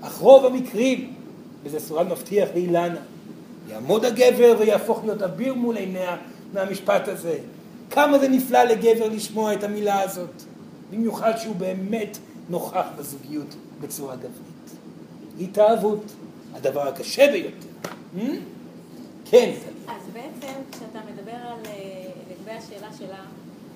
[0.00, 1.12] אך רוב המקרים,
[1.64, 3.00] וזה סורן מבטיח לאילנה,
[3.68, 6.16] יעמוד הגבר ויהפוך להיות אביר מול עיניה
[6.52, 7.38] מהמשפט הזה.
[7.90, 10.42] כמה זה נפלא לגבר לשמוע את המילה הזאת,
[10.90, 12.18] במיוחד שהוא באמת
[12.48, 14.70] נוכח בזוגיות בצורה גברית.
[15.40, 16.04] התאהבות,
[16.54, 17.68] הדבר הקשה ביותר.
[18.16, 18.20] Hmm?
[19.24, 19.50] כן,
[19.88, 23.10] אז בעצם כשאתה מדבר על, אה, לגבי השאלה של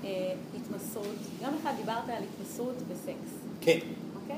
[0.05, 3.33] ההתמסרות, יום אחד דיברת על התמסרות בסקס.
[3.61, 3.79] כן.
[4.23, 4.37] אוקיי?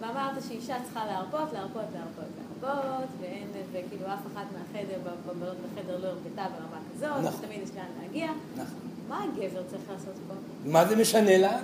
[0.00, 2.30] ואמרת שאישה צריכה להרפות, להרפות, להרפות,
[2.62, 7.46] להרפות, ואין, וכאילו אף אחת מהחדר, בבנות בחדר לא הרפתה ברמה כזאת, נכון.
[7.46, 8.28] תמיד יש לאן להגיע.
[8.56, 8.78] נכון.
[9.08, 10.34] מה הגבר צריך לעשות פה?
[10.64, 11.58] מה זה משנה לה?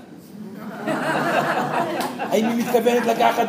[2.19, 3.49] האם היא מתכוונת לקחת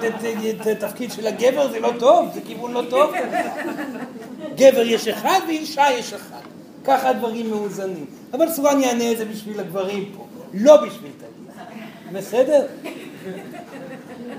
[0.61, 1.71] את התפקיד של הגבר?
[1.71, 3.11] זה לא טוב, זה כיוון לא טוב.
[4.59, 6.41] גבר יש אחד ואישה יש אחד.
[6.83, 8.05] ככה הדברים מאוזנים.
[8.33, 11.39] אבל סורן יענה את זה בשביל הגברים פה, לא בשביל תגיד.
[12.13, 12.65] בסדר?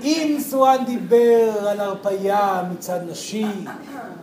[0.03, 3.45] אם סורן דיבר על הרפייה מצד נשי,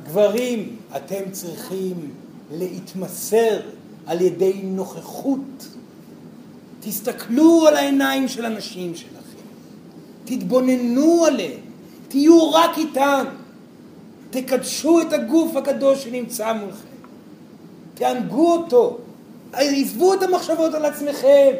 [0.06, 2.10] גברים, אתם צריכים
[2.52, 3.60] להתמסר
[4.06, 5.68] על ידי נוכחות.
[6.80, 9.18] תסתכלו על העיניים של הנשים שלכם,
[10.24, 11.60] תתבוננו עליהם,
[12.08, 13.24] תהיו רק איתם,
[14.30, 16.88] תקדשו את הגוף הקדוש שנמצא מולכם,
[17.94, 18.98] תענגו אותו,
[19.52, 21.50] עזבו את המחשבות על עצמכם,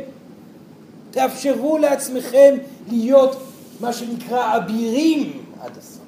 [1.11, 2.55] תאפשרו לעצמכם
[2.91, 3.37] להיות
[3.81, 6.03] מה שנקרא אבירים עד הסוף.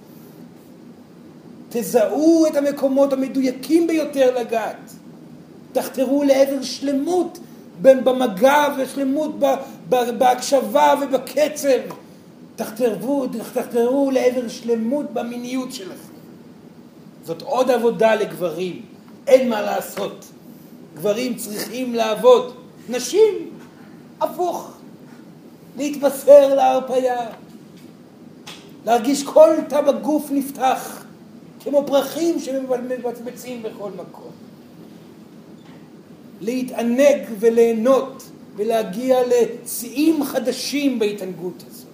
[1.69, 4.93] תזהו את המקומות המדויקים ביותר לגעת.
[5.73, 7.39] תחתרו לעבר שלמות
[7.83, 9.39] במגע ושלמות
[9.89, 11.79] בהקשבה ובקצב.
[12.57, 16.10] תחתרו, תחתרו לעבר שלמות במיניות שלכם.
[17.25, 18.83] זאת עוד עבודה לגברים,
[19.27, 20.25] אין מה לעשות.
[20.95, 22.55] גברים צריכים לעבוד,
[22.89, 23.51] נשים,
[24.21, 24.71] הפוך.
[25.77, 27.27] להתבשר להרפייה,
[28.87, 31.05] להרגיש כל תא בגוף נפתח,
[31.61, 34.31] כמו פרחים שמבצבצים בכל מקום.
[36.41, 38.23] להתענג וליהנות
[38.57, 41.87] ולהגיע לשיאים חדשים בהתענגות הזאת.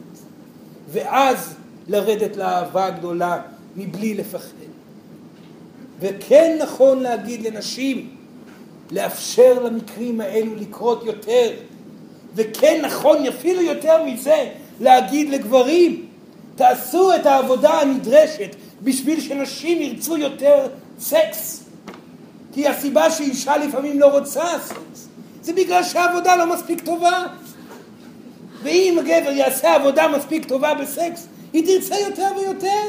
[0.93, 1.55] ואז
[1.89, 3.43] לרדת לאהבה הגדולה
[3.77, 4.57] מבלי לפחד.
[6.01, 8.11] וכן נכון להגיד לנשים,
[8.91, 11.51] לאפשר למקרים האלו לקרות יותר.
[12.35, 14.49] וכן נכון אפילו יותר מזה
[14.81, 16.07] להגיד לגברים,
[16.57, 20.67] תעשו את העבודה הנדרשת בשביל שנשים ירצו יותר
[20.99, 21.63] סקס.
[22.53, 25.09] כי הסיבה שאישה לפעמים לא רוצה סקס,
[25.43, 27.27] זה בגלל שהעבודה לא מספיק טובה.
[28.63, 32.83] ואם הגבר יעשה עבודה מספיק טובה בסקס, היא תרצה יותר ויותר.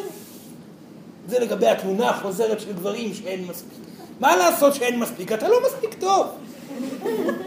[1.27, 3.79] זה לגבי התלונה החוזרת של גברים שאין מספיק.
[4.19, 5.31] מה לעשות שאין מספיק?
[5.31, 6.27] אתה לא מספיק טוב.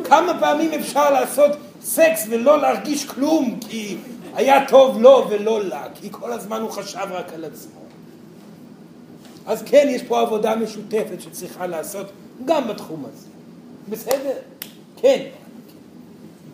[0.05, 1.51] כמה פעמים אפשר לעשות
[1.82, 3.97] סקס ולא להרגיש כלום כי
[4.35, 7.81] היה טוב לו ולא לה, כי כל הזמן הוא חשב רק על עצמו.
[9.47, 12.07] אז כן, יש פה עבודה משותפת שצריכה לעשות
[12.44, 13.28] גם בתחום הזה.
[13.89, 14.36] בסדר?
[14.97, 15.27] כן.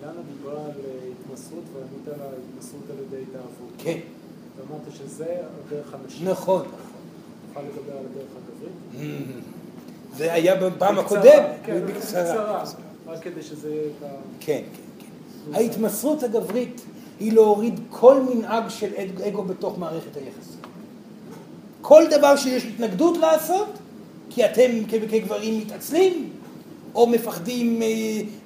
[0.02, 3.72] אילנה דיברה על התמסרות וענית על ההתמסרות על ידי התאהבות.
[3.78, 3.98] כן.
[4.56, 5.26] ואמרת שזה
[5.66, 6.28] הדרך הנשית.
[6.28, 6.62] נכון.
[7.56, 9.26] תוכל לדבר על הדרך הגברית?
[10.16, 12.64] זה היה בפעם הקודמת, כן, בקצרה.
[13.06, 13.90] רק כדי שזה יהיה.
[14.40, 15.54] כן, כן, כן.
[15.54, 16.80] ההתמסרות הגברית
[17.20, 18.92] היא להוריד כל מנהג של
[19.28, 20.60] אגו בתוך מערכת היחסים.
[21.82, 23.68] כל דבר שיש התנגדות לעשות,
[24.30, 26.30] כי אתם כגברים מתעצלים,
[26.94, 27.88] או מפחדים אה,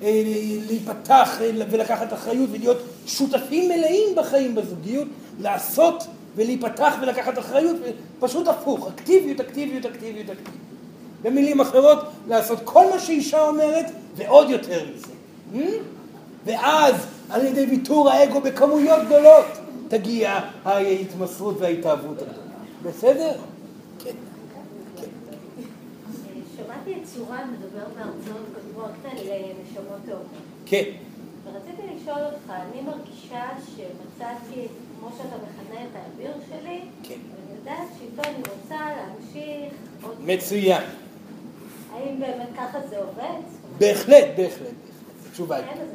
[0.03, 0.23] אה,
[0.67, 5.09] להיפתח אה, ולקחת אחריות ולהיות שותפים מלאים בחיים בזוגיות,
[5.41, 6.07] לעשות
[6.41, 7.77] ולהיפתח ולקחת אחריות,
[8.21, 10.57] פשוט הפוך, אקטיביות, אקטיביות, אקטיביות, אקטיביות.
[11.23, 11.99] במילים אחרות,
[12.29, 13.87] לעשות כל מה שאישה אומרת,
[14.17, 15.13] ועוד יותר מזה.
[15.55, 15.83] Hmm?
[16.45, 16.95] ואז,
[17.31, 19.45] על ידי ויתור האגו בכמויות גדולות,
[19.89, 22.57] תגיע ההתמסרות וההתאהבות הגדולה.
[22.83, 23.33] בסדר?
[23.99, 24.11] כן.
[26.57, 29.19] שמעתי את סורן מדבר בהרצאות קודמות על
[29.65, 30.23] נשמות טוב.
[30.67, 30.85] כן.
[31.45, 34.67] ורציתי לשאול אותך, אני מרגישה שמצאתי,
[35.01, 37.15] כמו שאתה מכנה את האוויר שלי, כן.
[37.15, 39.73] ואני יודעת שאיתו אני רוצה להמשיך
[40.03, 40.15] עוד...
[40.27, 40.83] מצוין.
[41.95, 43.41] האם באמת ככה זה עובד?
[43.79, 44.75] בהחלט, בהחלט.
[45.29, 45.89] התשובה היא כן, אז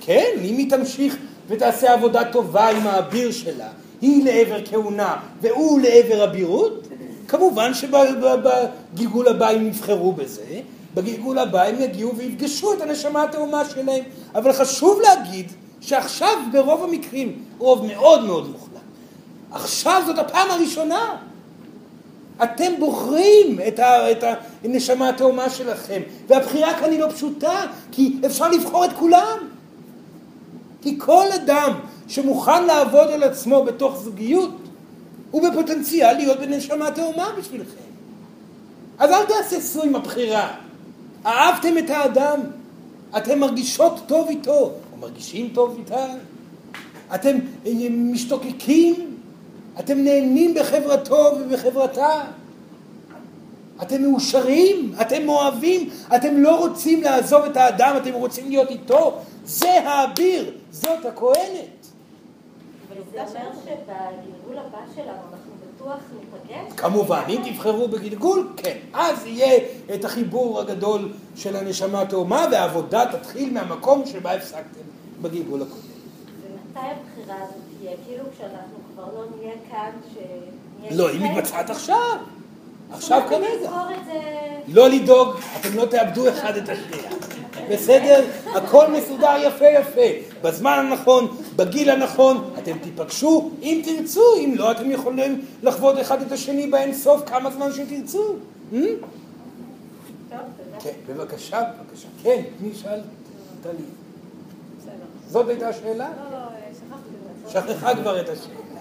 [0.00, 1.16] כן, אם היא תמשיך
[1.48, 3.68] ותעשה עבודה טובה עם האביר שלה,
[4.00, 6.88] היא לעבר כהונה והוא לעבר אבירות,
[7.28, 10.60] כמובן שבגלגול הבא הם יבחרו בזה,
[10.94, 14.04] בגלגול הבא הם יגיעו ויפגשו את הנשמה התאומה שלהם.
[14.34, 15.52] אבל חשוב להגיד
[15.82, 18.82] שעכשיו ברוב המקרים, רוב מאוד מאוד מוחלט,
[19.50, 21.16] עכשיו זאת הפעם הראשונה.
[22.42, 24.24] אתם בוחרים את, ה, את
[24.64, 29.38] הנשמה התאומה שלכם, והבחירה כאן היא לא פשוטה, כי אפשר לבחור את כולם.
[30.82, 31.72] כי כל אדם
[32.08, 34.54] שמוכן לעבוד על עצמו בתוך זוגיות,
[35.30, 37.82] הוא בפוטנציאל להיות בנשמה תאומה בשבילכם.
[38.98, 40.54] אז אל תהססו עם הבחירה.
[41.26, 42.40] אהבתם את האדם,
[43.16, 44.72] אתם מרגישות טוב איתו,
[45.02, 46.06] מרגישים טוב איתה,
[47.14, 47.38] אתם
[47.90, 49.16] משתוקקים,
[49.80, 52.24] אתם נהנים בחברתו ובחברתה,
[53.82, 59.88] אתם מאושרים, אתם מאוהבים, אתם לא רוצים לעזוב את האדם, אתם רוצים להיות איתו, זה
[59.88, 61.86] האביר, זאת הכהנת.
[62.88, 65.41] אבל זה אומר שבגלגול הבא שלנו
[65.82, 66.72] בטוח ניפגש?
[66.76, 68.76] כמובן, אם תבחרו בגלגול, כן.
[68.92, 69.58] אז יהיה
[69.94, 74.80] את החיבור הגדול של הנשמה התאומה, והעבודה תתחיל מהמקום שבה הפסקתם
[75.22, 75.82] בגלגול הקודם.
[75.82, 77.92] ומתי הבחירה הזאת תהיה?
[78.06, 80.96] כאילו כשאנחנו כבר לא נהיה כאן, שנהיה...
[80.96, 81.20] לא, היא?
[81.20, 82.16] מתבצעת עכשיו.
[82.92, 83.70] עכשיו כרגע.
[84.68, 85.28] לא לדאוג,
[85.60, 87.10] אתם לא תאבדו אחד את השנייה.
[87.70, 88.24] בסדר?
[88.54, 90.00] הכל מסודר יפה יפה.
[90.42, 96.32] בזמן הנכון, בגיל הנכון, אתם תיפגשו אם תרצו, אם לא, אתם יכולים לחוות אחד את
[96.32, 98.34] השני באין סוף כמה זמן שתרצו.
[98.72, 98.76] Hmm?
[100.80, 102.08] כן, בבקשה, בבקשה.
[102.22, 103.00] כן, מי שאל?
[103.62, 103.84] טלי.
[105.28, 106.08] זאת הייתה השאלה?
[106.30, 107.08] לא, לא, שכחתי
[107.46, 107.72] את זה.
[107.74, 108.80] שכחה כבר את השאלה.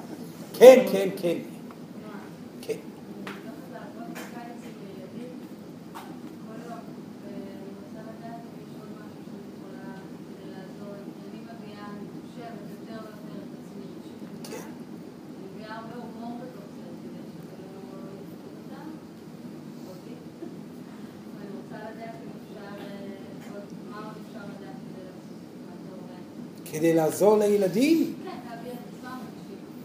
[0.54, 1.10] כן, כן.
[1.22, 1.38] כן.
[26.82, 28.14] כדי לעזור לילדים.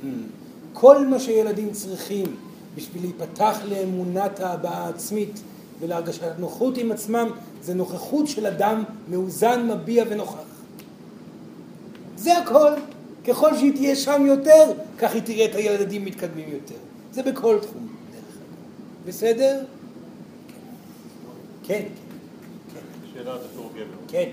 [0.03, 0.07] Hmm.
[0.73, 2.37] כל מה שילדים צריכים
[2.75, 5.41] בשביל להיפתח לאמונת ההבעה העצמית
[5.81, 7.29] ולהרגשת נוחות עם עצמם,
[7.63, 10.45] זה נוכחות של אדם מאוזן, מביע ונוכח.
[12.17, 12.73] זה הכל.
[13.27, 16.81] ככל שהיא תהיה שם יותר, כך היא תראה את הילדים מתקדמים יותר.
[17.13, 19.09] זה בכל תחום, דרך אגב.
[19.09, 19.65] בסדר?
[21.63, 21.85] כן, כן,
[22.75, 22.81] כן,
[23.15, 23.37] שאלה
[23.75, 23.85] גבר.
[24.09, 24.31] כן.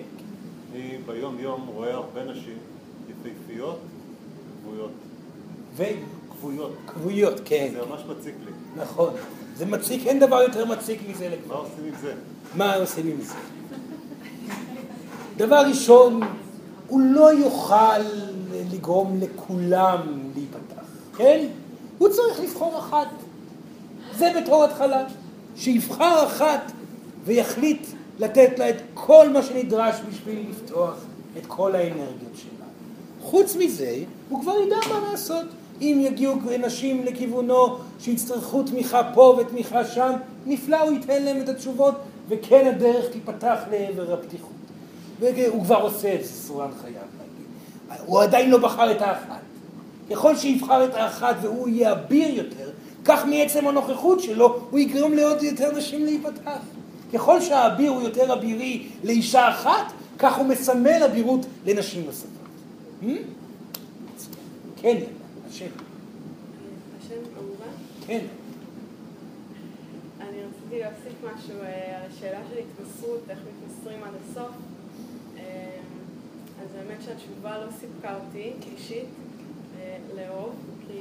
[0.73, 2.57] אני ביום יום רואה הרבה נשים
[3.09, 3.79] יפהפיות,
[4.61, 4.91] כבויות.
[5.75, 7.41] וכבויות, כבויות.
[7.45, 7.69] כן.
[7.73, 8.51] זה ממש מציק לי.
[8.83, 9.13] נכון.
[9.55, 11.59] זה מציק, אין דבר יותר מציק מזה מה לגברים.
[11.59, 12.13] עושים עם זה?
[12.55, 13.33] מה עושים עם זה?
[15.37, 16.19] דבר ראשון,
[16.87, 17.99] הוא לא יוכל
[18.71, 19.99] לגרום לכולם
[20.35, 20.83] להיפתח,
[21.17, 21.47] כן?
[21.97, 23.07] הוא צריך לבחור אחת.
[24.17, 25.03] זה בתור התחלה.
[25.55, 26.71] שיבחר אחת
[27.25, 27.87] ויחליט
[28.19, 30.95] לתת לה את כל מה שנדרש בשביל לפתוח
[31.37, 32.65] את כל האנרגיות שלה.
[33.21, 33.97] חוץ מזה,
[34.29, 35.45] הוא כבר ידע מה לעשות.
[35.81, 40.11] אם יגיעו נשים לכיוונו שיצטרכו תמיכה פה ותמיכה שם,
[40.45, 41.95] נפלא, הוא ייתן להם את התשובות,
[42.29, 44.49] וכן הדרך תיפתח לעבר הפתיחות.
[45.19, 48.03] והוא כבר עושה את זה, סורן חייב להגיד.
[48.05, 49.41] הוא עדיין לא בחר את האחת.
[50.11, 52.69] ככל שיבחר את האחת והוא יהיה אביר יותר,
[53.05, 56.59] כך מעצם הנוכחות שלו הוא יגרום לעוד יותר נשים להיפתח.
[57.13, 59.85] ככל שהאביר הוא יותר אבירי לאישה אחת,
[60.19, 62.29] כך הוא מסמל אבירות לנשים נוספות.
[63.01, 63.05] Hmm?
[64.81, 64.97] כן,
[65.49, 65.65] השם.
[66.99, 67.71] השם כמובן.
[68.07, 68.19] כן.
[70.21, 71.67] אני רציתי להוסיף משהו אה,
[71.97, 74.51] על השאלה של התמסרות, איך מתמסרים עד הסוף.
[75.37, 75.43] אה,
[76.61, 79.05] אז האמת שהתשובה לא סיפקה אותי אישית
[79.79, 80.53] אה, לאהוב,
[80.87, 80.99] כי...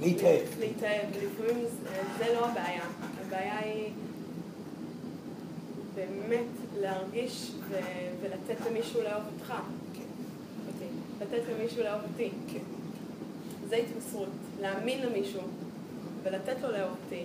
[0.00, 0.40] להתאהב.
[0.60, 1.88] להתאהב, ולפעמים זה-
[2.18, 2.82] זה לא הבעיה.
[3.26, 3.88] הבעיה היא
[5.94, 6.46] באמת
[6.80, 7.80] להרגיש ו-
[8.20, 9.54] ולתת למישהו לאהוב אותך.
[9.94, 10.02] כן.
[10.66, 10.84] אותי.
[11.20, 12.30] לתת למישהו לאהוב אותי.
[12.52, 12.58] כן.
[13.68, 14.28] זה התמסרות.
[14.60, 15.40] להאמין למישהו
[16.22, 17.24] ולתת לו לאהוב אותי.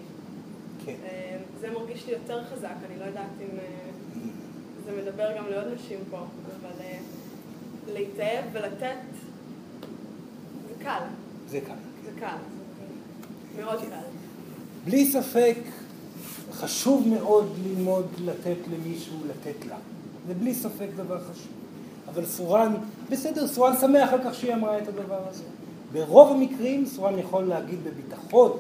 [0.86, 0.96] כן.
[1.04, 3.90] אה, זה מרגיש לי יותר חזק, אני לא יודעת אם אה,
[4.86, 6.98] זה מדבר גם לעוד נשים פה, אבל אה,
[7.94, 8.98] להתאהב ולתת
[10.68, 11.02] זה קל,
[11.48, 11.76] זה כאן.
[12.06, 12.36] זה קל,
[13.56, 14.08] מאוד קל.
[14.86, 15.58] בלי ספק,
[16.54, 19.76] חשוב מאוד ללמוד לתת למישהו, לתת לה.
[20.28, 21.52] זה בלי ספק דבר חשוב.
[22.14, 22.74] אבל סורן,
[23.10, 25.44] בסדר, סורן שמח על כך שהיא אמרה את הדבר הזה.
[25.94, 28.52] ברוב המקרים סורן יכול להגיד בביטחון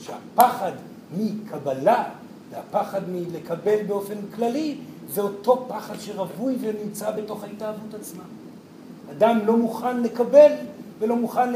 [0.00, 0.72] שהפחד
[1.18, 2.04] מקבלה
[2.50, 4.76] והפחד מלקבל באופן כללי
[5.12, 8.22] זה אותו פחד שרווי ונמצא בתוך ההתאהבות עצמה.
[9.10, 10.52] אדם לא מוכן לקבל
[10.98, 11.52] ולא מוכן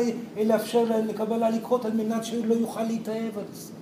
[0.46, 3.72] לאפשר לקבל לה לקרות על מנת שהוא לא יוכל להתאהב על זה.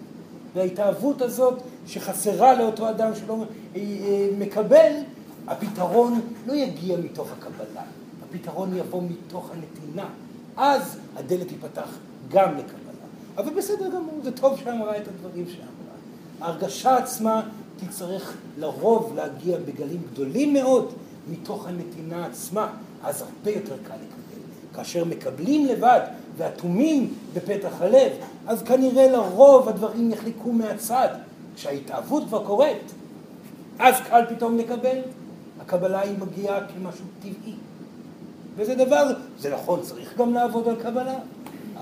[0.56, 3.44] וההתאהבות הזאת שחסרה לאותו אדם שלא
[3.76, 4.92] אה, אה, מקבל,
[5.46, 7.82] הפתרון לא יגיע מתוך הקבלה,
[8.22, 10.08] הפתרון יבוא מתוך הנתינה.
[10.56, 11.88] אז הדלת תיפתח
[12.28, 12.86] גם לקבלה.
[13.36, 15.66] אבל בסדר גמור, זה טוב שאמרה את הדברים שאמרה.
[16.40, 17.42] ההרגשה עצמה
[17.76, 20.92] תצטרך לרוב להגיע בגלים גדולים מאוד
[21.30, 22.70] מתוך הנתינה עצמה,
[23.04, 24.42] אז הרבה יותר קל לקבל.
[24.74, 26.00] כאשר מקבלים לבד
[26.36, 28.12] ואטומים בפתח הלב,
[28.46, 31.08] אז כנראה לרוב הדברים יחלקו מהצד.
[31.54, 32.92] כשההתאהבות כבר קורית,
[33.78, 34.98] אז קל פתאום לקבל.
[35.60, 37.54] הקבלה היא מגיעה כמשהו טבעי.
[38.56, 41.18] וזה דבר, זה נכון, צריך גם לעבוד על קבלה,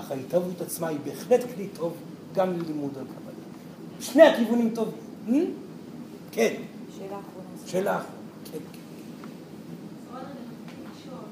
[0.00, 1.92] אך ההתאהבות עצמה היא בהחלט כלי טוב
[2.34, 3.34] גם ללימוד על קבלה.
[4.00, 4.94] שני הכיוונים טובים.
[5.28, 5.32] Hmm?
[6.32, 6.54] כן.
[6.98, 7.66] שאלה אחרונה.
[7.66, 8.14] שאלה אחרונה.
[8.52, 8.78] כן, כן.
[10.08, 11.24] סורן, אני רציתי לשאול,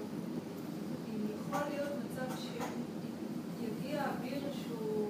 [1.09, 5.07] אם יכול להיות מצב שיגיע אביר שהוא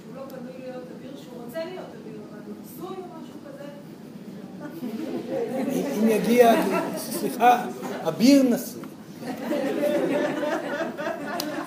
[0.00, 3.64] שהוא לא בנוי להיות אביר, שהוא רוצה להיות אביר, אבל הוא נשוי או משהו כזה?
[6.02, 6.54] אם יגיע,
[6.96, 7.64] סליחה,
[8.08, 8.82] אביר נשוי.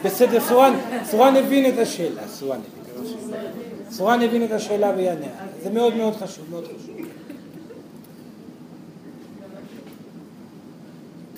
[0.03, 0.73] בסדר, סורן,
[1.05, 3.05] סורן הבין את השאלה, סורן הבין.
[3.91, 5.27] סורן הבין את השאלה ויענה.
[5.63, 6.95] זה מאוד מאוד חשוב, מאוד חשוב.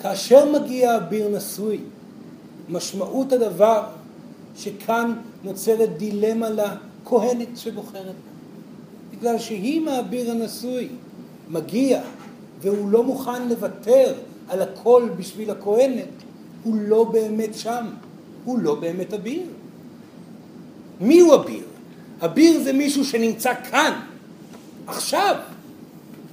[0.02, 1.80] כאשר מגיע אביר נשוי,
[2.68, 3.86] משמעות הדבר
[4.56, 5.14] שכאן
[5.44, 8.33] נוצרת דילמה לכהנת שבוחרת בה.
[9.18, 10.88] בגלל שהיא מהאביר הנשוי
[11.48, 12.02] מגיע
[12.60, 14.14] והוא לא מוכן לוותר
[14.48, 16.08] על הכל בשביל הכהנת,
[16.64, 17.86] הוא לא באמת שם,
[18.44, 19.42] הוא לא באמת אביר.
[21.00, 21.64] מי הוא אביר?
[22.24, 24.00] אביר זה מישהו שנמצא כאן,
[24.86, 25.36] עכשיו,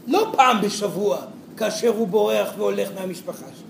[0.07, 1.17] לא פעם בשבוע,
[1.57, 3.67] כאשר הוא בורח והולך מהמשפחה שלו.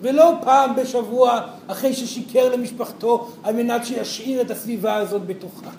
[0.00, 5.70] ולא פעם בשבוע אחרי ששיקר למשפחתו על מנת שישאיר את הסביבה הזאת בתוכה.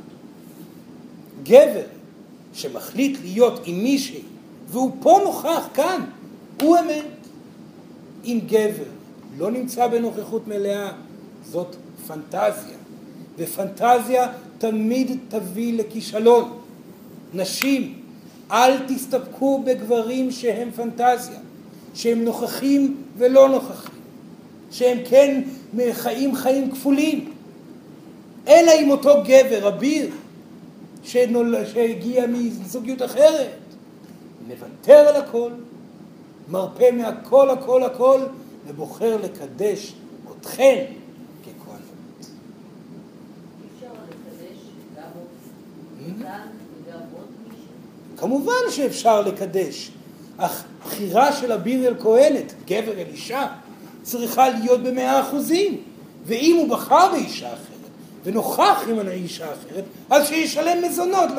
[1.46, 1.86] גבר
[2.54, 4.22] שמחליט להיות עם מישהי
[4.68, 6.02] והוא פה נוכח כאן,
[6.62, 7.06] הוא אמת.
[8.26, 8.90] אם גבר
[9.38, 10.92] לא נמצא בנוכחות מלאה,
[11.52, 11.76] זאת
[12.08, 12.78] פנטזיה.
[13.38, 14.28] ופנטזיה
[14.58, 16.58] תמיד תביא לכישלון.
[17.34, 17.94] נשים,
[18.52, 21.40] אל תסתפקו בגברים שהם פנטזיה,
[21.94, 24.02] שהם נוכחים ולא נוכחים,
[24.72, 25.42] שהם כן
[25.92, 27.32] חיים חיים כפולים.
[28.48, 30.10] אלא אם אותו גבר, אביר,
[31.06, 31.56] שנול...
[31.66, 33.60] שהגיע מזוגיות אחרת,
[34.48, 35.52] מוותר על הכל,
[36.50, 38.22] מרפה מהכל הכל הכל,
[38.68, 39.94] ובוחר לקדש
[40.40, 40.86] אתכן
[41.42, 42.30] ככהנות.
[43.62, 43.88] מישהו.
[48.18, 49.92] כמובן שאפשר לקדש,
[50.38, 53.48] אך בחירה של אביר אל כהנת, גבר אל אישה,
[54.04, 55.82] צריכה להיות במאה אחוזים.
[56.26, 57.75] ואם הוא בחר באישה אחרת,
[58.26, 61.30] ונוכח עם אישה אחרת, אז שישלם מזונות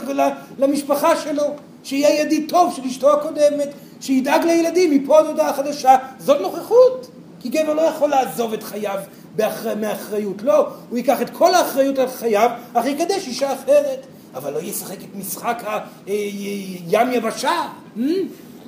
[0.59, 1.45] למשפחה שלו,
[1.85, 3.69] שיהיה ידיד טוב של אשתו הקודמת,
[4.01, 7.11] שידאג לילדים מפה עד הודעה חדשה, זאת נוכחות.
[7.41, 8.99] כי גבר לא יכול לעזוב את חייו
[9.37, 9.75] באחר...
[9.75, 14.07] מאחריות, לא, הוא ייקח את כל האחריות על חייו, אך יקדש אישה אחרת.
[14.35, 15.63] אבל לא ישחק את משחק
[16.07, 17.69] הים יבשה.
[17.97, 18.01] Hmm?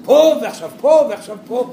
[0.05, 1.71] פה ועכשיו פה ועכשיו פה.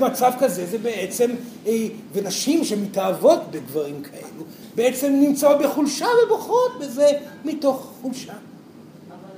[0.00, 1.30] מצב כזה זה בעצם,
[1.66, 1.72] אה,
[2.12, 4.44] ונשים שמתאהבות בדברים כאלו,
[4.74, 7.06] בעצם נמצאות בחולשה ובוכות בזה
[7.44, 8.32] מתוך חולשה.
[8.32, 9.36] אבל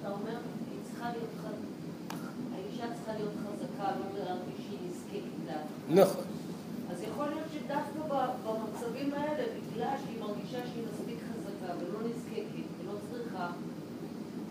[0.00, 0.38] אתה אומר,
[0.70, 6.02] היא צריכה להיות חזקה, האישה צריכה להיות חזקה, לא להרגיש שהיא נזקקת לה.
[6.02, 6.24] נכון.
[6.90, 12.98] אז יכול להיות שדווקא במצבים האלה, בגלל שהיא מרגישה שהיא מספיק חזקה ולא נזקקת ולא
[13.10, 13.46] צריכה,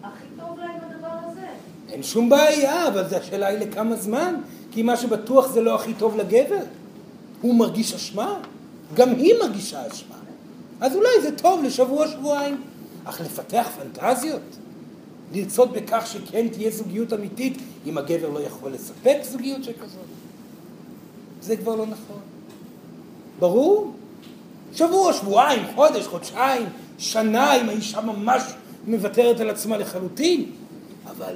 [0.03, 1.47] הכי טוב לה עם הדבר הזה.
[1.89, 4.35] אין שום בעיה, אבל זה השאלה היא לכמה זמן,
[4.71, 6.63] כי מה שבטוח זה לא הכי טוב לגבר.
[7.41, 8.39] הוא מרגיש אשמה,
[8.93, 10.15] גם היא מרגישה אשמה.
[10.81, 12.61] אז אולי זה טוב לשבוע-שבועיים.
[13.03, 14.41] אך לפתח פנטזיות,
[15.33, 20.05] לרצות בכך שכן תהיה זוגיות אמיתית, אם הגבר לא יכול לספק זוגיות שכזאת,
[21.41, 22.19] זה כבר לא נכון.
[23.39, 23.93] ברור?
[24.73, 26.65] שבוע, שבועיים, חודש, חודשיים,
[26.97, 28.43] שנה, אם האישה ממש
[28.87, 30.51] מוותרת על עצמה לחלוטין,
[31.05, 31.35] אבל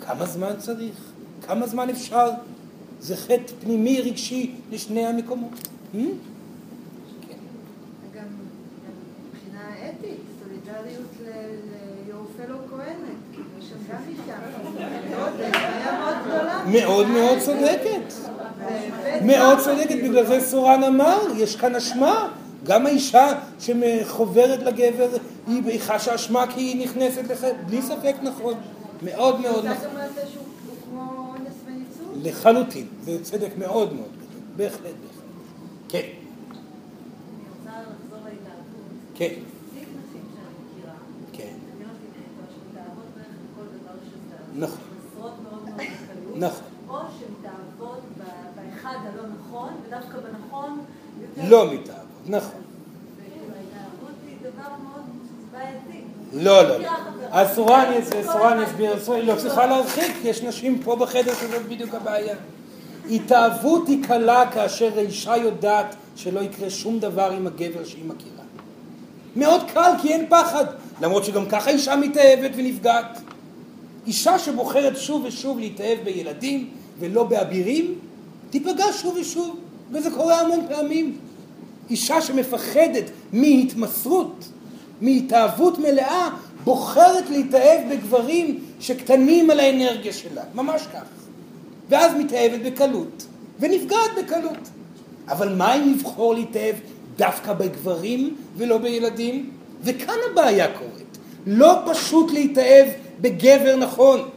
[0.00, 0.94] כמה זמן צריך?
[1.46, 2.30] כמה זמן אפשר?
[3.00, 5.52] זה חטא פנימי רגשי לשני המקומות.
[5.94, 5.98] Hmm?
[8.22, 8.28] גם
[9.32, 14.36] מבחינה אתית, סולידריות ל- ל- your fellow כהנת, כאילו, שם גם אישה,
[16.86, 18.14] מאוד, מאוד צודקת.
[19.24, 19.96] מאוד צודקת.
[20.04, 22.28] בגלל זה סורן אמר, יש כאן אשמה.
[22.64, 23.26] גם האישה
[23.60, 25.08] שחוברת לגבר,
[25.46, 27.38] היא חשה אשמה כי היא נכנסת לח...
[27.66, 28.54] בלי ספק נכון.
[29.02, 29.88] מאוד מאוד נכון.
[32.22, 32.86] לחלוטין.
[33.04, 34.40] זה צדק מאוד מאוד גדול.
[34.56, 34.94] בהחלט, בהחלט.
[35.88, 36.08] כן, אני
[37.58, 38.28] רוצה לחזור להתנהגות.
[38.28, 38.30] כן, מספיק נשים שאני מכירה, כן.
[38.30, 39.10] אני לא מבינה איתו, שמתאהבות בערך בכל דבר
[44.56, 44.78] נכון.
[45.18, 46.36] מאוד מאוד בקלות.
[46.36, 46.64] נכון.
[46.90, 47.86] או
[48.18, 48.22] ב-
[48.56, 50.80] באחד הלא נכון, ודווקא בנכון.
[51.48, 52.60] לא מתאהבות, נכון.
[56.32, 56.88] לא, לא, לא.
[58.24, 62.36] כל סורן אחד- יסביר, סורן- לא צריכה להרחיק, יש נשים פה בחדר שזאת בדיוק הבעיה.
[63.10, 68.41] התאהבות היא קלה כאשר האישה יודעת שלא יקרה שום דבר עם הגבר שהיא מכירה.
[69.36, 70.64] מאוד קל כי אין פחד,
[71.00, 73.18] למרות שגם ככה אישה מתאהבת ונפגעת.
[74.06, 77.94] אישה שבוחרת שוב ושוב להתאהב בילדים ולא באבירים,
[78.50, 79.56] תיפגע שוב ושוב,
[79.90, 81.16] וזה קורה המון פעמים.
[81.90, 84.48] אישה שמפחדת מהתמסרות,
[85.00, 86.28] מהתאהבות מלאה,
[86.64, 91.04] בוחרת להתאהב בגברים שקטנים על האנרגיה שלה, ממש כך.
[91.88, 93.26] ואז מתאהבת בקלות,
[93.60, 94.68] ונפגעת בקלות.
[95.28, 96.74] אבל מה אם לבחור להתאהב
[97.16, 99.50] דווקא בגברים ולא בילדים?
[99.82, 101.18] וכאן הבעיה קורית.
[101.46, 102.86] לא פשוט להתאהב
[103.20, 104.28] בגבר נכון.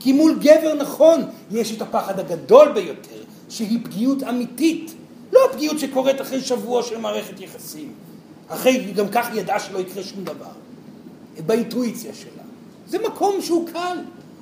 [0.00, 4.94] כי מול גבר נכון יש את הפחד הגדול ביותר, שהיא פגיעות אמיתית.
[5.32, 7.92] לא הפגיעות שקורית אחרי שבוע של מערכת יחסים.
[8.48, 10.50] אחרי, גם כך ידעה שלא יקרה שום דבר.
[11.46, 12.42] באינטואיציה שלה.
[12.88, 13.98] זה מקום שהוא קל,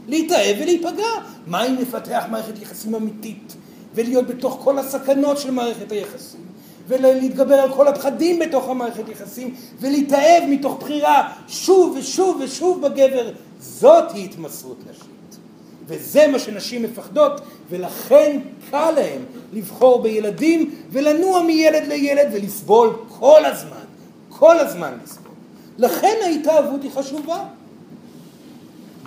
[0.09, 1.09] להתאהב ולהיפגע.
[1.47, 3.57] מה אם נפתח מערכת יחסים אמיתית,
[3.95, 6.41] ולהיות בתוך כל הסכנות של מערכת היחסים,
[6.89, 13.31] ולהתגבר על כל הפחדים בתוך המערכת יחסים, ולהתאהב מתוך בחירה שוב ושוב ושוב בגבר,
[13.61, 15.39] זאת היא התמסרות נשית.
[15.87, 17.41] וזה מה שנשים מפחדות,
[17.71, 18.41] ולכן
[18.71, 19.21] קל להן
[19.53, 23.85] לבחור בילדים ולנוע מילד לילד ולסבול כל הזמן,
[24.29, 25.33] כל הזמן לסבול.
[25.79, 27.45] לכן ההתאהבות היא חשובה.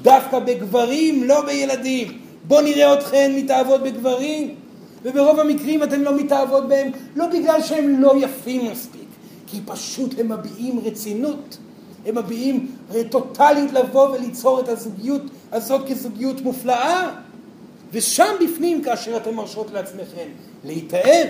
[0.01, 2.17] דווקא בגברים, לא בילדים.
[2.47, 4.55] בואו נראה אתכן מתאהבות בגברים.
[5.03, 9.07] וברוב המקרים אתן לא מתאהבות בהם, לא בגלל שהם לא יפים מספיק,
[9.47, 11.57] כי פשוט הם מביעים רצינות.
[12.05, 12.75] הם מביעים
[13.09, 15.21] טוטליות לבוא וליצור את הזוגיות
[15.51, 17.09] הזאת כזוגיות מופלאה.
[17.91, 20.27] ושם בפנים, כאשר אתן מרשות לעצמכן
[20.63, 21.27] להתאהב,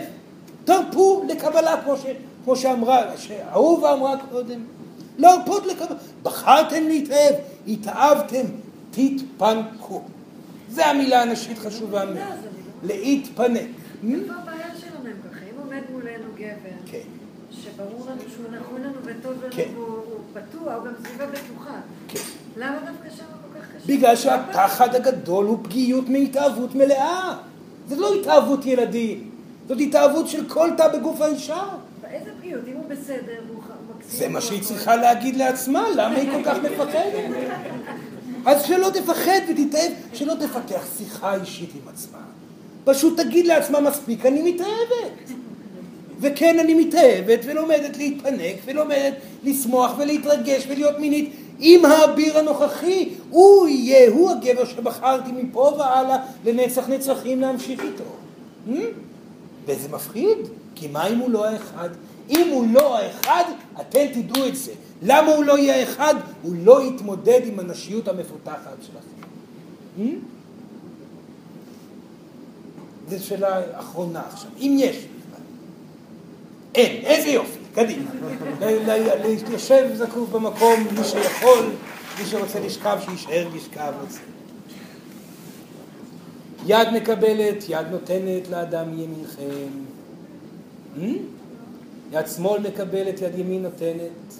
[0.66, 2.06] תרפו לקבלה, כמו, ש,
[2.44, 4.60] כמו שאמרה, שאהובה אמרה קודם.
[5.18, 5.96] להרפות לקבל.
[6.24, 7.36] בחרתם להתאהב,
[7.68, 8.46] התאהבתם,
[8.92, 10.02] תתפנקו.
[10.72, 12.59] זו המילה הנשית חשובה מאוד.
[12.84, 13.62] להתפנק.
[14.12, 15.40] איפה הבעיה שלנו הם ככה?
[15.46, 17.00] אם עומד מולנו גבר, כן.
[17.52, 19.68] שברור לנו שהוא נכון לנו וטוב לנו כן.
[19.76, 20.04] והוא הוא
[20.34, 21.80] פתוח, הוא גם סביבה בטוחה.
[22.08, 22.20] כן.
[22.58, 23.88] למה דווקא שם כל כך קשה?
[23.98, 27.38] בגלל שהפחד הגדול הוא פגיעות מהתאהבות מלאה.
[27.88, 29.30] זה לא התאהבות ילדים,
[29.68, 31.64] זאת התאהבות של כל תא בגוף האישה.
[32.12, 32.62] איזה פגיעות?
[32.68, 34.20] אם הוא בסדר והוא ח- מקסים...
[34.20, 34.62] זה מה שהיא.
[34.62, 37.14] צריכה להגיד לעצמה, למה היא כל כך מפחדת?
[38.46, 42.18] אז שלא תפחד ותתאהב, שלא תפתח שיחה אישית עם עצמה.
[42.84, 45.40] פשוט תגיד לעצמה מספיק, אני מתאהבת.
[46.22, 53.10] וכן, אני מתאהבת ולומדת להתפנק ולומדת לשמוח ולהתרגש ולהיות מינית עם האביר הנוכחי.
[53.30, 58.04] הוא יהיה, הוא הגבר שבחרתי מפה והלאה לנצח נצחים להמשיך איתו.
[58.68, 58.72] Hmm?
[59.66, 60.38] וזה מפחיד,
[60.76, 61.90] כי מה אם הוא לא האחד?
[62.30, 63.44] אם הוא לא האחד,
[63.82, 64.72] אתם תדעו את זה.
[65.02, 66.16] למה הוא לא יהיה האחד?
[66.42, 69.28] הוא לא יתמודד עם הנשיות המפותחת שלכם.
[69.98, 70.39] Hmm?
[73.10, 75.06] זו שאלה אחרונה עכשיו, אם יש.
[76.76, 78.12] אין, איזה יופי, קדימה.
[79.24, 81.66] להתיישב זקוף במקום, מי שיכול,
[82.20, 83.94] מי שרוצה לשכב, שיישאר לשכב.
[84.02, 84.20] רוצה.
[86.66, 89.70] יד מקבלת, יד נותנת לאדם מימינכם.
[90.98, 91.02] Hmm?
[92.12, 94.34] יד שמאל מקבלת, יד ימין נותנת.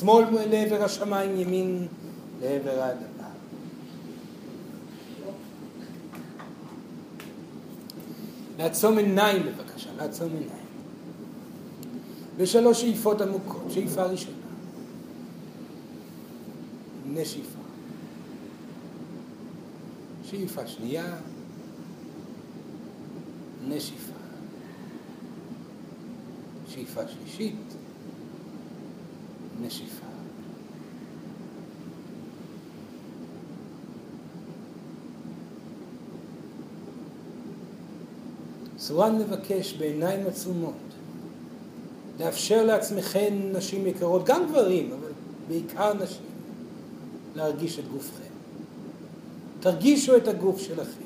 [0.00, 1.86] שמאל לעבר השמיים, ימין
[2.42, 3.17] לעבר האדמה.
[8.58, 10.68] לעצום עיניים בבקשה, לעצום עיניים.
[12.36, 13.62] ושלוש שאיפות עמוקות.
[13.70, 14.36] שאיפה ראשונה.
[17.12, 17.58] נשיפה.
[20.24, 21.16] שאיפה שנייה.
[23.68, 24.12] נשיפה.
[26.68, 27.56] שאיפה שלישית.
[29.62, 30.07] נשיפה.
[38.78, 40.72] סורן מבקש בעיניים עצומות
[42.20, 45.12] לאפשר לעצמכם, נשים יקרות, גם גברים, אבל
[45.48, 46.26] בעיקר נשים,
[47.36, 48.32] להרגיש את גופכם.
[49.60, 51.04] תרגישו את הגוף שלכם.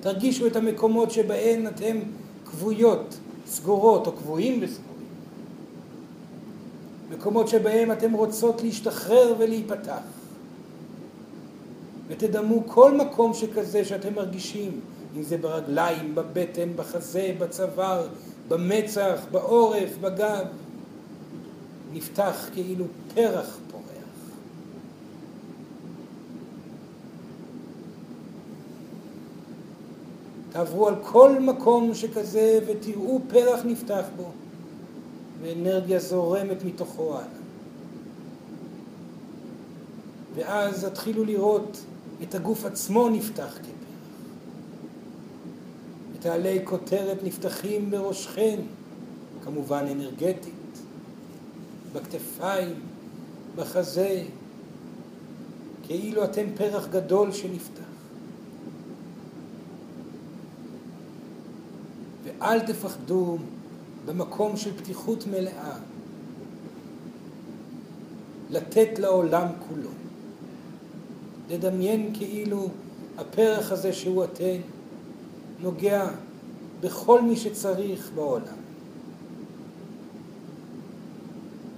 [0.00, 1.98] תרגישו את המקומות שבהן אתם
[2.44, 5.06] כבויות, סגורות או כבויים וסגורים.
[7.10, 9.98] מקומות שבהם אתם רוצות להשתחרר ולהיפתח.
[12.08, 14.80] ותדמו כל מקום שכזה שאתם מרגישים,
[15.16, 18.08] אם זה ברגליים, בבטן, בחזה, בצוואר,
[18.48, 20.46] במצח, בעורף, בגב,
[21.92, 22.84] נפתח כאילו
[23.14, 23.84] פרח פורח.
[30.52, 34.30] תעברו על כל מקום שכזה ותראו פרח נפתח בו,
[35.42, 37.26] ואנרגיה זורמת מתוכו הלאה.
[40.34, 41.84] ואז תתחילו לראות
[42.22, 43.75] את הגוף עצמו נפתח כפרח.
[46.26, 48.56] את העלי כותרת נפתחים בראשכם,
[49.44, 50.78] כמובן אנרגטית,
[51.92, 52.74] בכתפיים,
[53.56, 54.22] בחזה,
[55.82, 57.82] כאילו אתם פרח גדול שנפתח.
[62.24, 63.38] ואל תפחדו
[64.06, 65.76] במקום של פתיחות מלאה
[68.50, 69.90] לתת לעולם כולו.
[71.50, 72.68] לדמיין כאילו
[73.18, 74.75] הפרח הזה שהוא אתן
[75.60, 76.08] נוגע
[76.80, 78.56] בכל מי שצריך בעולם.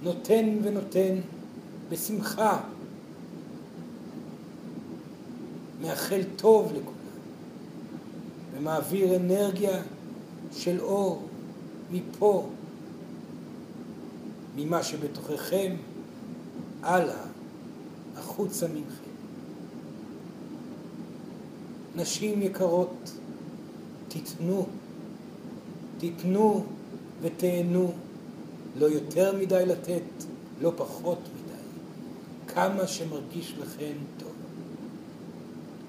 [0.01, 1.15] נותן ונותן
[1.89, 2.59] בשמחה,
[5.81, 6.95] מאחל טוב לכולם,
[8.53, 9.81] ומעביר אנרגיה
[10.51, 11.27] של אור
[11.91, 12.49] מפה,
[14.55, 15.75] ממה שבתוככם,
[16.83, 17.23] הלאה,
[18.17, 19.09] החוצה ממכם.
[21.95, 23.18] נשים יקרות,
[24.09, 24.65] תיתנו,
[25.97, 26.65] תיתנו
[27.21, 27.91] ותהנו,
[28.79, 30.03] לא יותר מדי לתת,
[30.61, 34.31] לא פחות מדי, כמה שמרגיש לכם טוב.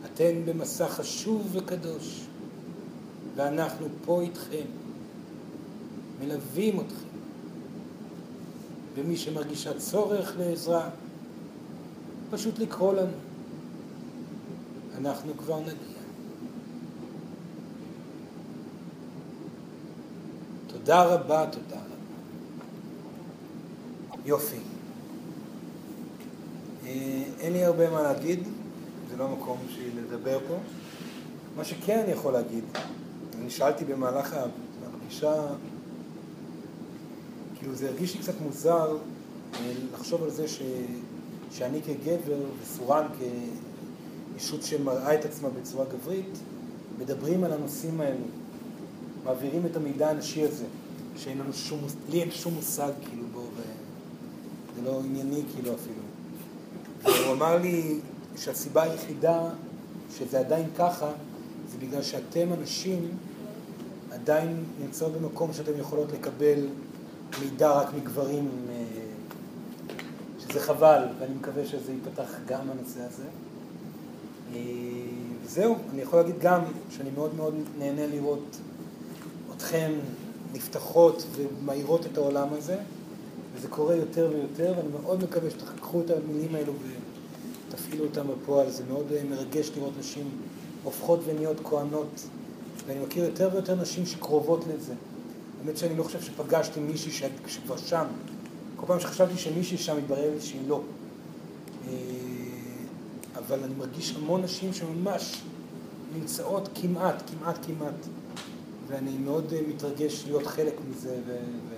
[0.04, 2.20] אתן במסע חשוב וקדוש,
[3.36, 4.66] ואנחנו פה איתכם,
[6.20, 7.10] מלווים אתכם.
[8.94, 10.88] ומי שמרגישה צורך לעזרה,
[12.30, 13.16] פשוט לקרוא לנו.
[14.98, 15.99] אנחנו כבר נגיע.
[20.80, 21.94] תודה רבה, תודה רבה.
[24.24, 24.56] יופי.
[26.86, 28.42] אה, אין לי הרבה מה להגיד,
[29.10, 30.54] זה לא המקום שלי לדבר פה.
[31.56, 32.64] מה שכן אני יכול להגיד,
[33.38, 34.36] אני שאלתי במהלך
[34.94, 35.34] הפגישה,
[37.58, 38.96] כאילו זה הרגיש לי קצת מוזר
[39.54, 40.62] אה, לחשוב על זה ש,
[41.50, 43.06] שאני כגבר וסורן
[44.34, 46.38] כאישות שמראה את עצמה בצורה גברית,
[46.98, 48.24] מדברים על הנושאים האלו,
[49.24, 50.64] מעבירים את המידע הנשי הזה,
[51.16, 51.80] שאין לנו שום,
[52.10, 56.02] לי אין שום מושג כאילו בו, וזה לא ענייני כאילו אפילו.
[57.02, 57.98] והוא אמר לי
[58.36, 59.48] שהסיבה היחידה
[60.18, 61.10] שזה עדיין ככה,
[61.72, 63.08] זה בגלל שאתם אנשים
[64.12, 66.66] עדיין נמצאות במקום שאתם יכולות לקבל
[67.40, 68.84] מידע רק מגברים, אה,
[70.38, 73.24] שזה חבל, ואני מקווה שזה ייפתח גם הנושא הזה.
[74.54, 74.60] אה,
[75.44, 76.60] וזהו, אני יכול להגיד גם
[76.90, 78.56] שאני מאוד מאוד נהנה לראות
[79.60, 79.92] אתכן
[80.52, 82.76] נפתחות ומאירות את העולם הזה,
[83.54, 86.72] וזה קורה יותר ויותר, ואני מאוד מקווה שתקחו את המילים האלו
[87.68, 88.70] ותפעילו אותם בפועל.
[88.70, 90.30] זה מאוד אה, מרגש לראות נשים
[90.82, 92.26] הופכות ונהיות כהנות,
[92.86, 94.94] ואני מכיר יותר ויותר נשים שקרובות לזה.
[95.60, 98.04] האמת שאני לא חושב שפגשתי מישהי שכבר שם.
[98.76, 100.80] כל פעם שחשבתי שמישהי שם, התברר לי שהיא לא.
[101.88, 101.92] אה,
[103.38, 105.42] אבל אני מרגיש המון נשים שממש
[106.14, 108.19] נמצאות כמעט, כמעט, כמעט.
[108.90, 111.30] ואני מאוד אה, מתרגש להיות חלק מזה ו...
[111.70, 111.74] ו...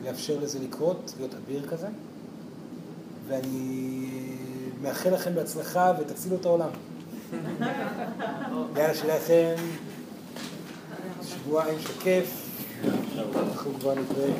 [0.00, 1.86] ולאפשר לזה לקרות, להיות אביר כזה.
[3.28, 4.10] ואני
[4.82, 6.68] מאחל לכם בהצלחה ותצילו את העולם.
[8.76, 9.54] יאללה, שיהיה לכם
[11.22, 12.48] שבועיים של כיף.
[13.36, 14.32] אנחנו כבר נתראה.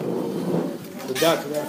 [1.06, 1.64] תודה, תודה.